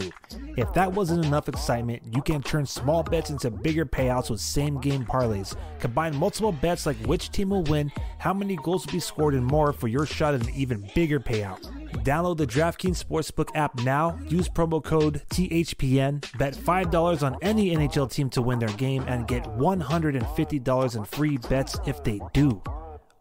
If 0.58 0.74
that 0.74 0.92
wasn't 0.92 1.26
enough 1.26 1.48
excitement, 1.48 2.02
you 2.12 2.22
can 2.22 2.42
turn 2.42 2.66
small 2.66 3.04
bets 3.04 3.30
into 3.30 3.52
bigger 3.52 3.86
payouts 3.86 4.32
with 4.32 4.42
same 4.42 4.80
game 4.80 5.06
parlays. 5.06 5.56
Combine 5.80 6.16
multiple 6.16 6.52
bets 6.52 6.86
like 6.86 6.98
which 7.06 7.30
team 7.30 7.52
will 7.52 7.64
win, 7.64 7.92
how 8.18 8.34
many 8.34 8.56
goals 8.58 8.86
will 8.86 8.94
be 8.94 9.00
scored, 9.00 9.36
and 9.36 9.46
more 9.46 9.72
for 9.72 9.88
your 9.88 10.06
shot 10.06 10.34
at 10.34 10.48
an 10.48 10.54
even 10.56 10.90
bigger 10.96 11.20
payout. 11.20 11.72
Download 12.00 12.38
the 12.38 12.48
DraftKings 12.48 13.04
Sportsbook 13.04 13.50
app 13.54 13.78
now. 13.82 14.18
Use 14.28 14.50
promo 14.50 14.84
code 14.84 15.22
THPN. 15.30 16.24
Bet 16.38 16.56
$5 16.56 17.24
on 17.24 17.38
any 17.42 17.76
NHL 17.76 18.10
team 18.12 18.30
to 18.32 18.42
win 18.42 18.60
their 18.60 18.70
game 18.70 19.04
and 19.08 19.28
get 19.28 19.44
$150 19.44 20.96
in 20.96 21.04
free 21.06 21.38
bets 21.38 21.78
they 22.04 22.20
do. 22.34 22.62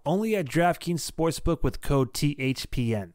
Only 0.06 0.36
at 0.36 0.46
DraftKings 0.46 1.08
Sportsbook 1.08 1.62
with 1.62 1.80
code 1.80 2.12
THPN. 2.12 3.12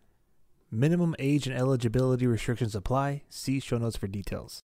Minimum 0.72 1.16
age 1.20 1.48
and 1.48 1.58
eligibility 1.58 2.28
restrictions 2.28 2.76
apply. 2.76 3.24
See 3.30 3.60
show 3.60 3.78
notes 3.78 3.98
for 3.98 4.08
details. 4.08 4.62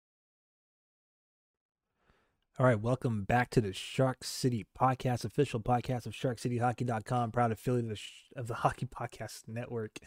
All 2.59 2.65
right, 2.65 2.79
welcome 2.79 3.23
back 3.23 3.49
to 3.51 3.61
the 3.61 3.71
Shark 3.71 4.23
City 4.23 4.65
Podcast, 4.77 5.23
official 5.23 5.61
podcast 5.61 6.05
of 6.05 6.11
SharkCityHockey.com, 6.11 7.31
proud 7.31 7.53
affiliate 7.53 7.85
of 7.85 7.91
the, 7.91 8.39
of 8.39 8.47
the 8.47 8.53
Hockey 8.65 8.85
Podcast 8.85 9.47
Network. 9.47 9.99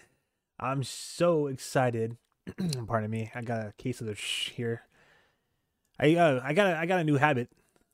I'm 0.60 0.82
so 0.82 1.46
excited. 1.46 2.18
Pardon 2.86 3.10
me. 3.10 3.30
I 3.34 3.40
got 3.40 3.66
a 3.66 3.72
case 3.78 4.00
of 4.02 4.06
the 4.06 4.14
sh 4.14 4.50
here. 4.50 4.82
I 5.98 6.14
uh, 6.14 6.40
I 6.44 6.52
got 6.52 6.66
a, 6.66 6.78
I 6.78 6.86
got 6.86 7.00
a 7.00 7.04
new 7.04 7.16
habit. 7.16 7.48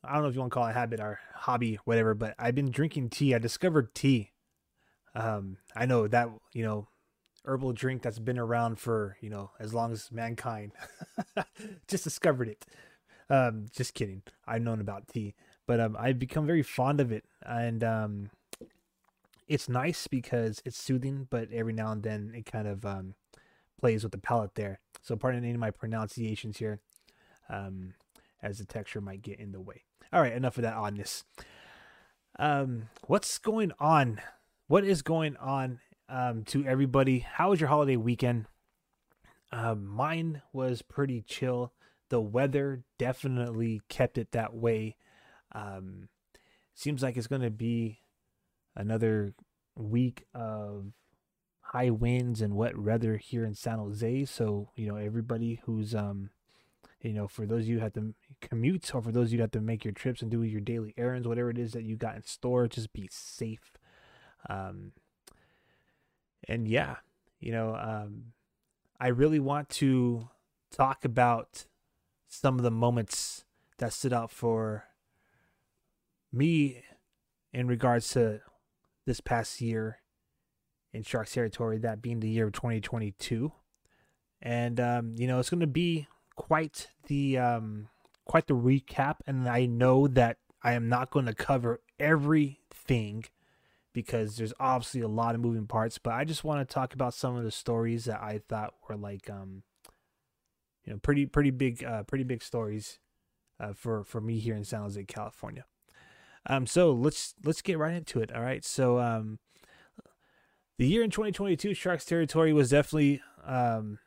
I 0.04 0.14
don't 0.14 0.22
know 0.22 0.28
if 0.28 0.34
you 0.34 0.40
want 0.40 0.52
to 0.52 0.54
call 0.54 0.66
it 0.66 0.70
a 0.70 0.74
habit 0.74 1.00
or 1.00 1.18
hobby, 1.34 1.78
whatever. 1.84 2.14
But 2.14 2.34
I've 2.38 2.54
been 2.54 2.70
drinking 2.70 3.10
tea. 3.10 3.34
I 3.34 3.38
discovered 3.38 3.94
tea. 3.94 4.32
Um, 5.14 5.58
I 5.74 5.86
know 5.86 6.06
that 6.08 6.28
you 6.52 6.64
know, 6.64 6.88
herbal 7.44 7.72
drink 7.72 8.02
that's 8.02 8.18
been 8.18 8.38
around 8.38 8.78
for 8.78 9.16
you 9.20 9.30
know 9.30 9.50
as 9.58 9.74
long 9.74 9.92
as 9.92 10.12
mankind. 10.12 10.72
just 11.88 12.04
discovered 12.04 12.48
it. 12.48 12.64
Um, 13.30 13.66
just 13.72 13.94
kidding. 13.94 14.22
I've 14.46 14.62
known 14.62 14.80
about 14.80 15.08
tea, 15.08 15.34
but 15.66 15.80
um, 15.80 15.96
I've 15.98 16.18
become 16.18 16.46
very 16.46 16.62
fond 16.62 17.00
of 17.00 17.12
it, 17.12 17.24
and 17.42 17.84
um, 17.84 18.30
it's 19.48 19.68
nice 19.68 20.06
because 20.06 20.62
it's 20.64 20.82
soothing, 20.82 21.26
but 21.30 21.48
every 21.52 21.72
now 21.72 21.92
and 21.92 22.02
then 22.02 22.32
it 22.34 22.46
kind 22.46 22.68
of 22.68 22.86
um, 22.86 23.14
plays 23.80 24.02
with 24.02 24.12
the 24.12 24.18
palate 24.18 24.54
there. 24.54 24.80
So 25.02 25.16
pardon 25.16 25.42
any 25.42 25.54
of 25.54 25.60
my 25.60 25.70
pronunciations 25.70 26.58
here, 26.58 26.80
um, 27.48 27.94
as 28.42 28.58
the 28.58 28.64
texture 28.64 29.00
might 29.00 29.22
get 29.22 29.40
in 29.40 29.52
the 29.52 29.60
way. 29.60 29.84
All 30.10 30.22
right, 30.22 30.32
enough 30.32 30.56
of 30.56 30.62
that 30.62 30.74
oddness. 30.74 31.24
Um, 32.38 32.88
what's 33.06 33.36
going 33.36 33.72
on? 33.78 34.22
What 34.66 34.84
is 34.84 35.02
going 35.02 35.36
on 35.36 35.80
um, 36.08 36.44
to 36.44 36.64
everybody? 36.64 37.18
How 37.18 37.50
was 37.50 37.60
your 37.60 37.68
holiday 37.68 37.96
weekend? 37.96 38.46
Um, 39.52 39.86
mine 39.86 40.40
was 40.50 40.80
pretty 40.80 41.20
chill. 41.20 41.74
The 42.08 42.22
weather 42.22 42.84
definitely 42.98 43.82
kept 43.90 44.16
it 44.16 44.32
that 44.32 44.54
way. 44.54 44.96
Um, 45.52 46.08
seems 46.74 47.02
like 47.02 47.18
it's 47.18 47.26
going 47.26 47.42
to 47.42 47.50
be 47.50 48.00
another 48.74 49.34
week 49.76 50.24
of 50.34 50.86
high 51.60 51.90
winds 51.90 52.40
and 52.40 52.56
wet 52.56 52.78
weather 52.78 53.18
here 53.18 53.44
in 53.44 53.54
San 53.54 53.78
Jose. 53.78 54.24
So, 54.24 54.70
you 54.74 54.88
know, 54.88 54.96
everybody 54.96 55.60
who's, 55.64 55.94
um, 55.94 56.30
you 57.00 57.12
know, 57.12 57.28
for 57.28 57.46
those 57.46 57.62
of 57.62 57.68
you 57.68 57.76
who 57.76 57.82
have 57.82 57.92
to 57.94 58.14
commute 58.40 58.94
or 58.94 59.02
for 59.02 59.12
those 59.12 59.28
of 59.28 59.32
you 59.32 59.38
who 59.38 59.42
have 59.42 59.50
to 59.52 59.60
make 59.60 59.84
your 59.84 59.94
trips 59.94 60.20
and 60.20 60.30
do 60.30 60.42
your 60.42 60.60
daily 60.60 60.94
errands, 60.96 61.28
whatever 61.28 61.50
it 61.50 61.58
is 61.58 61.72
that 61.72 61.84
you 61.84 61.96
got 61.96 62.16
in 62.16 62.24
store, 62.24 62.66
just 62.66 62.92
be 62.92 63.08
safe. 63.10 63.78
Um, 64.48 64.92
and 66.48 66.66
yeah, 66.66 66.96
you 67.40 67.52
know, 67.52 67.76
um, 67.76 68.32
I 68.98 69.08
really 69.08 69.38
want 69.38 69.68
to 69.70 70.28
talk 70.72 71.04
about 71.04 71.66
some 72.26 72.56
of 72.56 72.62
the 72.62 72.70
moments 72.70 73.44
that 73.78 73.92
stood 73.92 74.12
out 74.12 74.30
for 74.30 74.84
me 76.32 76.82
in 77.52 77.68
regards 77.68 78.10
to 78.10 78.40
this 79.06 79.20
past 79.20 79.60
year 79.60 79.98
in 80.92 81.02
Sharks 81.02 81.32
territory, 81.32 81.78
that 81.78 82.02
being 82.02 82.20
the 82.20 82.28
year 82.28 82.46
of 82.46 82.52
2022. 82.52 83.52
And 84.42 84.80
um, 84.80 85.14
you 85.16 85.26
know, 85.26 85.38
it's 85.38 85.50
going 85.50 85.60
to 85.60 85.66
be 85.66 86.08
quite 86.38 86.86
the 87.08 87.36
um, 87.36 87.88
quite 88.24 88.46
the 88.46 88.54
recap, 88.54 89.16
and 89.26 89.48
I 89.48 89.66
know 89.66 90.06
that 90.06 90.38
I 90.62 90.72
am 90.72 90.88
not 90.88 91.10
going 91.10 91.26
to 91.26 91.34
cover 91.34 91.80
everything 91.98 93.24
because 93.92 94.36
there's 94.36 94.54
obviously 94.60 95.00
a 95.00 95.08
lot 95.08 95.34
of 95.34 95.40
moving 95.40 95.66
parts. 95.66 95.98
But 95.98 96.14
I 96.14 96.24
just 96.24 96.44
want 96.44 96.66
to 96.66 96.72
talk 96.72 96.94
about 96.94 97.12
some 97.12 97.36
of 97.36 97.42
the 97.42 97.50
stories 97.50 98.04
that 98.04 98.22
I 98.22 98.40
thought 98.48 98.72
were 98.88 98.96
like, 98.96 99.28
um, 99.28 99.64
you 100.84 100.92
know, 100.92 101.00
pretty 101.00 101.26
pretty 101.26 101.50
big, 101.50 101.82
uh, 101.82 102.04
pretty 102.04 102.24
big 102.24 102.42
stories 102.42 103.00
uh, 103.58 103.72
for 103.74 104.04
for 104.04 104.20
me 104.20 104.38
here 104.38 104.54
in 104.54 104.64
San 104.64 104.82
Jose, 104.82 105.04
California. 105.04 105.64
Um, 106.46 106.68
so 106.68 106.92
let's 106.92 107.34
let's 107.44 107.62
get 107.62 107.78
right 107.78 107.94
into 107.94 108.20
it. 108.20 108.32
All 108.32 108.42
right, 108.42 108.64
so 108.64 109.00
um, 109.00 109.40
the 110.78 110.86
year 110.86 111.02
in 111.02 111.10
2022 111.10 111.74
Sharks 111.74 112.04
territory 112.04 112.52
was 112.52 112.70
definitely 112.70 113.22
um, 113.44 113.98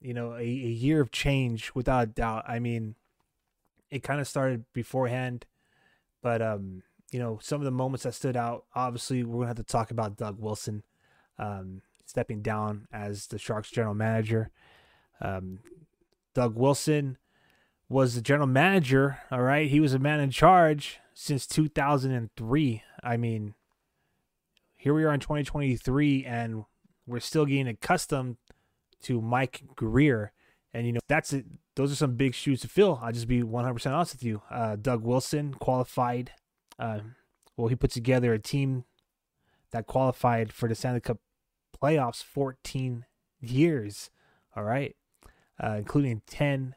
you 0.00 0.14
know, 0.14 0.32
a, 0.32 0.40
a 0.40 0.42
year 0.42 1.00
of 1.00 1.10
change 1.10 1.72
without 1.74 2.02
a 2.04 2.06
doubt. 2.06 2.44
I 2.48 2.58
mean, 2.58 2.94
it 3.90 4.02
kind 4.02 4.20
of 4.20 4.28
started 4.28 4.64
beforehand, 4.72 5.46
but 6.22 6.40
um, 6.40 6.82
you 7.10 7.18
know, 7.18 7.38
some 7.42 7.60
of 7.60 7.64
the 7.64 7.70
moments 7.70 8.04
that 8.04 8.14
stood 8.14 8.36
out. 8.36 8.64
Obviously, 8.74 9.22
we're 9.24 9.38
gonna 9.38 9.48
have 9.48 9.56
to 9.56 9.62
talk 9.62 9.90
about 9.90 10.16
Doug 10.16 10.38
Wilson 10.38 10.82
um, 11.38 11.82
stepping 12.06 12.42
down 12.42 12.86
as 12.92 13.26
the 13.26 13.38
Sharks 13.38 13.70
general 13.70 13.94
manager. 13.94 14.50
Um, 15.20 15.60
Doug 16.34 16.56
Wilson 16.56 17.18
was 17.88 18.14
the 18.14 18.22
general 18.22 18.46
manager. 18.46 19.18
All 19.30 19.42
right, 19.42 19.68
he 19.68 19.80
was 19.80 19.92
a 19.92 19.98
man 19.98 20.20
in 20.20 20.30
charge 20.30 21.00
since 21.12 21.46
2003. 21.46 22.82
I 23.02 23.16
mean, 23.16 23.54
here 24.76 24.94
we 24.94 25.04
are 25.04 25.12
in 25.12 25.20
2023, 25.20 26.24
and 26.24 26.64
we're 27.06 27.20
still 27.20 27.44
getting 27.44 27.68
accustomed 27.68 28.36
to 29.02 29.20
Mike 29.20 29.62
Grier. 29.74 30.32
And, 30.72 30.86
you 30.86 30.92
know, 30.92 31.00
that's 31.08 31.32
it. 31.32 31.46
Those 31.76 31.92
are 31.92 31.96
some 31.96 32.16
big 32.16 32.34
shoes 32.34 32.60
to 32.60 32.68
fill. 32.68 33.00
I'll 33.02 33.12
just 33.12 33.28
be 33.28 33.42
100% 33.42 33.92
honest 33.92 34.14
with 34.14 34.22
you. 34.22 34.42
Uh, 34.50 34.76
Doug 34.76 35.02
Wilson 35.02 35.54
qualified. 35.54 36.32
Uh, 36.78 37.00
well, 37.56 37.68
he 37.68 37.76
put 37.76 37.90
together 37.90 38.32
a 38.32 38.38
team 38.38 38.84
that 39.72 39.86
qualified 39.86 40.52
for 40.52 40.68
the 40.68 40.74
Stanley 40.74 41.00
Cup 41.00 41.18
playoffs 41.80 42.22
14 42.22 43.06
years. 43.40 44.10
All 44.56 44.64
right. 44.64 44.96
Uh, 45.62 45.76
including 45.78 46.22
10 46.26 46.74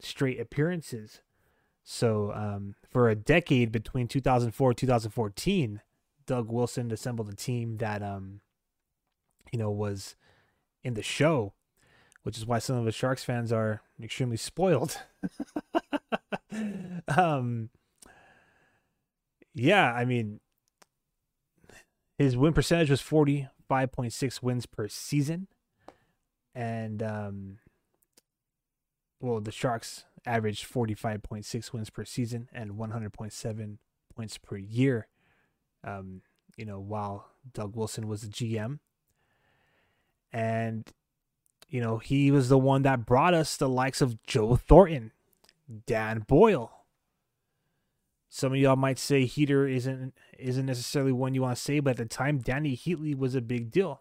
straight 0.00 0.40
appearances. 0.40 1.20
So, 1.82 2.32
um, 2.32 2.76
for 2.90 3.10
a 3.10 3.14
decade 3.14 3.70
between 3.70 4.08
2004 4.08 4.72
2014, 4.72 5.80
Doug 6.26 6.50
Wilson 6.50 6.90
assembled 6.90 7.28
a 7.28 7.36
team 7.36 7.76
that, 7.78 8.02
um, 8.02 8.40
you 9.52 9.58
know, 9.58 9.70
was 9.70 10.16
in 10.84 10.94
the 10.94 11.02
show, 11.02 11.54
which 12.22 12.36
is 12.36 12.46
why 12.46 12.58
some 12.58 12.76
of 12.76 12.84
the 12.84 12.92
Sharks 12.92 13.24
fans 13.24 13.50
are 13.50 13.80
extremely 14.00 14.36
spoiled. 14.36 14.98
um, 17.08 17.70
yeah, 19.54 19.92
I 19.92 20.04
mean, 20.04 20.40
his 22.18 22.36
win 22.36 22.52
percentage 22.52 22.90
was 22.90 23.00
45.6 23.00 24.42
wins 24.42 24.66
per 24.66 24.88
season. 24.88 25.48
And, 26.54 27.02
um, 27.02 27.58
well, 29.20 29.40
the 29.40 29.50
Sharks 29.50 30.04
averaged 30.26 30.70
45.6 30.70 31.72
wins 31.72 31.90
per 31.90 32.04
season 32.04 32.48
and 32.52 32.72
100.7 32.72 33.78
points 34.14 34.38
per 34.38 34.56
year. 34.56 35.08
Um, 35.82 36.22
you 36.56 36.64
know, 36.64 36.78
while 36.78 37.26
Doug 37.52 37.76
Wilson 37.76 38.06
was 38.06 38.22
the 38.22 38.28
GM. 38.28 38.78
And, 40.34 40.92
you 41.68 41.80
know, 41.80 41.98
he 41.98 42.32
was 42.32 42.48
the 42.48 42.58
one 42.58 42.82
that 42.82 43.06
brought 43.06 43.34
us 43.34 43.56
the 43.56 43.68
likes 43.68 44.00
of 44.00 44.20
Joe 44.24 44.56
Thornton, 44.56 45.12
Dan 45.86 46.24
Boyle. 46.26 46.72
Some 48.28 48.52
of 48.52 48.58
y'all 48.58 48.74
might 48.74 48.98
say 48.98 49.22
Heatley 49.22 49.76
isn't 49.76 50.12
isn't 50.36 50.66
necessarily 50.66 51.12
one 51.12 51.34
you 51.34 51.42
want 51.42 51.56
to 51.56 51.62
say, 51.62 51.78
but 51.78 51.90
at 51.90 51.96
the 51.98 52.04
time, 52.06 52.42
Dany 52.42 52.76
Heatley 52.76 53.16
was 53.16 53.36
a 53.36 53.40
big 53.40 53.70
deal. 53.70 54.00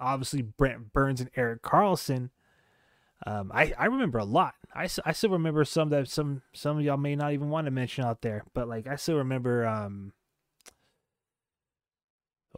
Obviously, 0.00 0.42
Brent 0.42 0.92
Burns 0.92 1.20
and 1.20 1.30
Erik 1.36 1.62
Karlsson. 1.62 2.30
Um, 3.24 3.52
I, 3.54 3.72
I 3.78 3.86
remember 3.86 4.18
a 4.18 4.24
lot. 4.24 4.54
I, 4.74 4.88
I 5.04 5.12
still 5.12 5.30
remember 5.30 5.64
some 5.64 5.90
that 5.90 6.08
some 6.08 6.42
some 6.52 6.78
of 6.78 6.84
y'all 6.84 6.96
may 6.96 7.14
not 7.14 7.32
even 7.32 7.50
want 7.50 7.66
to 7.66 7.70
mention 7.70 8.04
out 8.04 8.22
there, 8.22 8.42
but 8.52 8.68
like 8.68 8.88
I 8.88 8.96
still 8.96 9.18
remember. 9.18 9.64
Um, 9.64 10.12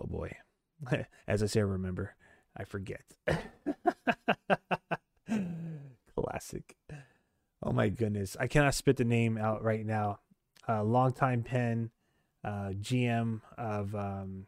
oh 0.00 0.06
boy, 0.06 0.38
as 1.28 1.42
I 1.42 1.46
say, 1.46 1.60
I 1.60 1.64
remember. 1.64 2.14
I 2.60 2.64
forget. 2.64 3.00
Classic. 6.14 6.76
Oh 7.62 7.72
my 7.72 7.88
goodness. 7.88 8.36
I 8.38 8.48
cannot 8.48 8.74
spit 8.74 8.98
the 8.98 9.04
name 9.04 9.38
out 9.38 9.64
right 9.64 9.86
now. 9.86 10.18
Uh, 10.68 10.84
longtime 10.84 11.42
pen, 11.42 11.90
uh, 12.44 12.72
GM 12.78 13.40
of 13.56 13.94
um, 13.94 14.44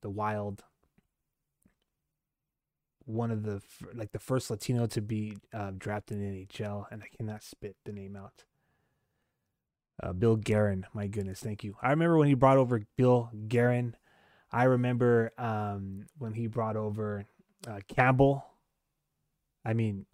the 0.00 0.10
Wild. 0.10 0.64
One 3.04 3.30
of 3.30 3.44
the 3.44 3.62
like 3.94 4.10
the 4.10 4.18
first 4.18 4.50
Latino 4.50 4.88
to 4.88 5.00
be 5.00 5.38
uh, 5.54 5.70
drafted 5.78 6.18
in 6.18 6.34
NHL, 6.34 6.86
and 6.90 7.04
I 7.04 7.16
cannot 7.16 7.44
spit 7.44 7.76
the 7.84 7.92
name 7.92 8.16
out. 8.16 8.42
Uh, 10.02 10.12
Bill 10.12 10.34
Guerin, 10.36 10.86
my 10.92 11.06
goodness, 11.06 11.38
thank 11.38 11.62
you. 11.62 11.76
I 11.80 11.90
remember 11.90 12.16
when 12.16 12.26
he 12.26 12.34
brought 12.34 12.58
over 12.58 12.82
Bill 12.96 13.30
Guerin 13.46 13.94
I 14.52 14.64
remember 14.64 15.32
um, 15.38 16.06
when 16.18 16.34
he 16.34 16.46
brought 16.46 16.76
over 16.76 17.24
uh, 17.66 17.80
Campbell. 17.88 18.44
I 19.64 19.72
mean, 19.72 20.06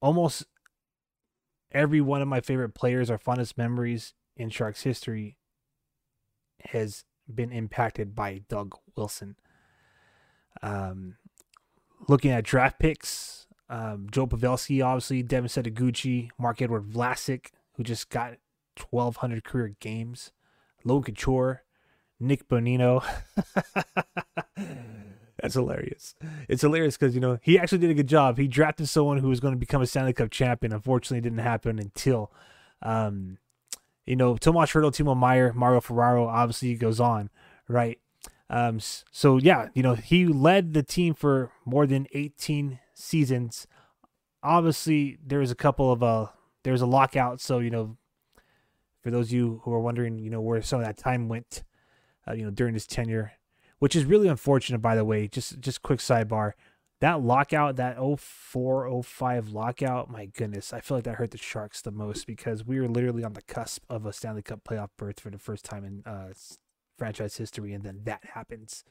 almost 0.00 0.44
every 1.72 2.00
one 2.00 2.22
of 2.22 2.28
my 2.28 2.40
favorite 2.40 2.74
players 2.74 3.10
or 3.10 3.18
fondest 3.18 3.58
memories 3.58 4.14
in 4.36 4.48
Sharks 4.48 4.82
history 4.82 5.36
has 6.70 7.04
been 7.32 7.52
impacted 7.52 8.14
by 8.14 8.42
Doug 8.48 8.76
Wilson. 8.96 9.36
Um, 10.62 11.16
looking 12.08 12.30
at 12.30 12.44
draft 12.44 12.78
picks, 12.78 13.46
um, 13.68 14.08
Joe 14.10 14.26
Pavelski, 14.26 14.84
obviously, 14.84 15.22
Devin 15.22 15.48
Setoguchi, 15.48 16.30
Marc-Edouard 16.38 16.88
Vlasic, 16.90 17.48
who 17.74 17.82
just 17.82 18.08
got 18.08 18.36
1,200 18.90 19.44
career 19.44 19.74
games, 19.80 20.32
Logan 20.84 21.14
Couture, 21.14 21.64
Nick 22.20 22.48
Bonino. 22.48 23.04
That's 25.40 25.54
hilarious. 25.54 26.14
It's 26.48 26.62
hilarious 26.62 26.96
because 26.96 27.14
you 27.14 27.20
know 27.20 27.38
he 27.42 27.58
actually 27.58 27.78
did 27.78 27.90
a 27.90 27.94
good 27.94 28.08
job. 28.08 28.38
He 28.38 28.48
drafted 28.48 28.88
someone 28.88 29.18
who 29.18 29.28
was 29.28 29.40
going 29.40 29.54
to 29.54 29.58
become 29.58 29.82
a 29.82 29.86
Stanley 29.86 30.12
Cup 30.12 30.30
champion. 30.30 30.72
Unfortunately, 30.72 31.18
it 31.18 31.22
didn't 31.22 31.38
happen 31.38 31.78
until, 31.78 32.32
um, 32.82 33.38
you 34.04 34.16
know, 34.16 34.36
Tomas 34.36 34.70
Hertl, 34.72 34.90
Timo 34.90 35.16
Meier, 35.16 35.52
Mario 35.52 35.80
Ferraro. 35.80 36.26
Obviously, 36.26 36.74
goes 36.74 36.98
on, 36.98 37.30
right? 37.68 38.00
Um, 38.50 38.80
so 38.80 39.36
yeah, 39.36 39.68
you 39.74 39.82
know 39.82 39.94
he 39.94 40.26
led 40.26 40.74
the 40.74 40.82
team 40.82 41.14
for 41.14 41.52
more 41.64 41.86
than 41.86 42.06
18 42.14 42.80
seasons. 42.94 43.66
Obviously, 44.42 45.18
there 45.24 45.40
was 45.40 45.50
a 45.50 45.56
couple 45.56 45.92
of 45.92 46.02
uh, 46.02 46.26
there 46.64 46.72
was 46.72 46.82
a 46.82 46.86
lockout. 46.86 47.40
So 47.40 47.60
you 47.60 47.70
know, 47.70 47.96
for 49.02 49.10
those 49.10 49.26
of 49.26 49.32
you 49.32 49.60
who 49.64 49.72
are 49.72 49.80
wondering, 49.80 50.18
you 50.18 50.30
know, 50.30 50.40
where 50.40 50.62
some 50.62 50.80
of 50.80 50.86
that 50.86 50.96
time 50.96 51.28
went, 51.28 51.62
uh, 52.28 52.34
you 52.34 52.44
know, 52.44 52.50
during 52.50 52.74
his 52.74 52.86
tenure, 52.86 53.32
which 53.78 53.96
is 53.96 54.04
really 54.04 54.28
unfortunate, 54.28 54.78
by 54.78 54.94
the 54.94 55.04
way. 55.04 55.28
Just 55.28 55.60
just 55.60 55.82
quick 55.82 56.00
sidebar. 56.00 56.52
that 57.00 57.22
lockout, 57.22 57.76
that 57.76 57.96
04 57.98 59.02
05 59.02 59.48
lockout, 59.50 60.10
my 60.10 60.26
goodness, 60.26 60.72
I 60.72 60.80
feel 60.80 60.96
like 60.96 61.04
that 61.04 61.16
hurt 61.16 61.30
the 61.30 61.38
Sharks 61.38 61.80
the 61.80 61.92
most 61.92 62.26
because 62.26 62.64
we 62.64 62.80
were 62.80 62.88
literally 62.88 63.24
on 63.24 63.34
the 63.34 63.42
cusp 63.42 63.84
of 63.88 64.04
a 64.06 64.12
Stanley 64.12 64.42
Cup 64.42 64.64
playoff 64.64 64.88
berth 64.96 65.20
for 65.20 65.30
the 65.30 65.38
first 65.38 65.64
time 65.64 65.84
in 65.84 66.02
uh, 66.04 66.32
franchise 66.98 67.36
history, 67.36 67.72
and 67.72 67.84
then 67.84 68.00
that 68.04 68.24
happens. 68.34 68.84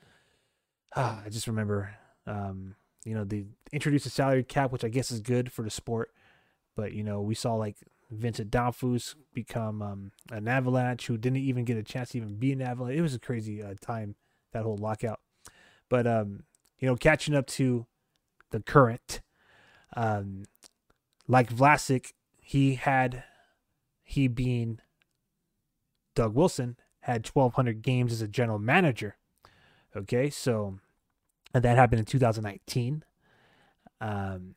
Ah, 0.95 1.21
I 1.25 1.29
just 1.29 1.47
remember, 1.47 1.95
um, 2.25 2.75
you 3.03 3.13
know, 3.13 3.23
they 3.23 3.45
introduced 3.71 4.05
a 4.05 4.09
salary 4.09 4.43
cap, 4.43 4.71
which 4.71 4.83
I 4.83 4.89
guess 4.89 5.11
is 5.11 5.21
good 5.21 5.51
for 5.51 5.63
the 5.63 5.69
sport, 5.69 6.11
but 6.75 6.93
you 6.93 7.03
know, 7.03 7.21
we 7.21 7.35
saw 7.35 7.55
like 7.55 7.77
Vincent 8.09 8.51
Damphousse 8.51 9.15
become 9.33 9.81
um, 9.81 10.11
an 10.31 10.47
Avalanche 10.47 11.07
who 11.07 11.17
didn't 11.17 11.39
even 11.39 11.65
get 11.65 11.77
a 11.77 11.83
chance 11.83 12.09
to 12.09 12.17
even 12.17 12.35
be 12.35 12.51
an 12.53 12.61
Avalanche. 12.61 12.97
It 12.97 13.01
was 13.01 13.15
a 13.15 13.19
crazy 13.19 13.61
uh, 13.61 13.73
time 13.81 14.15
that 14.53 14.63
whole 14.63 14.77
lockout, 14.77 15.19
but 15.89 16.07
um, 16.07 16.43
you 16.79 16.87
know, 16.87 16.95
catching 16.95 17.35
up 17.35 17.47
to 17.47 17.85
the 18.51 18.61
current. 18.61 19.21
Um, 19.95 20.43
like 21.27 21.53
Vlasic, 21.53 22.13
he 22.39 22.75
had, 22.75 23.23
he 24.03 24.27
being 24.27 24.79
Doug 26.15 26.33
Wilson, 26.33 26.77
had 27.01 27.27
1,200 27.27 27.81
games 27.81 28.13
as 28.13 28.21
a 28.21 28.27
general 28.27 28.59
manager. 28.59 29.17
Okay, 29.95 30.29
so 30.29 30.79
and 31.53 31.63
that 31.63 31.77
happened 31.77 31.99
in 31.99 32.05
2019. 32.05 33.03
Um, 33.99 34.55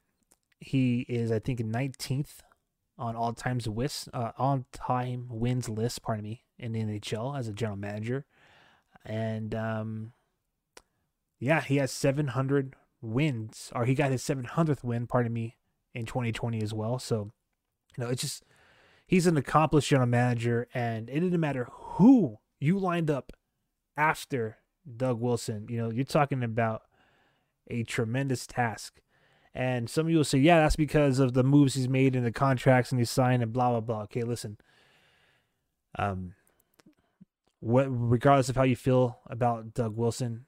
he 0.61 1.07
is, 1.09 1.33
I 1.33 1.39
think, 1.39 1.61
19th 1.61 2.41
on 3.01 3.17
all 3.17 3.33
times 3.33 3.69
wins, 3.69 4.09
uh, 4.15 4.31
on 4.39 4.67
time 4.73 5.27
wins 5.29 5.69
list. 5.69 6.03
Pardon 6.03 6.23
me, 6.23 6.45
in 6.59 6.73
the 6.73 6.81
NHL 6.81 7.37
as 7.37 7.49
a 7.49 7.53
general 7.53 7.79
manager, 7.79 8.27
and 9.05 9.55
um, 9.55 10.13
yeah, 11.41 11.63
he 11.63 11.77
has 11.77 11.91
700 11.91 12.77
wins, 13.01 13.73
or 13.75 13.87
he 13.87 13.95
got 13.95 14.13
his 14.13 14.23
700th 14.23 14.85
win, 14.85 15.07
pardon 15.07 15.33
me, 15.33 15.57
in 15.95 16.05
2020 16.05 16.63
as 16.63 16.75
well. 16.75 16.99
So, 16.99 17.31
you 17.97 18.05
know, 18.05 18.11
it's 18.11 18.21
just, 18.21 18.45
he's 19.07 19.27
an 19.27 19.39
accomplished 19.39 19.89
general 19.89 20.07
manager, 20.07 20.69
and 20.75 21.09
it 21.09 21.21
didn't 21.21 21.41
matter 21.41 21.67
who 21.71 22.37
you 22.61 22.79
lined 22.79 23.11
up 23.11 23.33
after 23.97 24.59
Doug 24.97 25.19
Wilson. 25.19 25.67
You 25.71 25.79
know, 25.79 25.91
you're 25.91 26.05
talking 26.05 26.43
about 26.43 26.83
a 27.69 27.85
tremendous 27.85 28.47
task. 28.47 29.01
And 29.55 29.91
some 29.91 30.07
of 30.07 30.11
you 30.11 30.19
will 30.19 30.25
say, 30.25 30.39
yeah, 30.39 30.61
that's 30.61 30.77
because 30.77 31.19
of 31.19 31.33
the 31.33 31.43
moves 31.43 31.75
he's 31.75 31.89
made 31.89 32.15
and 32.15 32.25
the 32.25 32.33
contracts 32.33 32.93
and 32.93 33.01
he's 33.01 33.11
signed 33.11 33.43
and 33.43 33.53
blah, 33.53 33.71
blah, 33.71 33.81
blah. 33.81 34.03
Okay, 34.03 34.23
listen. 34.23 34.59
Um, 35.99 36.35
what, 37.59 37.87
regardless 37.89 38.49
of 38.49 38.57
how 38.57 38.63
you 38.63 38.77
feel 38.77 39.19
about 39.27 39.75
Doug 39.75 39.97
Wilson, 39.97 40.47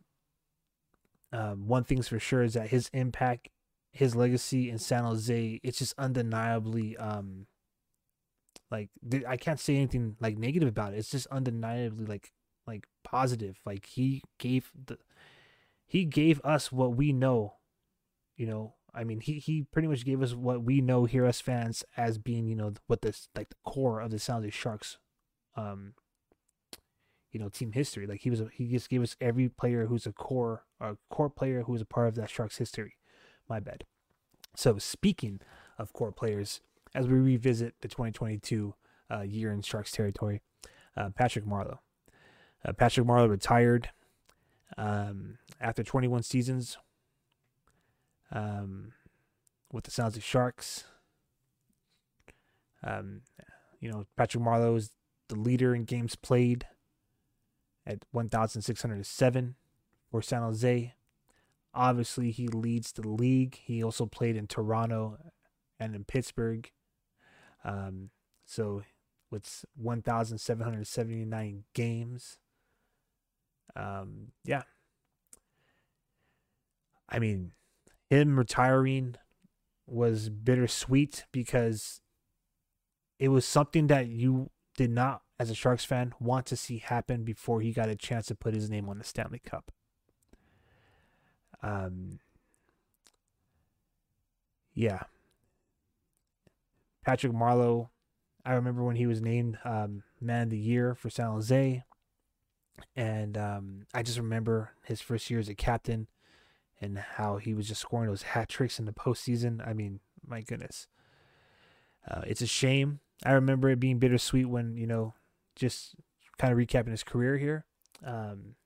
um, 1.33 1.67
one 1.67 1.83
thing's 1.83 2.09
for 2.09 2.21
sure 2.21 2.43
is 2.43 2.55
that 2.55 2.69
his 2.69 2.91
impact, 2.93 3.49
his 3.91 4.15
legacy 4.15 4.71
in 4.71 4.79
San 4.79 5.03
Jose, 5.03 5.61
it's 5.63 5.79
just 5.79 5.95
undeniably 5.99 6.97
um, 6.97 7.47
like 8.73 8.89
I 9.29 9.37
can't 9.37 9.61
say 9.61 9.77
anything 9.77 10.17
like 10.19 10.39
negative 10.39 10.69
about 10.69 10.95
it. 10.95 10.97
It's 10.97 11.11
just 11.11 11.27
undeniably 11.29 12.07
like 12.07 12.33
like 12.67 12.87
positive. 13.05 13.61
Like 13.65 13.87
he 13.87 14.23
gave 14.39 14.73
the 14.87 14.99
he 15.87 16.07
gave 16.07 16.41
us 16.43 16.73
what 16.73 16.97
we 16.97 17.13
know. 17.13 17.55
You 18.37 18.47
know, 18.47 18.75
I 18.95 19.05
mean, 19.05 19.21
he 19.21 19.35
he 19.39 19.63
pretty 19.63 19.89
much 19.89 20.05
gave 20.05 20.23
us 20.23 20.35
what 20.35 20.63
we 20.63 20.81
know 20.81 21.05
here 21.05 21.25
as 21.25 21.41
fans 21.41 21.85
as 21.97 22.19
being 22.19 22.47
you 22.47 22.55
know 22.55 22.75
what 22.87 23.03
this 23.03 23.29
like 23.35 23.49
the 23.49 23.57
core 23.65 24.01
of 24.01 24.11
the 24.11 24.19
San 24.19 24.37
Jose 24.37 24.51
Sharks 24.51 24.99
um 25.57 25.95
you 27.33 27.41
know 27.41 27.49
team 27.49 27.73
history. 27.73 28.07
Like 28.07 28.21
he 28.21 28.31
was, 28.31 28.41
a, 28.41 28.49
he 28.53 28.69
just 28.69 28.89
gave 28.89 29.03
us 29.03 29.17
every 29.21 29.49
player 29.49 29.87
who's 29.87 30.07
a 30.07 30.13
core, 30.13 30.65
a 30.81 30.97
core 31.11 31.31
player 31.31 31.63
who's 31.63 31.81
a 31.81 31.87
part 31.87 32.09
of 32.09 32.15
that 32.17 32.31
Sharks 32.31 32.59
history. 32.59 32.97
My 33.49 33.59
bad. 33.59 33.85
So 34.55 34.79
speaking 34.79 35.41
of 35.79 35.93
core 35.93 36.13
players, 36.13 36.61
as 36.95 37.09
we 37.09 37.19
revisit 37.19 37.75
the 37.81 37.89
2022 37.89 38.75
uh, 39.11 39.21
year 39.23 39.51
in 39.51 39.63
Sharks 39.63 39.91
territory, 39.91 40.43
uh, 40.97 41.09
Patrick 41.11 41.47
Marleau. 41.47 41.79
Uh, 42.65 42.73
Patrick 42.73 43.07
Marleau 43.07 43.29
retired 43.29 43.91
um, 44.77 45.39
after 45.61 45.83
21 45.83 46.23
seasons 46.23 46.77
um, 48.33 48.93
with 49.71 49.85
the 49.85 49.91
San 49.91 50.07
Jose 50.07 50.21
Sharks. 50.21 50.85
Um, 52.83 53.21
you 53.81 53.91
know, 53.91 54.07
Patrick 54.17 54.43
Marleau 54.43 54.77
is 54.77 54.91
the 55.29 55.37
leader 55.37 55.75
in 55.75 55.85
games 55.85 56.17
played 56.17 56.67
at 57.87 58.05
1,607 58.11 59.55
for 60.11 60.23
San 60.23 60.43
Jose. 60.43 60.95
Obviously, 61.75 62.31
he 62.31 62.49
leads 62.49 62.93
the 62.93 63.07
league. 63.07 63.59
He 63.65 63.83
also 63.83 64.07
played 64.07 64.37
in 64.37 64.47
Toronto 64.47 65.19
and 65.79 65.95
in 65.95 66.05
Pittsburgh. 66.05 66.71
Um, 67.65 68.11
so, 68.45 68.83
with 69.31 69.65
1,779 69.77 71.65
games. 71.75 72.39
Um, 73.75 74.33
yeah. 74.45 74.63
I 77.09 77.19
mean, 77.19 77.53
him 78.13 78.39
retiring 78.39 79.17
was 79.87 80.29
bittersweet 80.29 81.25
because 81.33 82.03
it 83.19 83.29
was 83.29 83.47
something 83.47 83.87
that 83.87 84.09
you 84.09 84.51
did 84.77 84.91
not 84.91 85.23
as 85.39 85.49
a 85.49 85.55
Sharks 85.55 85.87
fan, 85.87 86.13
want 86.21 86.45
to 86.47 86.57
see 86.57 86.79
happen 86.79 87.25
before 87.25 87.63
he 87.63 87.73
got 87.73 87.89
a 87.89 87.97
chance 87.97 88.27
to 88.27 88.35
put 88.35 88.53
his 88.53 88.69
name 88.69 88.87
on 88.91 88.99
the 88.99 89.05
Stanley 89.05 89.41
Cup. 89.41 89.73
Um, 91.63 92.21
yeah. 94.75 95.05
Patrick 97.03 97.33
Marleau, 97.33 97.89
I 98.45 98.53
remember 98.53 98.85
when 98.85 98.97
he 98.97 99.07
was 99.07 99.23
named 99.23 99.59
um, 99.65 100.03
Man 100.21 100.43
of 100.43 100.51
the 100.51 100.59
Year 100.59 100.95
for 100.95 101.09
San 101.09 101.31
Jose. 101.31 101.83
And 102.95 103.39
um, 103.39 103.87
I 103.95 104.03
just 104.03 104.19
remember 104.19 104.73
his 104.85 105.01
first 105.01 105.31
year 105.31 105.41
as 105.41 105.49
a 105.49 105.55
captain 105.55 106.09
and 106.83 106.99
how 106.99 107.37
he 107.37 107.55
was 107.55 107.69
just 107.69 107.81
scoring 107.81 108.09
those 108.09 108.23
hat 108.23 108.49
tricks 108.49 108.79
in 108.79 108.85
the 108.85 108.93
postseason. 108.93 109.67
I 109.67 109.73
mean, 109.73 110.01
my 110.27 110.41
goodness. 110.41 110.89
Uh, 112.07 112.23
it's 112.27 112.43
a 112.43 112.47
shame. 112.47 112.99
I 113.25 113.33
remember 113.33 113.71
it 113.71 113.79
being 113.79 114.01
bittersweet 114.01 114.49
when, 114.49 114.77
you 114.77 114.89
know, 114.89 115.15
just 115.55 115.95
kind 116.39 116.53
of 116.53 116.59
recapping 116.59 116.91
his 116.91 117.05
career 117.05 117.39
here. 117.39 117.65
Um, 118.05 118.57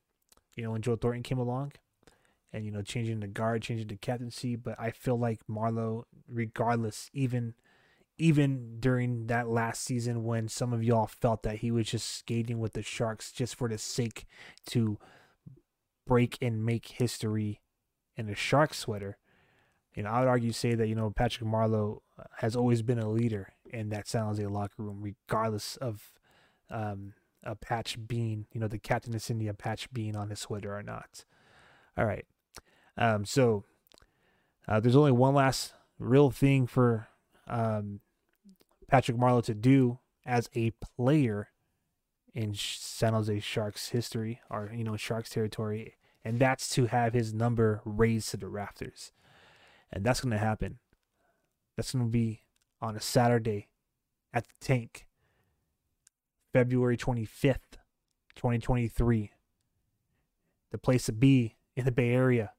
you 0.57 0.65
know, 0.65 0.71
when 0.71 0.81
Joe 0.81 0.97
Thornton 0.97 1.23
came 1.23 1.39
along 1.39 1.73
and, 2.55 2.65
you 2.65 2.71
know, 2.71 2.81
changing 2.81 3.21
the 3.21 3.27
guard, 3.27 3.61
changing 3.61 3.89
the 3.89 3.97
captaincy. 3.97 4.57
But 4.57 4.77
I 4.79 4.91
feel 4.93 5.19
like 5.19 5.41
Marleau, 5.47 6.05
regardless, 6.27 7.11
even 7.13 7.55
even 8.19 8.81
during 8.81 9.27
that 9.27 9.47
last 9.47 9.83
season 9.83 10.25
when 10.25 10.49
some 10.49 10.73
of 10.73 10.83
y'all 10.83 11.07
felt 11.07 11.43
that 11.43 11.59
he 11.59 11.71
was 11.71 11.89
just 11.89 12.09
skating 12.17 12.59
with 12.59 12.73
the 12.73 12.83
Sharks 12.83 13.31
just 13.31 13.55
for 13.55 13.69
the 13.69 13.77
sake 13.77 14.25
to 14.65 14.99
break 16.07 16.39
and 16.41 16.65
make 16.65 16.87
history 16.87 17.61
in 18.17 18.29
a 18.29 18.35
shark 18.35 18.75
sweater. 18.75 19.19
You 19.95 20.03
know, 20.03 20.11
I 20.11 20.21
would 20.21 20.29
argue 20.29 20.53
say 20.53 20.75
that, 20.75 20.89
you 20.89 20.95
know, 20.95 21.11
Patrick 21.11 21.49
Marleau 21.49 22.01
has 22.39 22.55
always 22.55 22.83
been 22.83 22.99
a 22.99 23.09
leader 23.09 23.53
in 23.71 23.89
that 23.91 24.07
San 24.07 24.25
Jose 24.27 24.45
locker 24.47 24.83
room, 24.83 25.01
regardless 25.01 25.77
of 25.77 26.13
um, 26.71 27.15
a 27.43 27.55
patch 27.55 27.97
being, 28.07 28.47
you 28.53 28.61
know, 28.61 28.69
the 28.69 28.79
captain 28.79 29.15
is 29.15 29.31
in 29.31 29.39
the 29.39 29.53
patch 29.55 29.91
being 29.93 30.15
on 30.17 30.29
his 30.29 30.41
sweater 30.41 30.77
or 30.77 30.83
not. 30.83 31.25
All 31.97 32.05
right. 32.05 32.27
Um, 32.99 33.25
so 33.25 33.65
uh, 34.69 34.81
there's 34.81 34.97
only 34.97 35.13
one 35.13 35.35
last 35.35 35.73
real 35.99 36.31
thing 36.31 36.67
for 36.67 37.09
um, 37.47 38.01
Patrick 38.89 39.17
Marleau 39.17 39.43
to 39.45 39.55
do 39.55 39.99
as 40.27 40.51
a 40.55 40.73
player 40.73 41.49
in 42.35 42.53
San 42.55 43.15
Jose 43.15 43.41
Sharks 43.41 43.89
history 43.89 44.41
or, 44.51 44.71
you 44.75 44.85
know, 44.85 44.97
Sharks 44.97 45.31
territory, 45.31 45.96
and 46.27 46.41
that's 46.41 46.69
to 46.71 46.87
have 46.87 47.15
his 47.15 47.33
number 47.33 47.81
raised 47.85 48.31
to 48.31 48.37
the 48.37 48.49
rafters. 48.49 49.13
And 49.93 50.05
that's 50.05 50.21
going 50.21 50.33
to 50.33 50.39
happen. 50.39 50.81
That's 51.77 51.93
going 51.93 52.05
to 52.05 52.11
be 52.11 52.41
on 52.83 52.97
a 52.97 53.01
Saturday 53.01 53.69
at 54.35 54.45
the 54.49 54.55
tank 54.61 55.07
February 56.53 56.97
25th, 56.97 57.79
2023. 58.35 59.31
The 60.73 60.79
place 60.79 61.07
to 61.07 61.13
be 61.13 61.55
in 61.77 61.85
the 61.85 61.93
Bay 61.93 62.11
Area, 62.11 62.55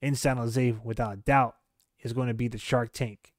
in 0.00 0.14
San 0.14 0.36
Jose, 0.36 0.76
without 0.84 1.14
a 1.14 1.16
doubt, 1.16 1.56
is 2.00 2.12
going 2.12 2.28
to 2.28 2.34
be 2.34 2.46
the 2.46 2.56
Shark 2.56 2.92
Tank. 2.92 3.34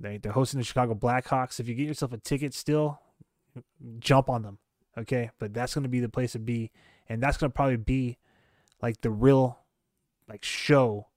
They, 0.00 0.18
they're 0.18 0.32
hosting 0.32 0.58
the 0.58 0.64
Chicago 0.64 0.96
Blackhawks. 0.96 1.60
If 1.60 1.68
you 1.68 1.76
get 1.76 1.86
yourself 1.86 2.12
a 2.12 2.18
ticket 2.18 2.52
still, 2.52 2.98
jump 4.00 4.28
on 4.28 4.42
them. 4.42 4.58
Okay. 4.98 5.30
But 5.38 5.54
that's 5.54 5.72
going 5.72 5.84
to 5.84 5.88
be 5.88 6.00
the 6.00 6.08
place 6.08 6.32
to 6.32 6.40
be. 6.40 6.72
And 7.08 7.22
that's 7.22 7.36
going 7.36 7.52
to 7.52 7.54
probably 7.54 7.76
be 7.76 8.18
like 8.82 9.00
the 9.00 9.10
real 9.10 9.60
like 10.28 10.44
show 10.44 11.08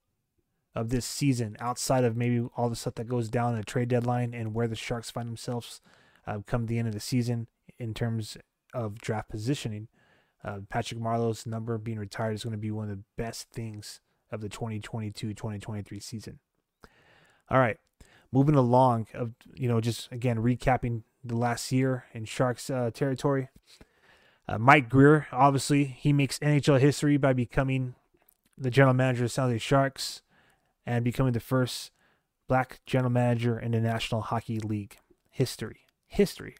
of 0.75 0.89
this 0.89 1.05
season 1.05 1.57
outside 1.59 2.03
of 2.03 2.15
maybe 2.15 2.47
all 2.55 2.69
the 2.69 2.75
stuff 2.75 2.95
that 2.95 3.09
goes 3.09 3.27
down 3.27 3.55
the 3.55 3.63
trade 3.63 3.89
deadline 3.89 4.33
and 4.33 4.53
where 4.53 4.67
the 4.67 4.75
Sharks 4.75 5.11
find 5.11 5.27
themselves 5.27 5.81
uh, 6.27 6.39
come 6.45 6.67
the 6.67 6.77
end 6.77 6.87
of 6.87 6.93
the 6.93 6.99
season 6.99 7.47
in 7.77 7.93
terms 7.93 8.37
of 8.73 8.99
draft 8.99 9.29
positioning. 9.29 9.87
Uh, 10.43 10.59
Patrick 10.69 11.01
Marleau's 11.01 11.45
number 11.45 11.77
being 11.77 11.99
retired 11.99 12.33
is 12.33 12.43
going 12.43 12.51
to 12.51 12.57
be 12.57 12.71
one 12.71 12.89
of 12.89 12.95
the 12.95 13.03
best 13.17 13.49
things 13.49 13.99
of 14.31 14.41
the 14.41 14.49
2022-2023 14.49 16.01
season. 16.01 16.39
All 17.49 17.59
right, 17.59 17.77
moving 18.31 18.55
along 18.55 19.07
of 19.13 19.33
you 19.55 19.67
know 19.67 19.81
just 19.81 20.11
again 20.11 20.37
recapping 20.37 21.01
the 21.23 21.35
last 21.35 21.71
year 21.71 22.05
in 22.13 22.25
Sharks 22.25 22.69
uh, 22.69 22.91
territory. 22.93 23.49
Uh, 24.49 24.57
Mike 24.57 24.89
Grier, 24.89 25.27
obviously, 25.31 25.83
he 25.83 26.11
makes 26.11 26.39
NHL 26.39 26.79
history 26.79 27.17
by 27.17 27.33
becoming 27.33 27.93
the 28.57 28.71
general 28.71 28.95
manager 28.95 29.25
of 29.25 29.29
the 29.29 29.33
San 29.33 29.45
Jose 29.45 29.59
Sharks 29.59 30.23
and 30.87 31.05
becoming 31.05 31.33
the 31.33 31.39
first 31.39 31.91
black 32.47 32.79
general 32.87 33.11
manager 33.11 33.59
in 33.59 33.73
the 33.73 33.79
National 33.79 34.21
Hockey 34.21 34.59
League 34.59 34.97
history. 35.29 35.81
History. 36.07 36.55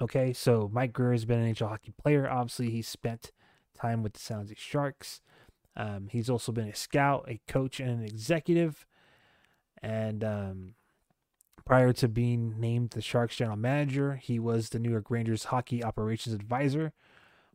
Okay, 0.00 0.32
so 0.32 0.70
Mike 0.72 0.92
Grier 0.92 1.10
has 1.10 1.24
been 1.24 1.40
an 1.40 1.52
NHL 1.52 1.70
hockey 1.70 1.92
player. 2.00 2.30
Obviously, 2.30 2.70
he 2.70 2.82
spent 2.82 3.32
time 3.74 4.04
with 4.04 4.12
the 4.12 4.20
San 4.20 4.38
Jose 4.38 4.54
Sharks. 4.56 5.20
Um, 5.76 6.06
he's 6.08 6.30
also 6.30 6.52
been 6.52 6.68
a 6.68 6.74
scout, 6.74 7.24
a 7.26 7.40
coach, 7.48 7.80
and 7.80 7.90
an 7.90 8.04
executive. 8.04 8.86
And 9.82 10.22
um, 10.22 10.74
prior 11.64 11.92
to 11.94 12.08
being 12.08 12.58
named 12.58 12.90
the 12.90 13.00
Sharks 13.00 13.36
general 13.36 13.56
manager, 13.56 14.16
he 14.16 14.38
was 14.38 14.70
the 14.70 14.78
New 14.78 14.90
York 14.90 15.10
Rangers 15.10 15.44
hockey 15.44 15.82
operations 15.82 16.34
advisor, 16.34 16.92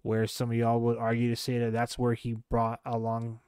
where 0.01 0.27
some 0.27 0.51
of 0.51 0.57
y'all 0.57 0.79
would 0.79 0.97
argue 0.97 1.29
to 1.29 1.35
say 1.35 1.57
that 1.59 1.73
that's 1.73 1.97
where 1.97 2.13
he 2.13 2.37
brought 2.49 2.79
along 2.85 3.39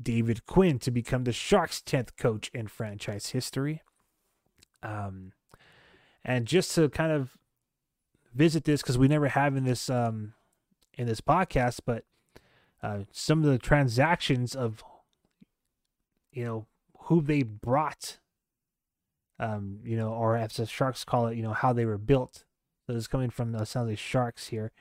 David 0.00 0.46
Quinn 0.46 0.78
to 0.80 0.90
become 0.90 1.24
the 1.24 1.32
Sharks' 1.32 1.80
10th 1.80 2.16
coach 2.16 2.50
in 2.54 2.66
franchise 2.66 3.28
history. 3.28 3.82
Um, 4.82 5.32
and 6.24 6.46
just 6.46 6.74
to 6.74 6.88
kind 6.88 7.12
of 7.12 7.36
visit 8.34 8.64
this, 8.64 8.82
because 8.82 8.98
we 8.98 9.08
never 9.08 9.28
have 9.28 9.56
in 9.56 9.64
this 9.64 9.88
um, 9.90 10.34
in 10.96 11.06
this 11.06 11.20
podcast, 11.20 11.80
but 11.84 12.04
uh, 12.82 13.00
some 13.12 13.38
of 13.38 13.50
the 13.50 13.58
transactions 13.58 14.54
of 14.54 14.82
you 16.32 16.44
know 16.44 16.66
who 17.04 17.20
they 17.20 17.42
brought, 17.42 18.18
um, 19.38 19.80
you 19.84 19.96
know, 19.96 20.10
or 20.10 20.36
as 20.36 20.54
the 20.54 20.66
Sharks 20.66 21.04
call 21.04 21.28
it, 21.28 21.36
you 21.36 21.42
know, 21.42 21.52
how 21.52 21.72
they 21.72 21.84
were 21.84 21.98
built. 21.98 22.44
So 22.86 23.00
coming 23.10 23.30
from 23.30 23.52
the 23.52 23.64
San 23.64 23.84
Jose 23.84 23.96
Sharks 23.96 24.48
here, 24.48 24.72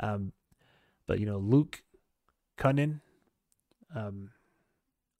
um, 0.00 0.32
but 1.06 1.20
you 1.20 1.26
know, 1.26 1.38
Luke 1.38 1.82
Kunin, 2.58 3.00
um, 3.94 4.30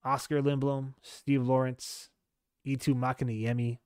Oscar 0.05 0.43
Lindblom, 0.43 0.95
Steve 1.03 1.43
Lorentz, 1.43 2.11
Eetu 2.67 2.95
Makiniemi, 2.95 3.79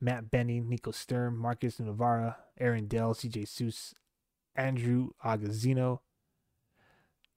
Matt 0.00 0.30
Benning, 0.30 0.68
Nico 0.68 0.92
Sturm, 0.92 1.36
Markus 1.36 1.78
Nutivaara, 1.78 2.36
Aaron 2.58 2.86
Dell, 2.86 3.12
CJ 3.12 3.48
Suess, 3.48 3.94
Andrew 4.54 5.10
Agozzino, 5.24 6.00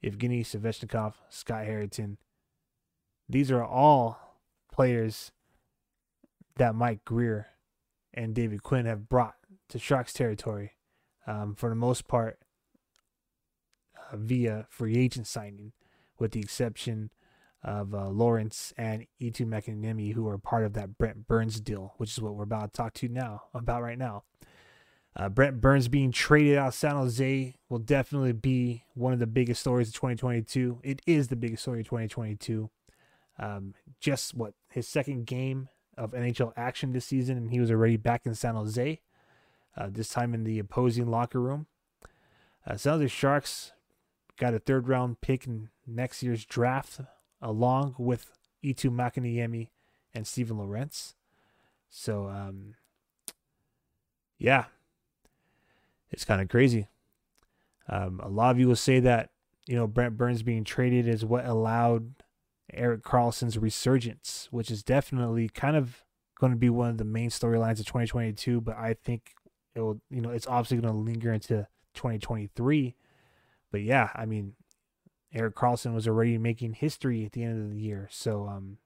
Evgeny 0.03 0.41
Svechnikov, 0.41 1.13
Scott 1.29 1.65
Harrington. 1.65 2.17
These 3.27 3.51
are 3.51 3.63
all 3.63 4.39
players 4.71 5.31
that 6.57 6.75
Mike 6.75 7.03
Grier 7.05 7.47
and 8.13 8.35
David 8.35 8.63
Quinn 8.63 8.85
have 8.85 9.09
brought 9.09 9.35
to 9.69 9.79
Sharks 9.79 10.13
territory 10.13 10.73
um, 11.25 11.55
for 11.55 11.69
the 11.69 11.75
most 11.75 12.07
part 12.07 12.39
uh, 13.97 14.17
via 14.17 14.67
free 14.69 14.95
agent 14.95 15.27
signing, 15.27 15.73
with 16.19 16.31
the 16.31 16.39
exception 16.39 17.11
of 17.63 17.93
uh, 17.93 18.09
Lorentz 18.09 18.73
and 18.77 19.07
Eetu 19.21 19.41
Makiniemi, 19.41 20.13
who 20.13 20.27
are 20.27 20.37
part 20.37 20.65
of 20.65 20.73
that 20.73 20.97
Brent 20.97 21.27
Burns 21.27 21.59
deal, 21.59 21.93
which 21.97 22.11
is 22.11 22.21
what 22.21 22.35
we're 22.35 22.43
about 22.43 22.73
to 22.73 22.77
talk 22.77 22.93
to 22.95 23.07
now 23.07 23.43
about 23.53 23.81
right 23.81 23.97
now. 23.97 24.23
Uh, 25.15 25.29
Brent 25.29 25.61
Burns 25.61 25.87
being 25.87 26.11
traded 26.11 26.57
out 26.57 26.69
of 26.69 26.73
San 26.73 26.95
Jose 26.95 27.55
will 27.69 27.79
definitely 27.79 28.33
be 28.33 28.83
one 28.95 29.13
of 29.13 29.19
the 29.19 29.27
biggest 29.27 29.61
stories 29.61 29.89
of 29.89 29.93
2022. 29.93 30.79
It 30.83 31.01
is 31.05 31.27
the 31.27 31.35
biggest 31.35 31.61
story 31.61 31.81
of 31.81 31.85
2022. 31.85 32.69
Um, 33.39 33.75
just 33.99 34.33
what 34.33 34.53
his 34.69 34.87
second 34.87 35.25
game 35.25 35.69
of 35.97 36.11
NHL 36.11 36.53
action 36.55 36.91
this 36.91 37.05
season, 37.05 37.37
and 37.37 37.51
he 37.51 37.59
was 37.59 37.71
already 37.71 37.97
back 37.97 38.25
in 38.25 38.35
San 38.35 38.55
Jose. 38.55 39.01
Uh, 39.75 39.87
this 39.91 40.09
time 40.09 40.33
in 40.33 40.43
the 40.43 40.59
opposing 40.59 41.07
locker 41.07 41.41
room. 41.41 41.65
Uh, 42.65 42.77
San 42.77 42.93
Jose 42.93 43.07
Sharks 43.07 43.71
got 44.37 44.53
a 44.53 44.59
third 44.59 44.87
round 44.87 45.21
pick 45.21 45.47
in 45.47 45.69
next 45.87 46.21
year's 46.21 46.45
draft 46.45 47.01
along 47.41 47.95
with 47.97 48.31
Eetu 48.63 48.89
Makiniemi 48.89 49.69
and 50.13 50.27
Steven 50.27 50.57
Lorentz. 50.57 51.15
So, 51.89 52.27
um, 52.27 52.75
yeah, 54.37 54.65
it's 56.11 56.25
kind 56.25 56.41
of 56.41 56.49
crazy. 56.49 56.87
Um, 57.89 58.19
a 58.23 58.29
lot 58.29 58.51
of 58.51 58.59
you 58.59 58.67
will 58.67 58.75
say 58.75 58.99
that, 59.01 59.31
you 59.67 59.75
know, 59.75 59.87
Brent 59.87 60.17
Burns 60.17 60.43
being 60.43 60.63
traded 60.63 61.07
is 61.07 61.25
what 61.25 61.45
allowed 61.45 62.13
Erik 62.71 63.03
Karlsson's 63.03 63.57
resurgence, 63.57 64.47
which 64.51 64.71
is 64.71 64.83
definitely 64.83 65.49
kind 65.49 65.75
of 65.75 66.03
going 66.39 66.51
to 66.51 66.57
be 66.57 66.69
one 66.69 66.89
of 66.89 66.97
the 66.97 67.03
main 67.03 67.29
storylines 67.29 67.79
of 67.79 67.85
2022. 67.85 68.61
But 68.61 68.77
I 68.77 68.93
think 68.93 69.31
it 69.75 69.81
will, 69.81 70.01
you 70.09 70.21
know, 70.21 70.29
it's 70.29 70.47
obviously 70.47 70.77
going 70.77 70.93
to 70.93 70.99
linger 70.99 71.33
into 71.33 71.67
2023. 71.93 72.95
But 73.71 73.81
yeah, 73.81 74.09
I 74.15 74.25
mean, 74.25 74.53
Erik 75.33 75.55
Karlsson 75.55 75.93
was 75.93 76.07
already 76.07 76.37
making 76.37 76.73
history 76.73 77.25
at 77.25 77.31
the 77.31 77.43
end 77.43 77.63
of 77.63 77.71
the 77.71 77.79
year. 77.81 78.07
So 78.11 78.47
um, 78.47 78.77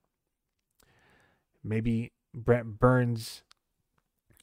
maybe 1.63 2.13
Brent 2.33 2.79
Burns' 2.79 3.43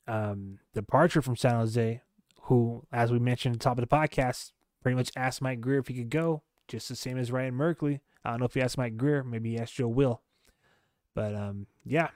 um, 0.07 0.59
departure 0.75 1.23
from 1.23 1.37
San 1.37 1.55
Jose, 1.55 2.03
who, 2.43 2.85
as 2.93 3.11
we 3.11 3.19
mentioned 3.19 3.55
at 3.55 3.61
the 3.61 3.65
top 3.65 3.79
of 3.79 3.89
the 3.89 3.97
podcast, 3.97 4.53
pretty 4.83 4.97
much 4.97 5.11
asked 5.17 5.41
Mike 5.41 5.61
Grier 5.61 5.79
if 5.79 5.89
he 5.89 5.95
could 5.95 6.11
go, 6.11 6.43
just 6.69 6.89
the 6.89 6.97
same 6.97 7.19
as 7.19 7.33
Ryan 7.33 7.55
Merkley. 7.55 8.01
I 8.25 8.31
don't 8.31 8.41
know 8.41 8.47
if 8.47 8.57
you 8.57 8.63
asked 8.63 8.79
Mike 8.79 8.97
Grier, 8.97 9.23
maybe 9.23 9.51
he 9.51 9.59
asked 9.59 9.75
Joe 9.75 9.89
Will. 9.89 10.23
But 11.15 11.35
um, 11.35 11.67
yeah, 11.85 12.09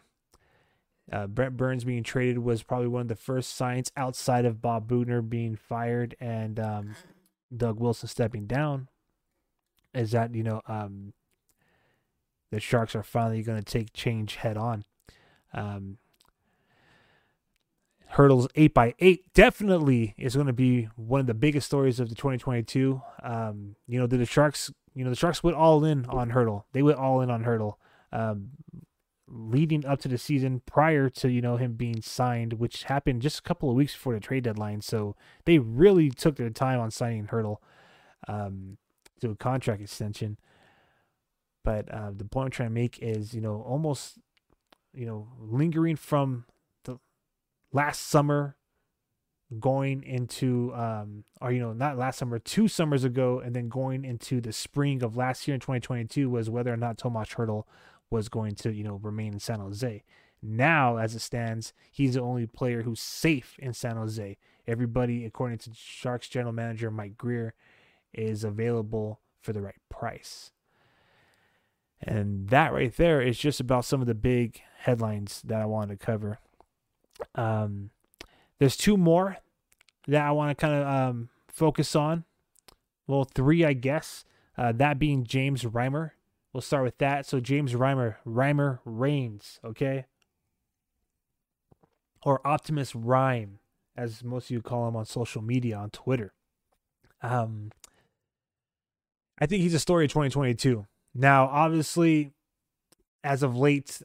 uh, 1.12 1.26
Brent 1.26 1.56
Burns 1.56 1.84
being 1.84 2.02
traded 2.02 2.38
was 2.38 2.62
probably 2.62 2.88
one 2.88 3.02
of 3.02 3.08
the 3.08 3.16
first 3.16 3.54
signs 3.54 3.92
outside 3.96 4.44
of 4.44 4.60
Bob 4.60 4.88
Boughner 4.88 5.22
being 5.22 5.56
fired 5.56 6.16
and 6.20 6.58
um, 6.58 6.96
Doug 7.54 7.80
Wilson 7.80 8.08
stepping 8.08 8.46
down 8.46 8.88
is 9.94 10.10
that 10.12 10.34
you 10.34 10.42
know 10.42 10.60
um, 10.66 11.12
the 12.50 12.60
Sharks 12.60 12.94
are 12.94 13.02
finally 13.02 13.42
going 13.42 13.58
to 13.58 13.64
take 13.64 13.92
change 13.92 14.36
head 14.36 14.56
on. 14.56 14.84
Um, 15.52 15.98
Hertl's 18.14 18.48
eight 18.54 18.74
by 18.74 18.94
eight 18.98 19.32
definitely 19.34 20.14
is 20.16 20.34
going 20.34 20.46
to 20.46 20.52
be 20.52 20.88
one 20.96 21.20
of 21.20 21.26
the 21.26 21.34
biggest 21.34 21.66
stories 21.66 22.00
of 22.00 22.08
the 22.08 22.14
2022. 22.14 23.00
Um, 23.22 23.76
you 23.86 23.98
know, 23.98 24.06
the, 24.06 24.16
the 24.16 24.26
Sharks, 24.26 24.72
you 24.94 25.04
know, 25.04 25.10
the 25.10 25.16
Sharks 25.16 25.42
went 25.42 25.56
all 25.56 25.84
in 25.84 26.06
on 26.06 26.30
Hertl. 26.30 26.64
They 26.72 26.82
went 26.82 26.98
all 26.98 27.20
in 27.20 27.30
on 27.30 27.44
Hertl. 27.44 27.74
Um, 28.12 28.50
leading 29.30 29.84
up 29.84 30.00
to 30.00 30.08
the 30.08 30.16
season 30.16 30.62
prior 30.64 31.10
to 31.10 31.30
you 31.30 31.42
know 31.42 31.58
him 31.58 31.74
being 31.74 32.00
signed 32.00 32.54
which 32.54 32.84
happened 32.84 33.20
just 33.20 33.40
a 33.40 33.42
couple 33.42 33.68
of 33.68 33.76
weeks 33.76 33.92
before 33.92 34.14
the 34.14 34.20
trade 34.20 34.42
deadline 34.42 34.80
so 34.80 35.14
they 35.44 35.58
really 35.58 36.08
took 36.08 36.36
their 36.36 36.48
time 36.48 36.80
on 36.80 36.90
signing 36.90 37.26
Hertl 37.26 37.58
um, 38.26 38.78
to 39.20 39.30
a 39.30 39.36
contract 39.36 39.82
extension. 39.82 40.38
But 41.64 41.92
uh, 41.92 42.12
the 42.16 42.24
point 42.24 42.46
I'm 42.46 42.50
trying 42.50 42.68
to 42.70 42.74
make 42.74 42.98
is, 43.00 43.34
you 43.34 43.40
know, 43.40 43.62
almost, 43.66 44.18
you 44.94 45.06
know, 45.06 45.28
lingering 45.38 45.96
from 45.96 46.46
last 47.72 48.06
summer 48.08 48.56
going 49.58 50.02
into 50.02 50.74
um 50.74 51.24
or 51.40 51.50
you 51.50 51.58
know 51.58 51.72
not 51.72 51.96
last 51.96 52.18
summer 52.18 52.38
two 52.38 52.68
summers 52.68 53.02
ago 53.02 53.40
and 53.40 53.56
then 53.56 53.68
going 53.68 54.04
into 54.04 54.42
the 54.42 54.52
spring 54.52 55.02
of 55.02 55.16
last 55.16 55.48
year 55.48 55.54
in 55.54 55.60
2022 55.60 56.28
was 56.28 56.50
whether 56.50 56.72
or 56.72 56.76
not 56.76 56.98
Tomas 56.98 57.30
Hertl 57.30 57.64
was 58.10 58.28
going 58.28 58.54
to 58.56 58.72
you 58.72 58.84
know 58.84 58.96
remain 58.96 59.32
in 59.32 59.38
San 59.38 59.60
Jose 59.60 60.04
now 60.42 60.98
as 60.98 61.14
it 61.14 61.20
stands 61.20 61.72
he's 61.90 62.14
the 62.14 62.20
only 62.20 62.46
player 62.46 62.82
who's 62.82 63.00
safe 63.00 63.56
in 63.58 63.72
San 63.72 63.96
Jose 63.96 64.36
everybody 64.66 65.24
according 65.24 65.58
to 65.58 65.70
Sharks 65.74 66.28
general 66.28 66.52
manager 66.52 66.90
Mike 66.90 67.16
Grier 67.16 67.54
is 68.12 68.44
available 68.44 69.20
for 69.40 69.52
the 69.52 69.62
right 69.62 69.80
price. 69.88 70.52
And 72.00 72.48
that 72.48 72.72
right 72.72 72.94
there 72.96 73.20
is 73.20 73.38
just 73.38 73.60
about 73.60 73.84
some 73.84 74.00
of 74.00 74.06
the 74.06 74.14
big 74.14 74.60
headlines 74.80 75.42
that 75.44 75.60
I 75.60 75.66
wanted 75.66 75.98
to 75.98 76.06
cover. 76.06 76.38
Um, 77.34 77.90
there's 78.58 78.76
two 78.76 78.96
more 78.96 79.38
that 80.06 80.24
I 80.24 80.30
want 80.32 80.56
to 80.56 80.60
kind 80.60 80.74
of 80.74 80.86
um, 80.86 81.28
focus 81.48 81.94
on. 81.94 82.24
Well, 83.06 83.24
three, 83.24 83.64
I 83.64 83.72
guess. 83.72 84.24
Uh, 84.56 84.72
that 84.72 84.98
being 84.98 85.24
James 85.24 85.62
Reimer. 85.62 86.12
We'll 86.52 86.60
start 86.62 86.84
with 86.84 86.98
that. 86.98 87.26
So 87.26 87.40
James 87.40 87.74
Reimer, 87.74 88.16
Reimer 88.26 88.80
reigns, 88.84 89.60
okay? 89.64 90.06
Or 92.24 92.44
Optimus 92.46 92.94
Reim, 92.94 93.60
as 93.96 94.24
most 94.24 94.46
of 94.46 94.50
you 94.50 94.62
call 94.62 94.88
him 94.88 94.96
on 94.96 95.04
social 95.04 95.42
media 95.42 95.76
on 95.76 95.90
Twitter. 95.90 96.32
Um, 97.22 97.70
I 99.40 99.46
think 99.46 99.62
he's 99.62 99.74
a 99.74 99.78
story 99.78 100.06
of 100.06 100.10
2022. 100.10 100.86
Now, 101.14 101.46
obviously, 101.46 102.32
as 103.22 103.42
of 103.42 103.56
late, 103.56 104.02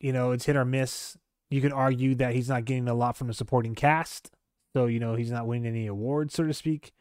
you 0.00 0.12
know, 0.12 0.32
it's 0.32 0.46
hit 0.46 0.56
or 0.56 0.64
miss. 0.64 1.16
You 1.52 1.60
could 1.60 1.72
argue 1.72 2.14
that 2.14 2.34
he's 2.34 2.48
not 2.48 2.64
getting 2.64 2.88
a 2.88 2.94
lot 2.94 3.14
from 3.14 3.26
the 3.26 3.34
supporting 3.34 3.74
cast. 3.74 4.30
So, 4.72 4.86
you 4.86 4.98
know, 4.98 5.16
he's 5.16 5.30
not 5.30 5.46
winning 5.46 5.66
any 5.66 5.86
awards, 5.86 6.32
so 6.32 6.44
to 6.44 6.54
speak. 6.54 6.92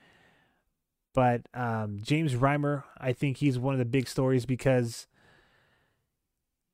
But 1.13 1.43
um, 1.53 1.99
James 2.01 2.35
Reimer, 2.35 2.83
I 2.97 3.13
think 3.13 3.37
he's 3.37 3.57
one 3.57 3.73
of 3.73 3.79
the 3.79 3.85
big 3.85 4.09
stories 4.09 4.45
because 4.45 5.07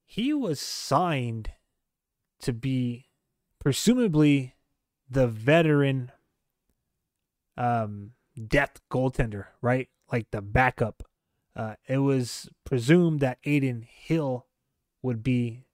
he 0.03 0.34
was 0.34 0.59
signed 0.59 1.51
to 2.39 2.51
be 2.51 3.05
presumably 3.59 4.55
the 5.07 5.28
veteran 5.28 6.11
um 7.57 8.13
goaltender, 8.91 9.45
right? 9.61 9.88
Like 10.11 10.32
the 10.32 10.41
backup. 10.41 11.03
Uh, 11.55 11.75
it 11.88 11.99
was 11.99 12.49
presumed 12.65 13.19
that 13.19 13.38
Adin 13.45 13.84
Hill 13.88 14.47
would 15.03 15.21
be 15.21 15.66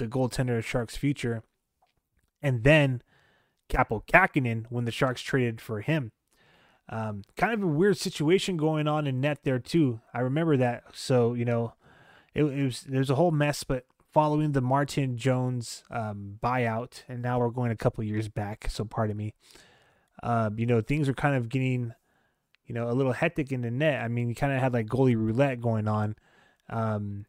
the 0.00 0.06
goaltender 0.06 0.58
of 0.58 0.66
Sharks' 0.66 0.96
future. 0.96 1.42
And 2.42 2.64
then 2.64 3.02
Kaapo 3.68 4.04
Kähkönen 4.06 4.66
when 4.68 4.84
the 4.84 4.90
Sharks 4.90 5.22
traded 5.22 5.60
for 5.60 5.80
him. 5.80 6.12
Um, 6.88 7.22
kind 7.36 7.54
of 7.54 7.62
a 7.62 7.68
weird 7.68 7.96
situation 7.96 8.56
going 8.56 8.88
on 8.88 9.06
in 9.06 9.20
net 9.20 9.38
there 9.44 9.60
too. 9.60 10.00
I 10.12 10.20
remember 10.20 10.56
that. 10.56 10.84
So 10.92 11.34
you 11.34 11.44
know, 11.44 11.74
it, 12.34 12.42
it 12.42 12.64
was 12.64 12.80
there's 12.82 13.10
a 13.10 13.14
whole 13.14 13.30
mess. 13.30 13.62
But 13.62 13.84
following 14.12 14.52
the 14.52 14.60
Martin 14.60 15.16
Jones 15.16 15.84
um, 15.90 16.38
buyout, 16.42 17.04
and 17.08 17.22
now 17.22 17.38
we're 17.38 17.50
going 17.50 17.70
a 17.70 17.76
couple 17.76 18.02
years 18.02 18.28
back. 18.28 18.66
So 18.68 18.84
pardon 18.84 19.16
me. 19.16 19.34
Um, 20.22 20.58
you 20.58 20.66
know, 20.66 20.80
things 20.80 21.08
are 21.08 21.14
kind 21.14 21.36
of 21.36 21.48
getting, 21.48 21.94
you 22.66 22.74
know, 22.74 22.90
a 22.90 22.92
little 22.92 23.12
hectic 23.12 23.52
in 23.52 23.62
the 23.62 23.70
net. 23.70 24.02
I 24.02 24.08
mean, 24.08 24.28
you 24.28 24.34
kind 24.34 24.52
of 24.52 24.60
had 24.60 24.72
like 24.72 24.86
goalie 24.86 25.16
roulette 25.16 25.60
going 25.60 25.88
on. 25.88 26.16
Um, 26.68 27.24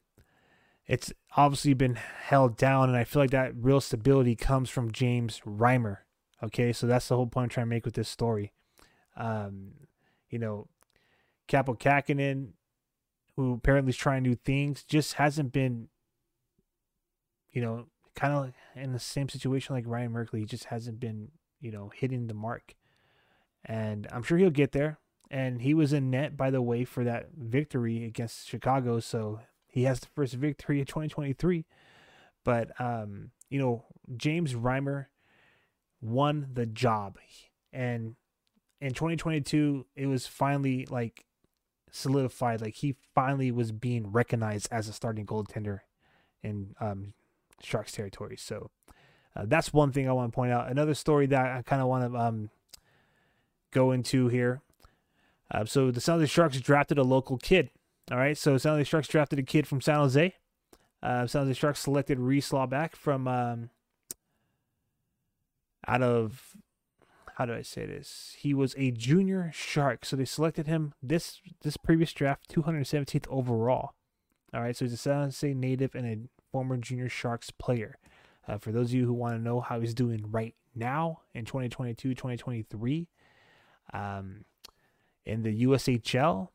it's 0.92 1.14
obviously 1.38 1.74
been 1.74 1.96
held 1.96 2.58
down, 2.58 2.90
and 2.90 2.98
I 2.98 3.06
feel 3.06 3.22
like 3.22 3.32
that 3.32 3.54
real 3.56 3.80
stability 3.80 4.36
comes 4.36 4.70
from 4.70 4.92
James 4.92 5.40
Reimer. 5.48 6.00
Okay, 6.44 6.74
so 6.74 6.86
that's 6.86 7.08
the 7.08 7.16
whole 7.16 7.28
point 7.28 7.46
I'm 7.46 7.50
trying 7.50 7.68
to 7.68 7.70
make 7.70 7.86
with 7.86 7.94
this 7.94 8.10
story. 8.10 8.52
Um, 9.16 9.72
you 10.30 10.38
know, 10.38 10.68
Kaapo 11.48 11.80
Kähkönen, 11.80 12.50
who 13.38 13.54
apparently 13.54 13.92
is 13.92 13.96
trying 13.96 14.24
new 14.24 14.36
things, 14.36 14.84
just 14.84 15.14
hasn't 15.14 15.54
been, 15.54 15.88
you 17.52 17.62
know, 17.62 17.86
kind 18.14 18.34
of 18.34 18.52
in 18.76 18.92
the 18.92 19.00
same 19.00 19.30
situation 19.30 19.74
like 19.74 19.86
Ryan 19.88 20.12
Merkley. 20.12 20.40
He 20.40 20.46
just 20.46 20.66
hasn't 20.66 21.00
been, 21.00 21.30
you 21.62 21.72
know, 21.72 21.90
hitting 21.96 22.28
the 22.28 22.34
mark. 22.34 22.76
And 23.64 24.08
I'm 24.12 24.24
sure 24.24 24.38
he'll 24.38 24.50
get 24.50 24.74
there. 24.74 25.00
And 25.30 25.62
he 25.62 25.74
was 25.74 25.94
in 25.94 26.10
net, 26.10 26.36
by 26.36 26.50
the 26.50 26.62
way, 26.62 26.84
for 26.84 27.06
that 27.06 27.30
victory 27.38 28.04
against 28.04 28.50
Chicago. 28.50 29.00
So 29.00 29.40
he 29.72 29.84
has 29.84 30.02
the 30.02 30.08
first 30.08 30.34
victory 30.34 30.82
of 30.82 30.88
2023. 30.88 31.66
But 32.44 32.80
um, 32.80 33.32
you 33.50 33.60
know, 33.60 33.86
James 34.18 34.54
Reimer 34.54 35.08
won 36.02 36.48
the 36.54 36.66
job. 36.66 37.18
And 37.72 38.16
in 38.80 38.90
2022, 38.90 39.86
it 39.96 40.08
was 40.08 40.28
finally 40.28 40.86
like 40.90 41.26
solidified. 41.90 42.62
Like 42.62 42.76
he 42.76 42.96
finally 43.16 43.52
was 43.52 43.72
being 43.72 44.12
recognized 44.12 44.68
as 44.72 44.88
a 44.88 44.94
starting 44.94 45.26
goaltender 45.26 45.80
in 46.44 46.76
um, 46.80 47.14
Sharks 47.62 47.94
territory. 47.94 48.36
So 48.38 48.72
uh, 49.36 49.46
that's 49.46 49.72
one 49.72 49.92
thing 49.92 50.10
I 50.10 50.14
want 50.14 50.32
to 50.32 50.36
point 50.36 50.52
out. 50.52 50.70
Another 50.70 50.94
story 50.94 51.28
that 51.28 51.58
I 51.58 51.62
kind 51.62 51.82
of 51.82 51.88
want 51.88 52.12
to 52.12 52.20
um, 52.20 52.50
go 53.72 53.92
into 53.92 54.28
here. 54.28 54.62
Uh, 55.50 55.66
so 55.66 55.92
the 55.92 56.02
San 56.02 56.16
Jose 56.16 56.28
Sharks 56.28 56.60
drafted 56.60 56.98
a 56.98 57.04
local 57.04 57.38
kid. 57.38 57.70
All 58.10 58.18
right, 58.18 58.38
so 58.38 58.58
San 58.58 58.74
Jose 58.74 58.86
Sharks 58.86 59.08
drafted 59.08 59.40
a 59.40 59.44
kid 59.44 59.68
from 59.68 59.82
San 59.82 59.96
Jose. 59.96 60.34
Uh, 61.04 61.28
San 61.28 61.44
Jose 61.44 61.60
Sharks 61.60 61.80
selected 61.80 62.20
Reese 62.20 62.52
Laubach 62.52 62.96
from 62.96 63.28
um, 63.28 63.70
out 65.88 66.02
of 66.02 66.56
how 67.36 67.46
do 67.46 67.54
I 67.54 67.62
say 67.62 67.86
this? 67.86 68.36
He 68.38 68.54
was 68.54 68.76
a 68.78 68.92
junior 68.92 69.52
shark, 69.54 70.06
so 70.06 70.16
they 70.16 70.26
selected 70.26 70.68
him 70.68 70.94
this 71.02 71.42
this 71.62 71.78
previous 71.78 72.14
draft, 72.14 72.54
217th 72.54 73.28
overall. 73.30 73.94
All 74.54 74.62
right, 74.62 74.76
so 74.76 74.86
he's 74.86 74.94
a 74.94 74.98
San 74.98 75.24
Jose 75.24 75.54
native 75.54 75.96
and 75.96 76.06
a 76.06 76.18
former 76.52 76.78
junior 76.78 77.10
sharks 77.10 77.50
player. 77.50 77.98
Uh, 78.48 78.58
for 78.58 78.72
those 78.72 78.88
of 78.90 78.94
you 78.94 79.06
who 79.06 79.14
want 79.14 79.34
to 79.34 79.42
know 79.42 79.62
how 79.62 79.80
he's 79.80 79.94
doing 79.94 80.26
right 80.30 80.56
now 80.76 81.22
in 81.34 81.46
2022, 81.46 82.14
2023, 82.14 83.08
um, 83.94 84.46
in 85.26 85.44
the 85.44 85.64
USHL, 85.64 86.50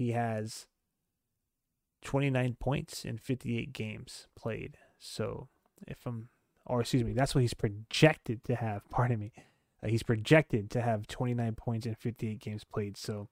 he 0.00 0.12
has 0.12 0.66
29 2.02 2.56
points 2.58 3.04
in 3.04 3.18
58 3.18 3.74
games 3.74 4.28
played. 4.34 4.78
So 4.98 5.48
if 5.86 6.06
I'm, 6.06 6.30
or 6.64 6.80
excuse 6.80 7.04
me, 7.04 7.12
that's 7.12 7.34
what 7.34 7.42
he's 7.42 7.52
projected 7.52 8.42
to 8.44 8.54
have. 8.54 8.80
Pardon 8.90 9.18
me. 9.18 9.32
Uh, 9.84 9.88
he's 9.88 10.02
projected 10.02 10.70
to 10.70 10.80
have 10.80 11.06
29 11.06 11.54
points 11.54 11.84
in 11.84 11.94
58 11.94 12.38
games 12.38 12.64
played. 12.64 12.96
So 12.96 13.28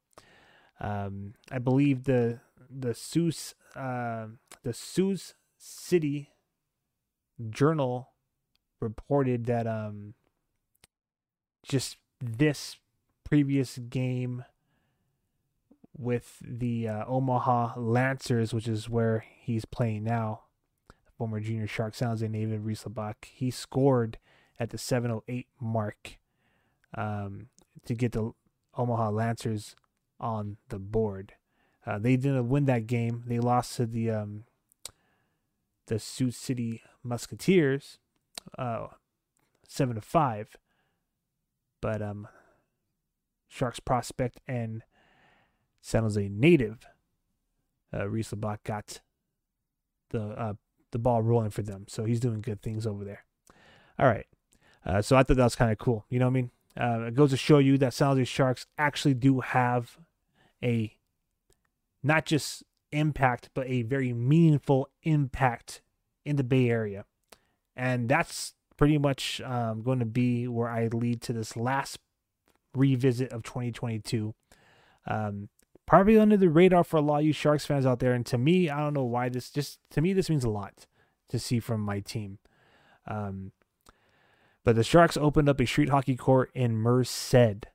um, 0.79 1.33
I 1.51 1.59
believe 1.59 2.05
the 2.05 2.41
the 2.71 2.93
Sioux 2.93 3.33
uh, 3.75 4.27
the 4.63 4.75
Sioux 4.75 5.17
City 5.57 6.29
Journal 7.49 8.11
reported 8.79 9.47
that 9.47 9.67
um, 9.67 10.13
just 11.63 11.97
this 12.21 12.77
previous 13.25 13.79
game 13.79 14.45
with 15.99 16.39
the 16.41 16.89
uh, 16.89 17.05
Omaha 17.07 17.73
Lancers, 17.77 18.55
which 18.55 18.69
is 18.69 18.89
where 18.89 19.25
he's 19.41 19.65
playing 19.65 20.05
now, 20.05 20.43
former 21.17 21.41
junior 21.41 21.67
Shark 21.67 21.95
Sounds 21.95 22.23
and 22.23 22.33
David 22.33 22.65
Rieselbach, 22.65 23.25
he 23.33 23.51
scored 23.51 24.19
at 24.61 24.71
the 24.71 24.79
708 24.79 25.49
mark 25.61 26.19
um, 26.95 27.49
to 27.85 27.95
get 27.95 28.13
the 28.13 28.33
Omaha 28.77 29.11
Lancers 29.11 29.75
on 30.21 30.57
the 30.69 30.79
board. 30.79 31.35
Uh, 31.85 31.99
they 31.99 32.17
didn't 32.17 32.49
win 32.49 32.67
that 32.67 32.87
game. 32.87 33.25
They 33.27 33.41
lost 33.41 33.77
to 33.77 33.87
the 33.87 34.11
um, 34.11 34.45
the 35.87 35.99
Sioux 35.99 36.31
City 36.31 36.83
Musketeers, 37.03 37.99
uh, 38.59 38.89
seven 39.67 39.95
to 39.95 40.01
five. 40.01 40.57
But 41.81 42.03
um, 42.03 42.29
Sharks 43.49 43.81
prospect 43.81 44.41
and 44.47 44.83
San 45.89 46.03
Jose 46.03 46.29
native 46.29 46.87
uh, 47.95 48.07
Reese 48.07 48.33
Laubach 48.33 48.63
got 48.63 49.01
the 50.11 50.21
uh, 50.21 50.53
the 50.91 50.99
ball 50.99 51.23
rolling 51.23 51.49
for 51.49 51.63
them, 51.63 51.87
so 51.89 52.05
he's 52.05 52.21
doing 52.21 52.43
good 52.43 52.61
things 52.61 52.87
over 52.87 53.05
there. 53.05 53.25
All 53.99 54.07
right, 54.07 54.27
uh, 54.85 55.01
so 55.01 55.17
I 55.17 55.23
thought 55.23 55.39
that 55.39 55.45
was 55.45 55.57
kind 55.57 55.73
of 55.73 55.79
cool. 55.79 56.05
You 56.11 56.19
know 56.19 56.27
what 56.27 56.33
I 56.33 56.35
mean? 56.35 56.51
Uh, 56.79 57.07
it 57.07 57.15
goes 57.15 57.31
to 57.31 57.39
show 57.39 57.57
you 57.57 57.79
that 57.79 57.95
San 57.95 58.09
Jose 58.09 58.25
Sharks 58.25 58.67
actually 58.77 59.15
do 59.15 59.41
have 59.41 59.97
a 60.63 60.95
not 62.03 62.27
just 62.27 62.65
impact, 62.93 63.49
but 63.55 63.67
a 63.67 63.81
very 63.81 64.13
meaningful 64.13 64.91
impact 65.05 65.81
in 66.27 66.37
the 66.37 66.45
Bay 66.45 66.69
Area. 66.69 67.07
And 67.75 68.11
that's 68.11 68.53
pretty 68.77 68.99
much 68.99 69.41
um, 69.41 69.83
going 69.83 70.01
to 70.01 70.05
be 70.05 70.49
where 70.49 70.69
I 70.69 70.89
lead 70.89 71.23
to 71.23 71.33
this 71.33 71.57
last 71.57 71.99
revisit 72.75 73.33
of 73.33 73.43
2022. 73.43 74.35
Um, 75.07 75.49
probably 75.89 76.19
under 76.19 76.37
the 76.37 76.51
radar 76.51 76.85
for 76.85 76.99
a 76.99 77.01
lot 77.01 77.21
of 77.21 77.25
you 77.25 77.33
Sharks 77.33 77.65
fans 77.65 77.87
out 77.87 77.99
there. 77.99 78.13
And 78.13 78.27
to 78.27 78.37
me, 78.37 78.69
I 78.69 78.79
don't 78.81 78.93
know 78.93 79.05
why 79.05 79.31
this 79.31 79.51
just 79.51 79.81
to 79.91 80.03
me 80.03 80.13
this 80.13 80.29
means 80.29 80.45
a 80.45 80.51
lot 80.51 80.87
to 81.31 81.39
see 81.39 81.61
from 81.61 81.81
my 81.81 82.01
team. 82.01 82.39
Um, 83.07 83.53
but 84.65 84.77
the 84.77 84.85
Sharks 84.85 85.17
opened 85.17 85.49
up 85.49 85.61
a 85.61 85.67
street 85.67 85.89
hockey 85.89 86.15
court 86.15 86.51
in 86.55 86.77
Merced. 86.77 87.67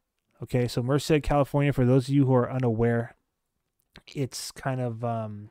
Okay, 0.43 0.68
so 0.68 0.84
Merced, 0.84 1.24
California, 1.24 1.74
for 1.74 1.86
those 1.86 2.07
of 2.07 2.14
you 2.14 2.26
who 2.26 2.36
are 2.36 2.51
unaware, 2.51 3.16
it's 4.14 4.51
kind 4.51 4.80
of 4.80 5.03
um, 5.03 5.49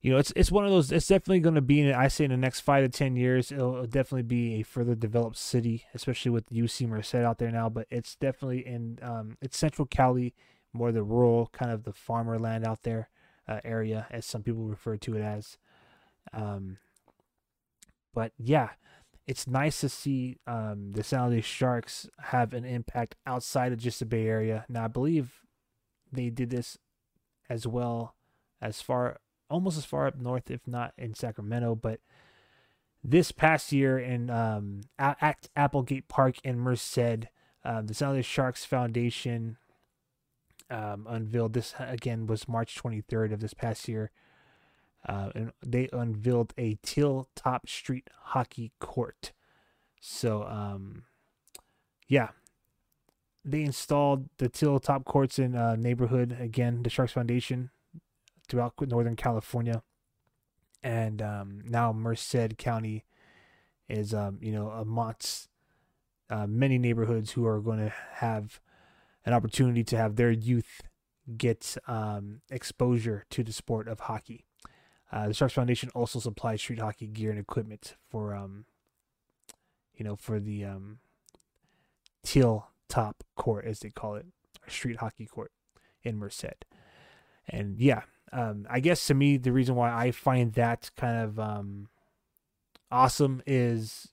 you 0.00 0.10
know, 0.12 0.16
it's 0.16 0.32
it's 0.34 0.50
one 0.50 0.64
of 0.64 0.70
those. 0.70 0.90
It's 0.90 1.08
definitely 1.08 1.40
going 1.40 1.56
to 1.56 1.60
be. 1.60 1.92
I 1.92 2.08
say 2.08 2.24
in 2.24 2.30
the 2.30 2.38
next 2.38 2.60
five 2.60 2.84
to 2.84 2.88
ten 2.88 3.16
years, 3.16 3.52
it'll, 3.52 3.74
it'll, 3.74 3.86
definitely 3.86 4.22
be 4.22 4.54
a 4.54 4.62
further 4.62 4.94
developed 4.94 5.36
city, 5.36 5.84
especially 5.92 6.30
with 6.30 6.48
UC 6.48 6.88
Merced 6.88 7.16
out 7.16 7.36
there 7.36 7.50
now. 7.50 7.68
But 7.68 7.86
it's 7.90 8.16
definitely 8.16 8.66
in 8.66 8.98
um, 9.02 9.36
it's 9.42 9.58
Central 9.58 9.84
Cali, 9.84 10.32
more 10.72 10.92
the 10.92 11.02
rural 11.02 11.48
kind 11.52 11.70
of 11.70 11.84
the 11.84 11.92
farmer 11.92 12.38
land 12.38 12.66
out 12.66 12.82
there 12.82 13.08
uh, 13.48 13.60
area, 13.64 14.06
as 14.10 14.24
some 14.24 14.42
people 14.42 14.64
refer 14.64 14.96
to 14.96 15.16
it 15.16 15.22
as. 15.22 15.58
Um, 16.32 16.78
but 18.14 18.32
yeah, 18.38 18.70
it's 19.26 19.46
nice 19.46 19.80
to 19.80 19.88
see 19.88 20.38
um, 20.46 20.92
the 20.92 21.02
San 21.02 21.20
Jose 21.20 21.42
Sharks 21.42 22.08
have 22.18 22.52
an 22.52 22.64
impact 22.64 23.16
outside 23.26 23.72
of 23.72 23.78
just 23.78 24.00
the 24.00 24.06
Bay 24.06 24.26
Area. 24.26 24.64
Now, 24.68 24.84
I 24.84 24.88
believe 24.88 25.40
they 26.12 26.30
did 26.30 26.50
this 26.50 26.78
as 27.48 27.66
well 27.66 28.14
as 28.60 28.80
far, 28.80 29.18
almost 29.48 29.78
as 29.78 29.84
far 29.84 30.06
up 30.06 30.18
north, 30.18 30.50
if 30.50 30.66
not 30.66 30.94
in 30.98 31.14
Sacramento. 31.14 31.74
But 31.74 32.00
this 33.02 33.32
past 33.32 33.72
year 33.72 33.98
in 33.98 34.30
um, 34.30 34.82
at 34.98 35.48
Applegate 35.56 36.08
Park 36.08 36.36
in 36.44 36.58
Merced, 36.58 37.26
uh, 37.64 37.82
the 37.82 37.94
San 37.94 38.08
Jose 38.08 38.22
Sharks 38.22 38.64
Foundation 38.64 39.56
um, 40.70 41.06
unveiled 41.08 41.52
this 41.52 41.74
again 41.78 42.26
was 42.26 42.48
March 42.48 42.80
23rd 42.80 43.32
of 43.32 43.40
this 43.40 43.54
past 43.54 43.88
year 43.88 44.10
uh, 45.06 45.30
and 45.34 45.52
they 45.64 45.88
unveiled 45.92 46.52
a 46.58 46.78
teal 46.82 47.28
top 47.34 47.68
street 47.68 48.08
hockey 48.22 48.72
court. 48.80 49.32
So, 50.00 50.44
um, 50.44 51.04
yeah, 52.06 52.28
they 53.44 53.62
installed 53.62 54.28
the 54.38 54.48
teal 54.48 54.78
top 54.78 55.04
courts 55.04 55.38
in 55.38 55.54
uh, 55.54 55.76
neighborhood 55.76 56.36
again, 56.38 56.82
the 56.82 56.90
Sharks 56.90 57.12
Foundation 57.12 57.70
throughout 58.48 58.74
Northern 58.80 59.16
California. 59.16 59.82
and 60.82 61.22
um, 61.22 61.60
now 61.64 61.92
Merced 61.92 62.56
County 62.58 63.04
is 63.88 64.14
um, 64.14 64.38
you 64.40 64.52
know 64.52 64.70
amongst 64.70 65.48
uh, 66.30 66.46
many 66.46 66.78
neighborhoods 66.78 67.32
who 67.32 67.46
are 67.46 67.60
going 67.60 67.78
to 67.78 67.92
have 68.14 68.60
an 69.30 69.36
opportunity 69.36 69.84
to 69.84 69.96
have 69.96 70.16
their 70.16 70.30
youth 70.30 70.82
get 71.36 71.76
um, 71.86 72.40
exposure 72.50 73.24
to 73.30 73.44
the 73.44 73.52
sport 73.52 73.86
of 73.86 74.00
hockey. 74.00 74.44
Uh, 75.12 75.28
the 75.28 75.34
Sharks 75.34 75.54
Foundation 75.54 75.88
also 75.94 76.18
supplies 76.18 76.60
street 76.60 76.80
hockey 76.80 77.06
gear 77.06 77.30
and 77.30 77.38
equipment 77.38 77.96
for, 78.08 78.34
um, 78.34 78.64
you 79.94 80.04
know, 80.04 80.16
for 80.16 80.40
the 80.40 80.64
um, 80.64 80.98
teal 82.24 82.70
top 82.88 83.22
court, 83.36 83.64
as 83.64 83.80
they 83.80 83.90
call 83.90 84.16
it, 84.16 84.26
street 84.66 84.96
hockey 84.96 85.26
court 85.26 85.52
in 86.02 86.16
Merced. 86.16 86.64
And 87.48 87.78
yeah, 87.78 88.02
um, 88.32 88.66
I 88.68 88.80
guess 88.80 89.06
to 89.06 89.14
me, 89.14 89.36
the 89.36 89.52
reason 89.52 89.74
why 89.76 89.92
I 89.92 90.10
find 90.10 90.54
that 90.54 90.90
kind 90.96 91.24
of 91.24 91.38
um, 91.38 91.88
awesome 92.90 93.42
is 93.46 94.08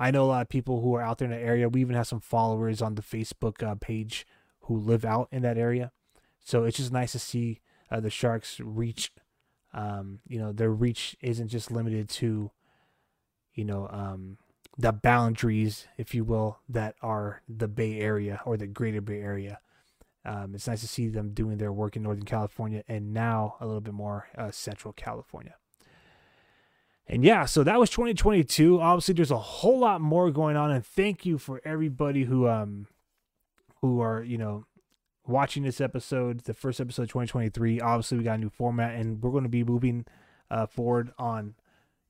I 0.00 0.10
know 0.10 0.24
a 0.24 0.26
lot 0.26 0.40
of 0.40 0.48
people 0.48 0.80
who 0.80 0.94
are 0.94 1.02
out 1.02 1.18
there 1.18 1.30
in 1.30 1.38
the 1.38 1.46
area. 1.46 1.68
We 1.68 1.82
even 1.82 1.94
have 1.94 2.06
some 2.06 2.20
followers 2.20 2.80
on 2.80 2.94
the 2.94 3.02
Facebook 3.02 3.62
uh, 3.62 3.74
page 3.74 4.26
who 4.60 4.78
live 4.78 5.04
out 5.04 5.28
in 5.30 5.42
that 5.42 5.58
area. 5.58 5.92
So 6.40 6.64
it's 6.64 6.78
just 6.78 6.90
nice 6.90 7.12
to 7.12 7.18
see 7.18 7.60
uh, 7.90 8.00
the 8.00 8.08
Sharks 8.08 8.58
reach. 8.60 9.12
Um, 9.74 10.20
you 10.26 10.38
know, 10.38 10.52
their 10.52 10.70
reach 10.70 11.16
isn't 11.20 11.48
just 11.48 11.70
limited 11.70 12.08
to, 12.08 12.50
you 13.52 13.64
know, 13.66 13.88
um, 13.90 14.38
the 14.78 14.90
boundaries, 14.90 15.86
if 15.98 16.14
you 16.14 16.24
will, 16.24 16.60
that 16.66 16.94
are 17.02 17.42
the 17.46 17.68
Bay 17.68 18.00
Area 18.00 18.40
or 18.46 18.56
the 18.56 18.66
Greater 18.66 19.02
Bay 19.02 19.20
Area. 19.20 19.60
Um, 20.24 20.54
it's 20.54 20.66
nice 20.66 20.80
to 20.80 20.88
see 20.88 21.08
them 21.08 21.34
doing 21.34 21.58
their 21.58 21.72
work 21.72 21.94
in 21.94 22.02
Northern 22.02 22.24
California 22.24 22.84
and 22.88 23.12
now 23.12 23.56
a 23.60 23.66
little 23.66 23.82
bit 23.82 23.94
more 23.94 24.28
uh, 24.36 24.50
Central 24.50 24.94
California. 24.94 25.56
And 27.10 27.24
yeah, 27.24 27.44
so 27.44 27.64
that 27.64 27.80
was 27.80 27.90
2022. 27.90 28.80
Obviously, 28.80 29.14
there's 29.14 29.32
a 29.32 29.36
whole 29.36 29.80
lot 29.80 30.00
more 30.00 30.30
going 30.30 30.56
on, 30.56 30.70
and 30.70 30.86
thank 30.86 31.26
you 31.26 31.38
for 31.38 31.60
everybody 31.64 32.22
who 32.22 32.48
um 32.48 32.86
who 33.80 34.00
are 34.00 34.22
you 34.22 34.38
know 34.38 34.64
watching 35.26 35.64
this 35.64 35.80
episode, 35.80 36.44
the 36.44 36.54
first 36.54 36.80
episode 36.80 37.08
2023. 37.08 37.80
Obviously, 37.80 38.18
we 38.18 38.24
got 38.24 38.38
a 38.38 38.38
new 38.38 38.48
format, 38.48 38.94
and 38.94 39.20
we're 39.20 39.32
going 39.32 39.42
to 39.42 39.50
be 39.50 39.64
moving 39.64 40.06
uh, 40.52 40.66
forward 40.66 41.10
on 41.18 41.56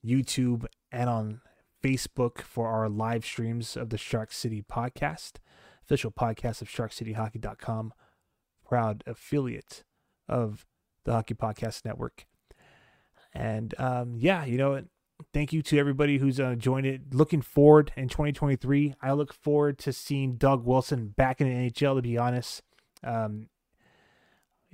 YouTube 0.05 0.67
and 0.93 1.09
on 1.09 1.41
Facebook 1.83 2.43
for 2.43 2.69
our 2.69 2.91
live 2.91 3.25
streams 3.25 3.79
of 3.79 3.89
the 3.89 3.97
Shark 3.97 4.35
City 4.35 4.63
podcast, 4.63 5.37
official 5.83 6.11
podcast 6.11 6.61
of 6.61 6.69
SharkCityHockey.com, 6.69 7.95
proud 8.69 9.03
affiliate 9.07 9.83
of 10.29 10.67
the 11.05 11.13
Hockey 11.13 11.33
Podcast 11.33 11.87
Network. 11.87 12.27
And 13.33 13.75
um, 13.79 14.15
yeah, 14.17 14.45
you 14.45 14.59
know, 14.59 14.83
thank 15.33 15.53
you 15.53 15.63
to 15.63 15.79
everybody 15.79 16.19
who's 16.19 16.41
uh, 16.41 16.55
joined 16.57 16.87
it. 16.87 17.15
Looking 17.15 17.43
forward 17.43 17.93
in 17.97 18.09
2023, 18.09 18.95
I 19.01 19.13
look 19.13 19.33
forward 19.33 19.79
to 19.81 19.93
seeing 19.93 20.37
Doug 20.37 20.65
Wilson 20.65 21.09
back 21.09 21.41
in 21.41 21.49
the 21.49 21.71
NHL. 21.71 21.97
To 21.97 22.03
be 22.03 22.19
honest, 22.19 22.63
um, 23.05 23.49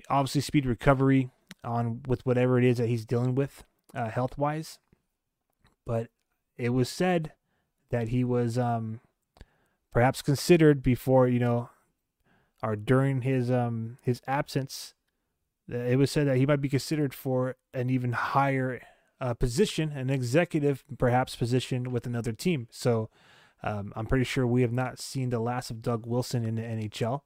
obviously, 0.09 0.41
speed 0.41 0.67
recovery 0.67 1.31
on 1.65 2.03
with 2.07 2.25
whatever 2.25 2.59
it 2.59 2.65
is 2.65 2.79
that 2.79 2.89
he's 2.89 3.05
dealing 3.05 3.35
with 3.35 3.65
uh, 3.95 4.09
health 4.11 4.39
wise. 4.39 4.79
But 5.85 6.09
it 6.57 6.71
was 6.71 6.89
said 6.89 7.33
that 7.91 8.09
he 8.09 8.25
was 8.25 8.59
um, 8.59 9.01
perhaps 9.93 10.23
considered 10.23 10.83
before 10.83 11.29
you 11.29 11.39
know, 11.39 11.71
or 12.63 12.77
during 12.77 13.23
his 13.23 13.51
um 13.51 13.99
his 14.03 14.21
absence. 14.27 14.95
It 15.69 15.99
was 15.99 16.11
said 16.11 16.27
that 16.29 16.37
he 16.37 16.47
might 16.47 16.61
be 16.61 16.69
considered 16.69 17.13
for 17.13 17.57
an 17.75 17.91
even 17.91 18.13
higher 18.13 18.83
uh, 19.21 19.35
position, 19.35 19.91
an 19.91 20.11
executive 20.11 20.85
perhaps 20.99 21.35
position 21.35 21.91
with 21.91 22.07
another 22.07 22.33
team. 22.33 22.69
So 22.71 23.11
um, 23.63 23.93
I'm 23.97 24.07
pretty 24.07 24.25
sure 24.25 24.47
we 24.47 24.63
have 24.63 24.73
not 24.73 25.01
seen 25.01 25.31
the 25.31 25.41
last 25.41 25.71
of 25.71 25.83
Doug 25.83 26.07
Wilson 26.07 26.45
in 26.45 26.57
the 26.57 26.63
NHL. 26.63 27.23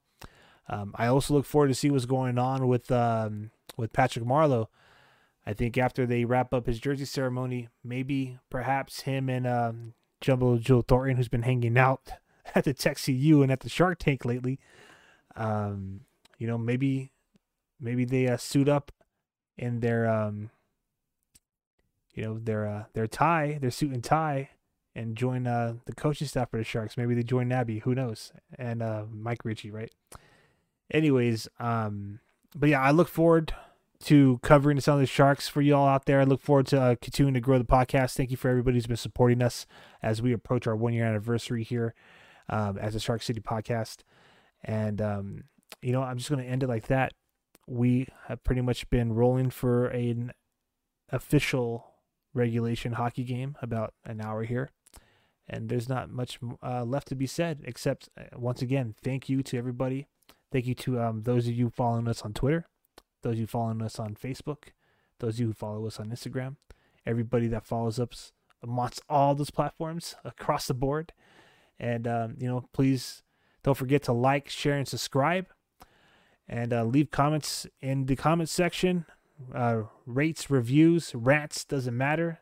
Um, 0.67 0.93
I 0.95 1.07
also 1.07 1.33
look 1.33 1.45
forward 1.45 1.67
to 1.67 1.75
see 1.75 1.89
what's 1.89 2.05
going 2.05 2.37
on 2.37 2.67
with 2.67 2.91
um, 2.91 3.51
with 3.77 3.93
Patrick 3.93 4.25
Marleau. 4.25 4.67
I 5.45 5.53
think 5.53 5.77
after 5.77 6.05
they 6.05 6.23
wrap 6.23 6.53
up 6.53 6.67
his 6.67 6.79
jersey 6.79 7.05
ceremony, 7.05 7.69
maybe 7.83 8.39
perhaps 8.49 9.01
him 9.01 9.27
and 9.29 9.47
um, 9.47 9.93
Jumbo 10.21 10.57
Joe 10.57 10.81
Thornton, 10.81 11.17
who's 11.17 11.27
been 11.27 11.41
hanging 11.41 11.77
out 11.77 12.11
at 12.55 12.63
the 12.63 12.73
Tech 12.73 12.97
CU 13.03 13.41
and 13.41 13.51
at 13.51 13.61
the 13.61 13.69
Shark 13.69 13.99
Tank 13.99 14.23
lately, 14.23 14.59
um, 15.35 16.01
you 16.37 16.47
know, 16.47 16.57
maybe 16.57 17.10
maybe 17.81 18.05
they 18.05 18.27
uh, 18.27 18.37
suit 18.37 18.69
up 18.69 18.91
in 19.57 19.79
their 19.79 20.07
um, 20.07 20.51
you 22.13 22.23
know 22.23 22.39
their 22.39 22.67
uh, 22.67 22.83
their 22.93 23.07
tie, 23.07 23.57
their 23.59 23.71
suit 23.71 23.91
and 23.91 24.03
tie, 24.03 24.51
and 24.95 25.17
join 25.17 25.47
uh, 25.47 25.75
the 25.85 25.95
coaching 25.95 26.27
staff 26.27 26.51
for 26.51 26.57
the 26.57 26.63
Sharks. 26.63 26.95
Maybe 26.95 27.15
they 27.15 27.23
join 27.23 27.49
Nabby, 27.49 27.79
who 27.79 27.95
knows? 27.95 28.31
And 28.57 28.81
uh, 28.81 29.05
Mike 29.11 29.43
Ricci, 29.43 29.71
right? 29.71 29.91
anyways, 30.93 31.47
um, 31.59 32.19
but 32.55 32.69
yeah, 32.69 32.81
I 32.81 32.91
look 32.91 33.07
forward 33.07 33.53
to 34.03 34.39
covering 34.41 34.79
some 34.79 34.95
of 34.95 34.99
the 34.99 35.05
Sharks 35.05 35.47
for 35.47 35.61
y'all 35.61 35.87
out 35.87 36.05
there. 36.05 36.19
I 36.19 36.23
look 36.23 36.41
forward 36.41 36.67
to 36.67 36.81
uh, 36.81 36.95
continuing 37.01 37.33
to 37.35 37.39
grow 37.39 37.57
the 37.57 37.63
podcast. 37.63 38.15
Thank 38.15 38.31
you 38.31 38.37
for 38.37 38.49
everybody 38.49 38.75
who's 38.75 38.87
been 38.87 38.97
supporting 38.97 39.41
us 39.41 39.65
as 40.01 40.21
we 40.21 40.33
approach 40.33 40.67
our 40.67 40.75
one 40.75 40.93
year 40.93 41.05
anniversary 41.05 41.63
here 41.63 41.93
um, 42.49 42.77
as 42.77 42.95
a 42.95 42.99
Shark 42.99 43.21
City 43.21 43.39
podcast. 43.39 43.99
And, 44.63 45.01
um, 45.01 45.43
you 45.81 45.91
know, 45.91 46.01
I'm 46.01 46.17
just 46.17 46.29
going 46.29 46.43
to 46.43 46.49
end 46.49 46.63
it 46.63 46.67
like 46.67 46.87
that. 46.87 47.13
We 47.67 48.07
have 48.27 48.43
pretty 48.43 48.61
much 48.61 48.89
been 48.89 49.13
rolling 49.13 49.49
for 49.49 49.87
an 49.87 50.33
official 51.09 51.87
regulation 52.33 52.93
hockey 52.93 53.23
game 53.23 53.55
about 53.61 53.93
an 54.05 54.21
hour 54.21 54.43
here. 54.43 54.69
And 55.47 55.69
there's 55.69 55.89
not 55.89 56.09
much 56.09 56.39
uh, 56.63 56.83
left 56.83 57.07
to 57.09 57.15
be 57.15 57.27
said, 57.27 57.61
except 57.63 58.09
uh, 58.17 58.37
once 58.37 58.61
again, 58.61 58.95
thank 59.03 59.27
you 59.27 59.43
to 59.43 59.57
everybody 59.57 60.07
Thank 60.51 60.67
you 60.67 60.75
to 60.75 60.99
um, 60.99 61.23
those 61.23 61.47
of 61.47 61.53
you 61.53 61.69
following 61.69 62.09
us 62.09 62.23
on 62.23 62.33
Twitter, 62.33 62.67
those 63.21 63.33
of 63.33 63.39
you 63.39 63.47
following 63.47 63.81
us 63.81 63.99
on 63.99 64.15
Facebook, 64.15 64.73
those 65.19 65.35
of 65.35 65.39
you 65.39 65.45
who 65.47 65.53
follow 65.53 65.87
us 65.87 65.97
on 65.97 66.09
Instagram, 66.09 66.57
everybody 67.05 67.47
that 67.47 67.65
follows 67.65 67.99
us 67.99 68.33
amongst 68.61 69.01
all 69.07 69.33
those 69.33 69.49
platforms 69.49 70.15
across 70.25 70.67
the 70.67 70.73
board. 70.73 71.13
And, 71.79 72.05
um, 72.05 72.35
you 72.37 72.47
know, 72.49 72.67
please 72.73 73.23
don't 73.63 73.77
forget 73.77 74.03
to 74.03 74.11
like, 74.11 74.49
share, 74.49 74.77
and 74.77 74.87
subscribe. 74.87 75.47
And 76.47 76.73
uh, 76.73 76.83
leave 76.83 77.11
comments 77.11 77.65
in 77.81 78.05
the 78.07 78.15
comment 78.15 78.49
section. 78.49 79.05
Uh, 79.53 79.83
rates, 80.05 80.49
reviews, 80.49 81.15
rants, 81.15 81.63
doesn't 81.63 81.97
matter. 81.97 82.39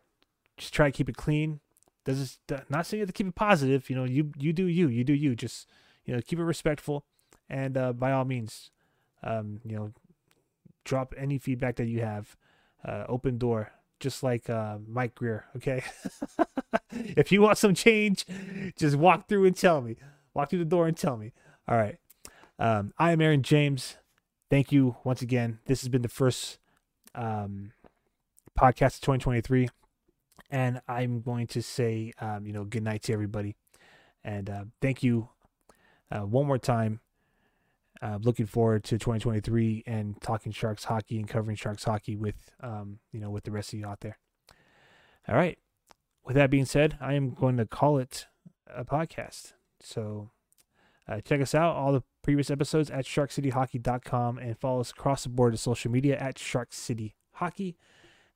Just 0.57 0.73
try 0.73 0.87
to 0.87 0.91
keep 0.91 1.09
it 1.09 1.15
clean. 1.15 1.59
Does 2.05 2.39
not 2.69 2.85
saying 2.85 2.99
you 2.99 3.03
have 3.03 3.09
to 3.09 3.13
keep 3.13 3.27
it 3.27 3.35
positive. 3.35 3.89
You 3.89 3.95
know, 3.95 4.03
you 4.03 4.31
you 4.37 4.51
do 4.51 4.65
you, 4.65 4.87
you 4.87 5.03
do 5.03 5.13
you. 5.13 5.35
Just 5.35 5.69
you 6.05 6.15
know, 6.15 6.21
keep 6.21 6.39
it 6.39 6.43
respectful 6.43 7.05
and 7.49 7.77
uh, 7.77 7.93
by 7.93 8.11
all 8.11 8.25
means, 8.25 8.69
um, 9.23 9.59
you 9.65 9.75
know, 9.75 9.91
drop 10.85 11.13
any 11.17 11.37
feedback 11.37 11.75
that 11.77 11.87
you 11.87 12.01
have. 12.01 12.35
Uh, 12.87 13.03
open 13.09 13.37
door, 13.37 13.73
just 13.99 14.23
like 14.23 14.49
uh, 14.49 14.77
Mike 14.87 15.13
Grier. 15.13 15.45
Okay, 15.57 15.83
if 16.91 17.29
you 17.29 17.41
want 17.41 17.57
some 17.57 17.73
change, 17.73 18.25
just 18.77 18.95
walk 18.95 19.27
through 19.27 19.45
and 19.45 19.55
tell 19.55 19.81
me. 19.81 19.97
Walk 20.33 20.49
through 20.49 20.59
the 20.59 20.65
door 20.65 20.87
and 20.87 20.95
tell 20.95 21.17
me. 21.17 21.33
All 21.67 21.75
right. 21.75 21.97
Um, 22.59 22.91
I 22.97 23.13
am 23.13 23.21
Aaron 23.21 23.41
James. 23.41 23.95
Thank 24.49 24.73
you 24.73 24.97
once 25.05 25.21
again. 25.21 25.59
This 25.65 25.79
has 25.79 25.87
been 25.87 26.01
the 26.01 26.09
first 26.09 26.59
um, 27.15 27.71
podcast 28.59 28.95
of 28.95 29.01
2023, 29.01 29.69
and 30.51 30.81
I'm 30.85 31.21
going 31.21 31.47
to 31.47 31.61
say, 31.61 32.11
um, 32.19 32.45
you 32.45 32.51
know, 32.51 32.65
good 32.65 32.83
night 32.83 33.03
to 33.03 33.13
everybody, 33.13 33.55
and 34.25 34.49
uh, 34.49 34.63
thank 34.81 35.01
you 35.03 35.29
uh, 36.11 36.25
one 36.25 36.47
more 36.47 36.57
time 36.57 36.99
uh, 38.01 38.19
looking 38.21 38.45
forward 38.45 38.83
to 38.83 38.97
2023 38.97 39.83
and 39.87 40.21
talking 40.21 40.51
Sharks 40.51 40.83
hockey 40.83 41.17
and 41.17 41.29
covering 41.29 41.55
Sharks 41.55 41.85
hockey 41.85 42.17
with 42.17 42.51
um, 42.59 42.99
you 43.13 43.21
know 43.21 43.29
with 43.29 43.45
the 43.45 43.51
rest 43.51 43.71
of 43.71 43.79
you 43.79 43.85
out 43.85 44.01
there. 44.01 44.17
All 45.29 45.35
right. 45.35 45.57
With 46.25 46.35
that 46.35 46.49
being 46.49 46.65
said, 46.65 46.97
I 46.99 47.13
am 47.13 47.33
going 47.33 47.55
to 47.55 47.65
call 47.65 47.97
it 47.97 48.27
a 48.67 48.83
podcast. 48.83 49.53
So 49.79 50.31
uh, 51.09 51.21
check 51.21 51.41
us 51.41 51.55
out, 51.55 51.75
all 51.75 51.93
the 51.93 52.03
previous 52.29 52.51
episodes 52.51 52.91
at 52.91 53.05
sharkcityhockey.com 53.05 54.37
and 54.37 54.55
follow 54.55 54.81
us 54.81 54.91
across 54.91 55.23
the 55.23 55.29
board 55.29 55.51
to 55.51 55.57
social 55.57 55.89
media 55.89 56.15
at 56.15 56.37
Shark 56.37 56.71
City 56.71 57.15
Hockey. 57.31 57.75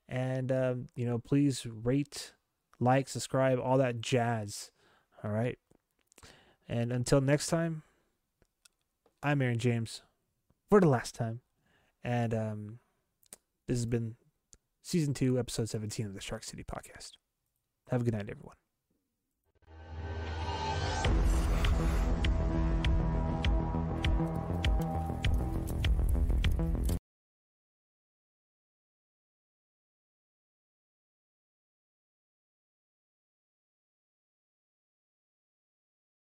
And, 0.10 0.52
um, 0.52 0.88
you 0.96 1.06
know, 1.06 1.20
please 1.20 1.68
rate, 1.68 2.34
like, 2.80 3.08
subscribe, 3.08 3.60
all 3.60 3.78
that 3.78 4.02
jazz. 4.02 4.72
All 5.24 5.30
right. 5.30 5.60
And 6.68 6.92
until 6.92 7.22
next 7.22 7.50
time, 7.50 7.84
I'm 9.22 9.44
Aaron 9.44 9.60
James 9.60 10.02
for 10.72 10.80
the 10.80 10.90
last 10.90 11.14
time. 11.14 11.42
And 12.04 12.34
um, 12.34 12.80
this 13.68 13.78
has 13.78 13.86
been 13.86 14.16
season 14.82 15.14
two, 15.14 15.38
episode 15.38 15.70
17 15.70 16.08
of 16.08 16.16
the 16.16 16.20
Shark 16.20 16.44
City 16.44 16.64
podcast. 16.64 17.12
Have 17.92 18.02
a 18.02 18.04
good 18.04 18.16
night, 18.16 18.28
everyone. 18.28 18.56